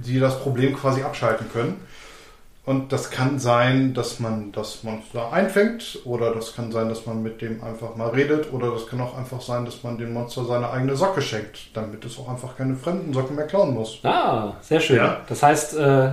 sie 0.02 0.18
das 0.18 0.40
Problem 0.40 0.74
quasi 0.74 1.02
abschalten 1.02 1.50
können. 1.52 1.76
Und 2.66 2.92
das 2.92 3.10
kann 3.10 3.38
sein, 3.38 3.94
dass 3.94 4.20
man 4.20 4.52
das 4.52 4.84
Monster 4.84 5.32
einfängt, 5.32 5.98
oder 6.04 6.34
das 6.34 6.54
kann 6.54 6.70
sein, 6.70 6.88
dass 6.88 7.06
man 7.06 7.22
mit 7.22 7.40
dem 7.40 7.64
einfach 7.64 7.96
mal 7.96 8.10
redet, 8.10 8.52
oder 8.52 8.70
das 8.70 8.86
kann 8.86 9.00
auch 9.00 9.16
einfach 9.16 9.40
sein, 9.40 9.64
dass 9.64 9.82
man 9.82 9.96
dem 9.96 10.12
Monster 10.12 10.44
seine 10.44 10.70
eigene 10.70 10.94
Socke 10.94 11.22
schenkt, 11.22 11.74
damit 11.74 12.04
es 12.04 12.18
auch 12.18 12.28
einfach 12.28 12.56
keine 12.56 12.76
fremden 12.76 13.14
Socken 13.14 13.34
mehr 13.34 13.46
klauen 13.46 13.74
muss. 13.74 13.98
Ah, 14.04 14.52
sehr 14.60 14.78
schön. 14.78 14.98
Ja. 14.98 15.20
Das 15.26 15.42
heißt, 15.42 15.76
äh, 15.78 16.10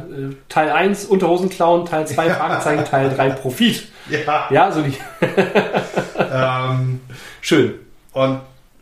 Teil 0.47 0.71
1 0.71 1.05
Unterhosen 1.05 1.49
klauen, 1.49 1.85
Teil 1.85 2.07
2 2.07 2.29
Fragezeichen, 2.33 2.85
Teil 2.85 3.13
3 3.13 3.29
Profit. 3.31 3.89
Ja. 4.09 4.47
Ja, 4.49 4.71
so 4.71 4.81
die. 4.81 4.97
ähm, 6.31 7.01
Schön. 7.47 7.75
und 8.11 8.41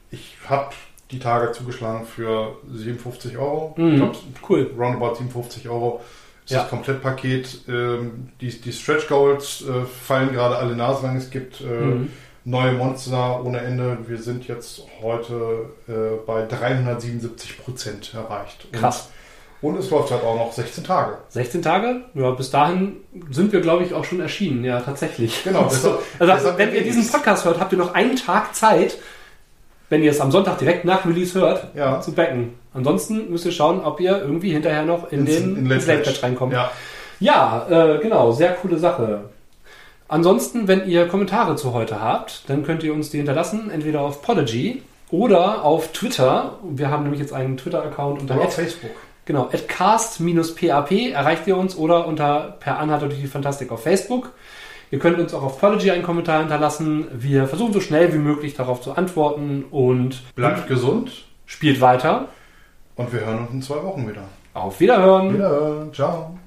ich 0.09 0.37
habe 0.49 0.73
die 1.11 1.19
Tage 1.19 1.51
zugeschlagen 1.51 2.07
für 2.07 2.55
57 2.73 3.37
Euro. 3.37 3.75
Ich 3.77 3.83
Mhm. 3.83 3.95
glaub, 3.97 4.15
Cool. 4.49 4.71
roundabout 4.75 5.13
57 5.15 5.69
Euro 5.69 6.01
ist 6.45 6.51
Ja. 6.51 6.61
das 6.61 6.69
Komplettpaket. 6.71 7.59
Ähm, 7.67 8.29
die, 8.41 8.49
die 8.59 8.73
Stretch 8.73 9.07
Goals 9.07 9.63
äh, 9.67 9.85
fallen 9.85 10.31
gerade 10.33 10.55
alle 10.57 10.75
naselang. 10.75 11.15
Es 11.17 11.29
gibt 11.29 11.61
äh, 11.61 11.65
Mhm. 11.65 12.09
neue 12.43 12.71
Monster 12.71 13.43
ohne 13.45 13.59
Ende. 13.59 13.99
Wir 14.07 14.17
sind 14.17 14.47
jetzt 14.47 14.81
heute 14.99 15.69
äh, 15.87 16.25
bei 16.25 16.43
377 16.47 17.59
Prozent 17.63 18.15
erreicht. 18.15 18.65
Krass. 18.71 19.01
Und 19.01 19.11
es 19.61 19.89
läuft 19.89 20.11
halt 20.11 20.23
auch 20.23 20.35
noch 20.37 20.51
16 20.51 20.83
Tage. 20.83 21.17
16 21.29 21.61
Tage? 21.61 22.01
Ja, 22.13 22.31
bis 22.31 22.51
dahin 22.51 22.97
sind 23.31 23.51
wir, 23.51 23.61
glaube 23.61 23.83
ich, 23.83 23.93
auch 23.93 24.05
schon 24.05 24.19
erschienen. 24.19 24.63
Ja, 24.63 24.79
tatsächlich. 24.81 25.43
Genau, 25.43 25.63
Also, 25.63 25.97
deshalb- 26.19 26.19
also 26.19 26.33
deshalb 26.35 26.57
wenn 26.59 26.75
ihr 26.75 26.83
diesen. 26.83 27.07
Podcast 27.11 27.45
hört, 27.45 27.59
habt 27.59 27.71
ihr 27.71 27.77
noch 27.79 27.93
einen 27.95 28.15
Tag 28.15 28.55
Zeit, 28.55 28.97
wenn 29.89 30.03
ihr 30.03 30.11
es 30.11 30.21
am 30.21 30.31
Sonntag 30.31 30.57
direkt 30.59 30.85
nach 30.85 31.05
Release 31.05 31.39
hört, 31.39 31.67
Ja. 31.75 31.99
zu 32.01 32.11
backen. 32.13 32.53
Ansonsten 32.73 33.29
müsst 33.31 33.45
ihr 33.45 33.51
schauen, 33.51 33.79
ob 33.83 33.99
ihr 33.99 34.17
irgendwie 34.21 34.51
hinterher 34.51 34.83
noch 34.83 35.11
in 35.11 35.25
Ins- 35.25 35.35
den 35.37 35.57
in 35.57 35.65
Late. 35.69 35.85
Batch 36.03 36.21
reinkommt. 36.23 36.53
Ja. 36.53 36.71
Ja, 37.19 37.65
äh, 37.69 37.99
genau, 37.99 38.31
sehr 38.33 38.53
coole 38.53 38.77
Sache. 38.77 39.21
Ansonsten, 40.07 40.67
wenn 40.67 40.87
ihr 40.87 41.07
Kommentare 41.07 41.55
zu 41.55 41.73
heute 41.73 42.01
habt, 42.01 42.43
dann 42.49 42.63
könnt 42.63 42.83
ihr 42.83 42.93
uns 42.93 43.09
die 43.09 43.17
hinterlassen, 43.17 43.71
entweder 43.71 44.01
auf 44.01 44.21
Podigy 44.21 44.83
oder 45.09 45.63
auf 45.63 45.91
Twitter. 45.93 46.59
Wir 46.63 46.89
haben 46.91 47.03
nämlich 47.03 47.21
jetzt 47.21 47.33
einen 47.33 47.57
Twitter-Account 47.57 48.21
unter 48.21 48.35
Oder 48.35 48.45
auf 48.45 48.53
Facebook. 48.53 48.91
Genau, 49.25 49.49
at 49.51 49.67
cast-pap 49.67 50.91
erreicht 50.91 51.47
ihr 51.47 51.57
uns 51.57 51.75
oder 51.75 52.05
unter 52.07 52.57
per 52.59 52.77
Anhalter 52.79 53.07
durch 53.07 53.19
die 53.21 53.27
Fantastik 53.27 53.71
auf 53.71 53.81
Facebook. 53.83 54.31
Ihr 54.91 54.99
könnt 54.99 55.17
uns 55.19 55.33
auch 55.33 55.41
auf 55.41 55.59
Podigy 55.59 55.89
einen 55.91 56.03
Kommentar 56.03 56.39
hinterlassen. 56.39 57.07
Wir 57.11 57.47
versuchen 57.47 57.73
so 57.73 57.81
schnell 57.81 58.13
wie 58.13 58.19
möglich 58.19 58.53
darauf 58.53 58.81
zu 58.81 58.93
antworten 58.93 59.65
und 59.71 60.21
Bleibt 60.35 60.67
gesund 60.67 61.25
spielt 61.47 61.81
weiter. 61.81 62.27
und 62.95 63.11
wir 63.11 63.21
hören 63.25 63.39
uns 63.39 63.51
in 63.51 63.61
zwei 63.61 63.81
Wochen 63.83 64.07
wieder. 64.07 64.23
Auf 64.53 64.79
Wiederhören! 64.79 65.33
Wiederhören. 65.33 65.93
Ciao. 65.93 66.37